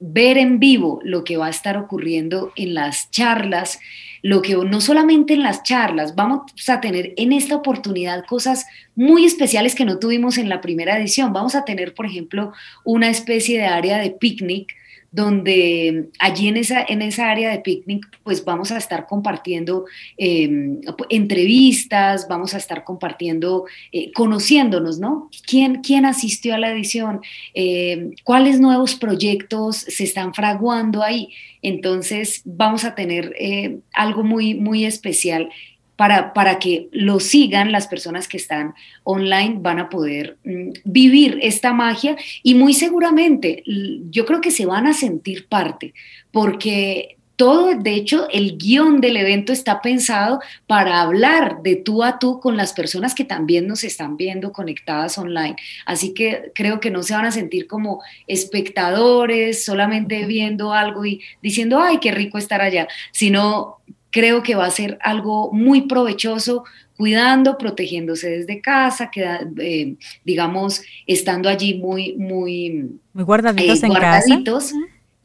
[0.00, 3.78] ver en vivo lo que va a estar ocurriendo en las charlas,
[4.24, 8.64] lo que no solamente en las charlas, vamos a tener en esta oportunidad cosas
[8.96, 11.34] muy especiales que no tuvimos en la primera edición.
[11.34, 14.74] Vamos a tener, por ejemplo, una especie de área de picnic
[15.12, 19.84] donde allí en esa, en esa área de picnic pues vamos a estar compartiendo
[20.16, 20.80] em,
[21.10, 25.28] entrevistas, vamos a estar compartiendo, eh, conociéndonos, ¿no?
[25.46, 27.20] ¿Quién, ¿Quién asistió a la edición?
[27.52, 31.28] Em, ¿Cuáles nuevos proyectos se están fraguando ahí?
[31.64, 35.48] Entonces vamos a tener eh, algo muy, muy especial
[35.96, 41.38] para, para, que lo sigan las personas que están online, van a poder mm, vivir
[41.40, 43.62] esta magia y muy seguramente
[44.10, 45.94] yo creo que se van a sentir parte,
[46.30, 52.18] porque todo, de hecho, el guion del evento está pensado para hablar de tú a
[52.18, 55.56] tú con las personas que también nos están viendo conectadas online.
[55.84, 61.22] Así que creo que no se van a sentir como espectadores, solamente viendo algo y
[61.42, 63.78] diciendo, ay, qué rico estar allá, sino
[64.10, 66.64] creo que va a ser algo muy provechoso,
[66.96, 74.40] cuidando, protegiéndose desde casa, queda, eh, digamos, estando allí muy, muy, muy guardaditos, en casa.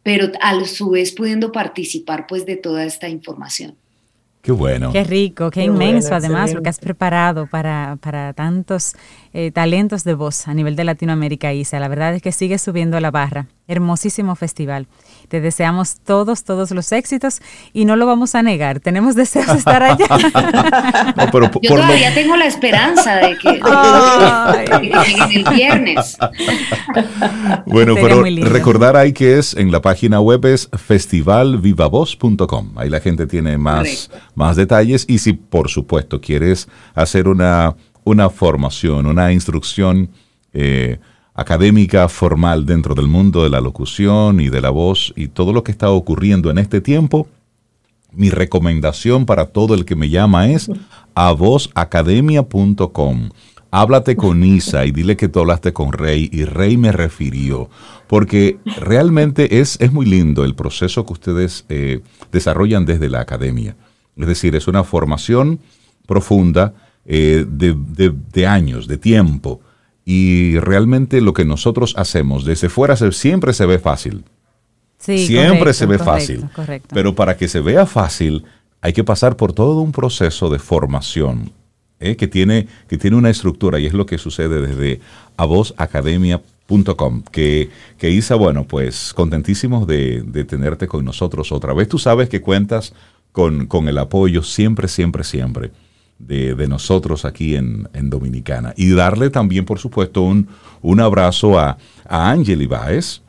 [0.03, 3.75] Pero a su vez pudiendo participar pues de toda esta información.
[4.41, 4.93] Qué bueno.
[4.93, 7.97] Qué rico, qué, inmenso además lo que has preparado para,
[8.35, 8.95] tantos
[9.33, 11.79] eh, talentos de voz a nivel de Latinoamérica, Isa.
[11.79, 13.47] La verdad es que sigue subiendo la barra.
[13.67, 14.87] Hermosísimo festival.
[15.27, 17.39] Te deseamos todos, todos los éxitos
[17.71, 18.79] y no lo vamos a negar.
[18.79, 20.07] Tenemos deseos de estar allá.
[21.61, 23.61] Yo todavía tengo la esperanza de que,
[24.81, 26.17] lleguen el viernes.
[27.67, 32.71] Bueno, pero recordar ahí que es en la página web es festivalvivavoz.com.
[32.77, 37.75] Ahí la gente tiene más, más detalles y si por supuesto quieres hacer una,
[38.09, 40.09] una formación, una instrucción,
[40.53, 40.99] eh,
[41.39, 45.63] académica formal dentro del mundo de la locución y de la voz y todo lo
[45.63, 47.29] que está ocurriendo en este tiempo,
[48.11, 50.69] mi recomendación para todo el que me llama es
[51.15, 53.29] a vozacademia.com.
[53.71, 57.69] Háblate con Isa y dile que tú hablaste con Rey y Rey me refirió,
[58.07, 63.77] porque realmente es, es muy lindo el proceso que ustedes eh, desarrollan desde la academia.
[64.17, 65.59] Es decir, es una formación
[66.05, 66.73] profunda
[67.05, 67.75] eh, de,
[68.33, 69.61] de años, de tiempo,
[70.05, 74.23] y realmente lo que nosotros hacemos desde fuera se- siempre se ve fácil.
[74.97, 76.49] Sí, siempre correcto, se ve correcto, fácil.
[76.53, 76.89] Correcto.
[76.93, 78.43] Pero para que se vea fácil,
[78.81, 81.51] hay que pasar por todo un proceso de formación
[81.99, 82.15] ¿eh?
[82.15, 84.99] que, tiene, que tiene una estructura y es lo que sucede desde
[85.37, 87.23] avozacademia.com.
[87.31, 91.87] Que, que Isa, bueno, pues contentísimos de, de tenerte con nosotros otra vez.
[91.87, 92.93] Tú sabes que cuentas
[93.31, 95.71] con, con el apoyo siempre, siempre, siempre
[96.19, 98.73] de, de nosotros aquí en, en Dominicana.
[98.77, 100.47] Y darle también, por supuesto, un,
[100.81, 101.77] un abrazo a,
[102.07, 103.21] a Ángel Ibáez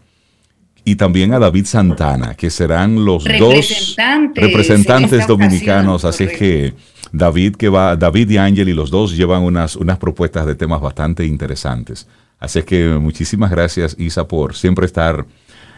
[0.84, 3.96] y también a David Santana, que serán los dos
[4.34, 6.04] Representantes dominicanos.
[6.04, 6.74] Así es que
[7.12, 10.80] David que va, David y Ángel y los dos llevan unas, unas propuestas de temas
[10.80, 12.08] bastante interesantes.
[12.38, 15.26] Así es que muchísimas gracias, Isa, por siempre estar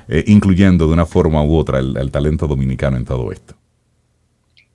[0.08, 3.54] eh, incluyendo de una forma u otra el, el talento dominicano en todo esto.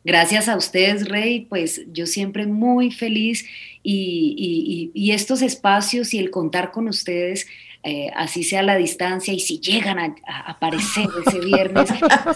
[0.08, 3.46] Gracias a ustedes, Rey, pues yo siempre muy feliz
[3.84, 7.46] y, estos espacios y el contar con ustedes,
[7.84, 11.90] eh, así sea la distancia y si llegan a, a aparecer ese viernes,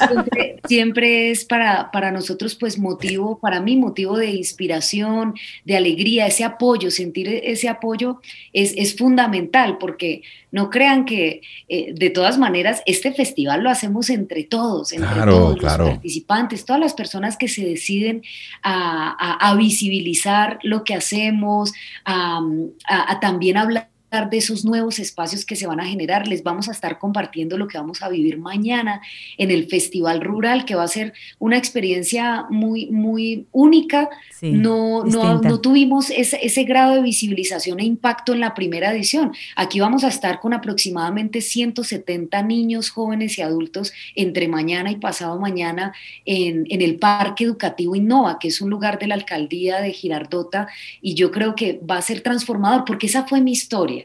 [0.08, 5.34] siempre, siempre es para, para nosotros pues motivo, para mí motivo de inspiración,
[5.66, 8.22] de alegría, ese apoyo, sentir ese apoyo
[8.54, 14.10] es, es fundamental porque no crean que eh, de todas maneras este festival lo hacemos
[14.10, 15.84] entre todos, entre Claro, todos claro.
[15.86, 18.22] los participantes, todas las personas que se deciden
[18.62, 21.72] a, a- a visibilizar lo que hacemos,
[22.06, 26.28] a también hablar de esos nuevos espacios que se van a generar.
[26.28, 29.02] Les vamos a estar compartiendo lo que vamos a vivir mañana
[29.38, 34.10] en el Festival Rural, que va a ser una experiencia muy, muy única.
[34.38, 38.92] Sí, no, no, no tuvimos ese, ese grado de visibilización e impacto en la primera
[38.92, 39.32] edición.
[39.56, 45.40] Aquí vamos a estar con aproximadamente 170 niños, jóvenes y adultos entre mañana y pasado
[45.40, 45.94] mañana
[46.26, 50.68] en, en el Parque Educativo Innova, que es un lugar de la alcaldía de Girardota,
[51.02, 54.01] y yo creo que va a ser transformador, porque esa fue mi historia.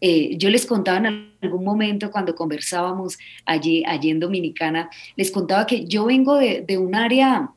[0.00, 5.66] Eh, yo les contaba en algún momento cuando conversábamos allí, allí en Dominicana, les contaba
[5.66, 7.50] que yo vengo de, de un área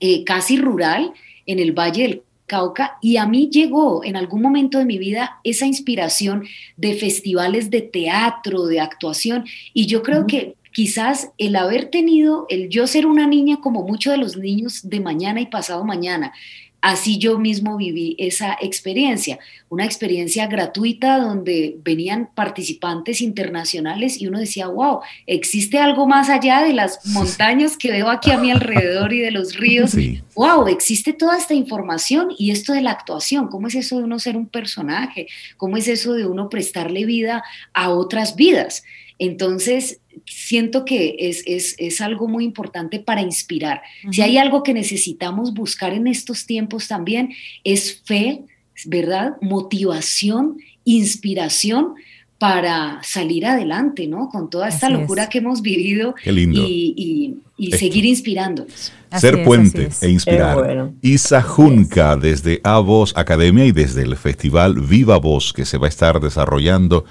[0.00, 1.12] eh, casi rural
[1.46, 5.40] en el Valle del Cauca y a mí llegó en algún momento de mi vida
[5.42, 6.44] esa inspiración
[6.76, 12.68] de festivales de teatro, de actuación y yo creo que quizás el haber tenido, el
[12.68, 16.34] yo ser una niña como muchos de los niños de mañana y pasado mañana,
[16.80, 19.38] así yo mismo viví esa experiencia,
[19.68, 26.62] una experiencia gratuita donde venían participantes internacionales y uno decía, wow, existe algo más allá
[26.62, 29.90] de las montañas que veo aquí a mi alrededor y de los ríos.
[29.90, 30.22] Sí.
[30.34, 34.18] Wow, existe toda esta información y esto de la actuación, ¿cómo es eso de uno
[34.18, 35.26] ser un personaje?
[35.56, 37.42] ¿Cómo es eso de uno prestarle vida
[37.72, 38.84] a otras vidas?
[39.18, 43.82] Entonces, siento que es, es, es algo muy importante para inspirar.
[44.10, 47.30] Si hay algo que necesitamos buscar en estos tiempos también,
[47.64, 48.42] es fe,
[48.86, 49.36] ¿verdad?
[49.40, 51.94] Motivación, inspiración
[52.38, 54.28] para salir adelante, ¿no?
[54.28, 55.28] Con toda esta Así locura es.
[55.30, 56.60] que hemos vivido Qué lindo.
[56.68, 57.78] y, y- y Esto.
[57.78, 58.92] seguir inspirándonos.
[59.08, 60.58] Así Ser es, puente e inspirar.
[60.58, 60.92] Bueno.
[61.00, 65.86] Isa Junca desde A Voz Academia y desde el Festival Viva Voz que se va
[65.86, 67.06] a estar desarrollando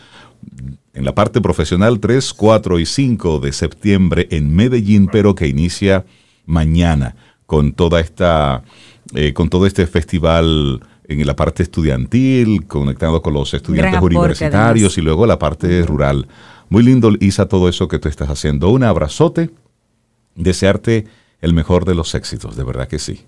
[0.95, 6.05] en la parte profesional 3, 4 y 5 de septiembre en Medellín, pero que inicia
[6.45, 7.15] mañana
[7.45, 8.63] con toda esta,
[9.13, 14.93] eh, con todo este festival en la parte estudiantil, conectado con los estudiantes aporte, universitarios
[14.93, 14.97] además.
[14.97, 16.27] y luego la parte rural.
[16.69, 18.69] Muy lindo, Isa, todo eso que tú estás haciendo.
[18.69, 19.51] Un abrazote,
[20.35, 21.05] desearte
[21.41, 23.26] el mejor de los éxitos, de verdad que sí.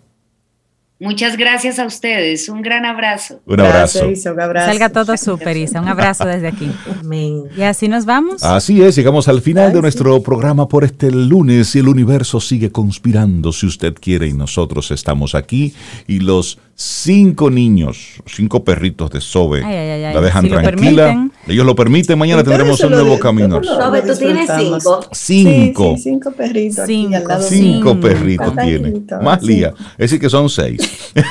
[1.00, 2.50] Muchas gracias a ustedes.
[2.50, 3.40] Un gran abrazo.
[3.46, 4.00] Un abrazo.
[4.00, 4.68] Gracias, Isa, un abrazo.
[4.68, 5.80] Salga todo súper, Isa.
[5.80, 6.72] Un abrazo desde aquí.
[7.00, 7.44] Amén.
[7.56, 8.44] Y así nos vamos.
[8.44, 12.40] Así es, llegamos al final Ay, de nuestro programa por este lunes y el universo
[12.40, 15.76] sigue conspirando si usted quiere y nosotros estamos aquí
[16.08, 20.14] y los cinco niños, cinco perritos de Sobe Ay, ay, ay, ay.
[20.14, 21.28] la dejan Si tranquila.
[21.48, 23.60] Ellos lo permiten, mañana tendremos un nuevo camino.
[23.60, 25.02] Robert, tú tienes cinco.
[25.12, 25.96] Cinco.
[25.96, 27.08] Sí, sí, cinco perritos Cinco.
[27.08, 28.00] aquí al lado Cinco Cinco.
[28.00, 28.94] perritos tiene.
[29.24, 29.48] Más sí.
[29.48, 29.74] lía.
[29.94, 30.80] Es decir, que son seis.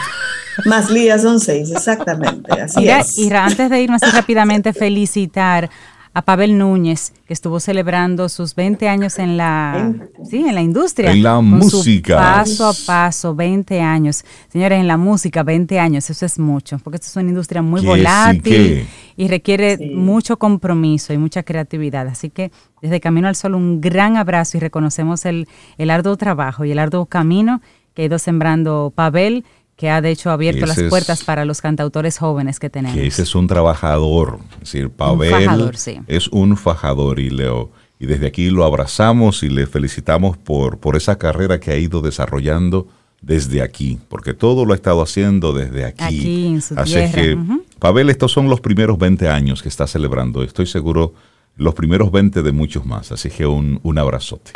[0.64, 2.50] Más lías son seis, exactamente.
[2.60, 3.18] Así Mira, es.
[3.18, 5.68] y antes de irnos así rápidamente, felicitar
[6.16, 9.92] a Pavel Núñez, que estuvo celebrando sus 20 años en la,
[10.24, 11.12] sí, en la industria.
[11.12, 12.16] En la con su música.
[12.16, 14.24] paso a paso, 20 años.
[14.48, 17.82] Señores, en la música, 20 años, eso es mucho, porque esto es una industria muy
[17.84, 18.86] volátil
[19.18, 19.90] y requiere Sí.
[19.94, 22.06] mucho compromiso y mucha creatividad.
[22.08, 26.64] Así que desde Camino al Sol, un gran abrazo y reconocemos el, el arduo trabajo
[26.64, 27.60] y el arduo camino
[27.92, 29.44] que ha ido sembrando Pavel
[29.76, 32.96] que ha de hecho abierto Ese las es- puertas para los cantautores jóvenes que tenemos.
[32.96, 34.38] que ese es un trabajador.
[34.54, 35.98] Es decir, Pavel fajador, sí.
[36.06, 37.70] es un fajador y Leo.
[37.98, 42.00] Y desde aquí lo abrazamos y le felicitamos por, por esa carrera que ha ido
[42.02, 42.88] desarrollando
[43.22, 46.04] desde aquí, porque todo lo ha estado haciendo desde aquí.
[46.04, 47.38] Aquí, en su Así tierra, que.
[47.78, 50.42] Pavel, estos son los primeros 20 años que está celebrando.
[50.42, 51.14] Estoy seguro
[51.56, 53.12] los primeros 20 de muchos más.
[53.12, 54.52] Así que un, un abrazote.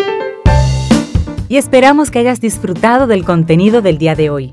[1.48, 4.52] Y esperamos que hayas disfrutado del contenido del día de hoy.